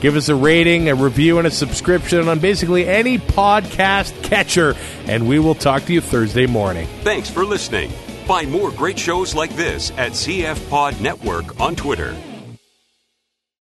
Give 0.03 0.17
us 0.17 0.29
a 0.29 0.35
rating, 0.35 0.89
a 0.89 0.97
review, 0.97 1.39
and 1.39 1.47
a 1.47 1.51
subscription 1.51 2.29
on 2.29 2.41
basically 2.41 2.89
any 2.89 3.19
podcast 3.19 4.21
catcher, 4.25 4.75
and 5.07 5.29
we 5.29 5.39
will 5.39 5.55
talk 5.55 5.85
to 5.85 5.93
you 5.93 6.01
Thursday 6.01 6.47
morning. 6.47 6.89
Thanks 7.03 7.31
for 7.31 7.45
listening. 7.45 7.91
Find 8.27 8.51
more 8.51 8.73
great 8.73 8.99
shows 8.99 9.33
like 9.33 9.55
this 9.55 9.93
at 9.93 10.11
CF 10.13 10.69
Pod 10.69 11.01
Network 11.01 11.61
on 11.61 11.77
Twitter. 11.77 12.17